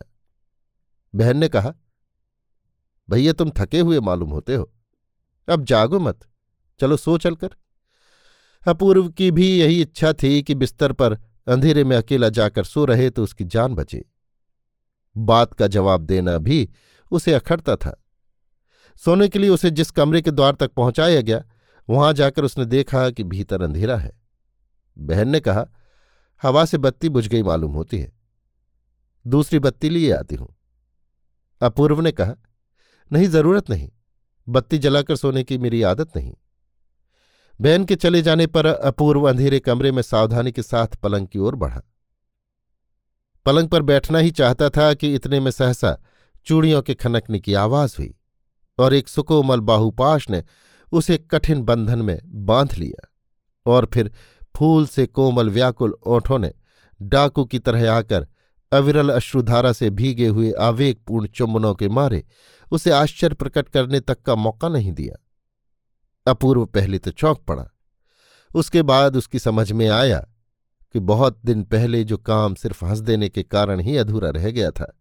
बहन 1.15 1.37
ने 1.37 1.49
कहा, 1.49 1.73
भैया 3.09 3.33
तुम 3.33 3.51
थके 3.57 3.79
हुए 3.79 3.99
मालूम 3.99 4.29
होते 4.29 4.55
हो। 4.55 4.71
अब 5.49 5.63
जागो 5.63 5.99
मत, 5.99 6.19
चलो 6.79 6.97
सो 6.97 7.17
चलकर। 7.17 7.49
अपूर्व 8.67 9.09
की 9.09 9.31
भी 9.31 9.59
यही 9.59 9.81
इच्छा 9.81 10.13
थी 10.13 10.43
कि 10.43 10.55
बिस्तर 10.55 10.91
पर 10.91 11.17
अंधेरे 11.47 11.83
में 11.83 11.97
अकेला 11.97 12.29
जाकर 12.29 12.63
सो 12.63 12.85
रहे 12.85 13.09
तो 13.09 13.23
उसकी 13.23 13.43
जान 13.43 13.75
बचे। 13.75 14.05
बात 15.17 15.53
का 15.53 15.67
जवाब 15.67 16.01
देना 16.01 16.37
भी 16.37 16.69
उसे 17.11 17.33
अखड़ता 17.33 17.75
था। 17.75 18.03
सोने 19.05 19.29
के 19.29 19.39
लिए 19.39 19.49
उसे 19.49 19.71
जिस 19.71 19.91
कमरे 19.91 20.21
के 20.21 20.31
द्वार 20.31 20.55
तक 20.55 20.71
पहुँचाया 20.71 21.21
गया, 21.21 21.43
वहाँ 21.89 22.13
जाकर 22.13 22.43
उसने 22.43 22.65
देखा 22.65 23.09
कि 23.09 23.23
भीतर 23.23 23.61
अंधेरा 23.61 23.97
है। 23.97 24.21
बहन 24.97 25.29
ने 25.29 25.39
कहा, 25.39 25.65
हवा 26.43 26.65
से 26.65 26.77
बत्ती 26.77 27.09
बुझ 27.09 27.27
गई 27.27 27.43
मालूम 27.43 27.73
होती 27.73 27.99
है। 27.99 28.11
दूसरी 29.27 29.59
बत्ती 29.59 29.89
लिए 29.89 30.11
आती 30.11 30.35
हूँ। 30.35 30.55
अपूर्व 31.61 32.01
ने 32.01 32.11
कहा, 32.11 32.35
नहीं, 33.11 33.27
ज़रूरत 33.27 33.69
नहीं। 33.69 33.91
बत्ती 34.49 34.77
जलाकर 34.77 35.15
सोने 35.15 35.43
की 35.43 35.57
मेरी 35.57 35.81
आदत 35.81 36.17
नहीं। 36.17 36.35
बहन 37.61 37.85
के 37.85 37.95
चले 37.95 38.21
जाने 38.21 38.47
पर 38.47 38.65
अपूर्व 38.65 39.29
अंधेरे 39.29 39.59
कमरे 39.59 39.91
में 39.91 40.01
सावधानी 40.01 40.51
के 40.51 40.61
साथ 40.61 40.87
पलंग 40.87 41.27
की 41.27 41.39
ओर 41.39 41.55
बढ़ा। 41.55 41.81
पलंग 43.45 43.69
पर 43.69 43.81
बैठना 43.81 44.19
ही 44.19 44.31
चाहता 44.31 44.69
था 44.69 44.93
कि 44.93 45.13
इतने 45.15 45.39
में 45.39 45.51
सहसा 45.51 46.03
चूड़ियों 46.45 46.81
के 46.81 46.93
खनकने 46.93 47.39
की 47.39 47.53
आवाज़ 47.53 47.95
हुई 47.97 48.15
और 48.79 48.93
एक 48.93 49.07
सुकोमल 49.07 49.59
बाहुपाश 49.59 50.29
ने 50.29 50.43
उसे 50.91 51.17
कठिन 51.17 51.61
बंधन 51.61 52.01
में 52.01 52.19
बाँध 52.25 52.73
लिया 52.73 53.13
और 53.65 53.89
फिर 53.93 54.11
फूल 54.55 54.87
से 54.87 55.05
कोमल 55.05 55.49
व्याकुल 55.49 55.97
ओठों 56.07 56.39
ने 56.39 56.53
डाकू 57.01 57.45
की 57.45 57.59
तरह 57.59 57.91
आकर 57.91 58.27
अविरल 58.71 59.09
अश्रुधारा 59.09 59.73
से 59.73 59.89
भीगे 59.89 60.27
हुए 60.27 60.51
आवेगपूर्ण 60.51 61.27
चुम्बनों 61.27 61.75
के 61.75 61.89
मारे 61.89 62.25
उसे 62.71 62.91
आश्चर्य 62.91 63.35
प्रकट 63.35 63.69
करने 63.69 63.99
तक 63.99 64.21
का 64.21 64.35
मौका 64.35 64.69
नहीं 64.69 64.91
दिया। 64.91 65.24
अपूर्व 66.27 66.65
पहले 66.65 66.99
तो 66.99 67.11
चौंक 67.11 67.43
पड़ा। 67.47 67.65
उसके 68.51 68.81
बाद 68.81 69.15
उसकी 69.15 69.39
समझ 69.39 69.71
में 69.71 69.87
आया 69.89 70.19
कि 70.95 70.99
बहुत 70.99 71.39
दिन 71.45 71.63
पहले 71.63 72.03
जो 72.03 72.17
काम 72.17 72.55
सिर्फ़ 72.55 72.85
हंस 72.85 72.99
देने 72.99 73.29
के 73.29 73.43
कारण 73.43 73.79
ही 73.79 73.97
अधूरा 73.97 74.29
रह 74.29 74.49
गया 74.51 74.71
था, 74.71 74.91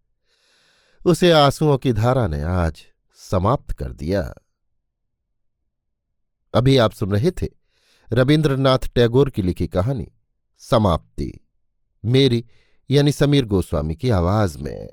उसे 1.06 1.30
आंसुओं 1.32 1.76
की 1.78 1.92
धारा 1.92 2.26
ने 2.26 2.42
आज 2.42 2.82
समाप्त 3.18 3.72
कर 3.72 3.92
दिया। 3.92 4.22
अभी 6.54 6.76
आप 6.76 6.92
सुन 6.92 7.12
रहे 7.12 7.30
थे 7.32 7.48
रविन्द्रनाथ 8.08 8.88
टैगोर 8.94 9.30
की 9.30 9.42
लिखी 9.42 9.66
कहानी 9.66 10.06
समाप्ति, 10.62 11.32
मेरी 12.04 12.44
यानी 12.90 13.12
समीर 13.12 13.44
गोस्वामी 13.44 13.94
की 13.96 14.10
आवाज़ 14.10 14.58
में। 14.58 14.88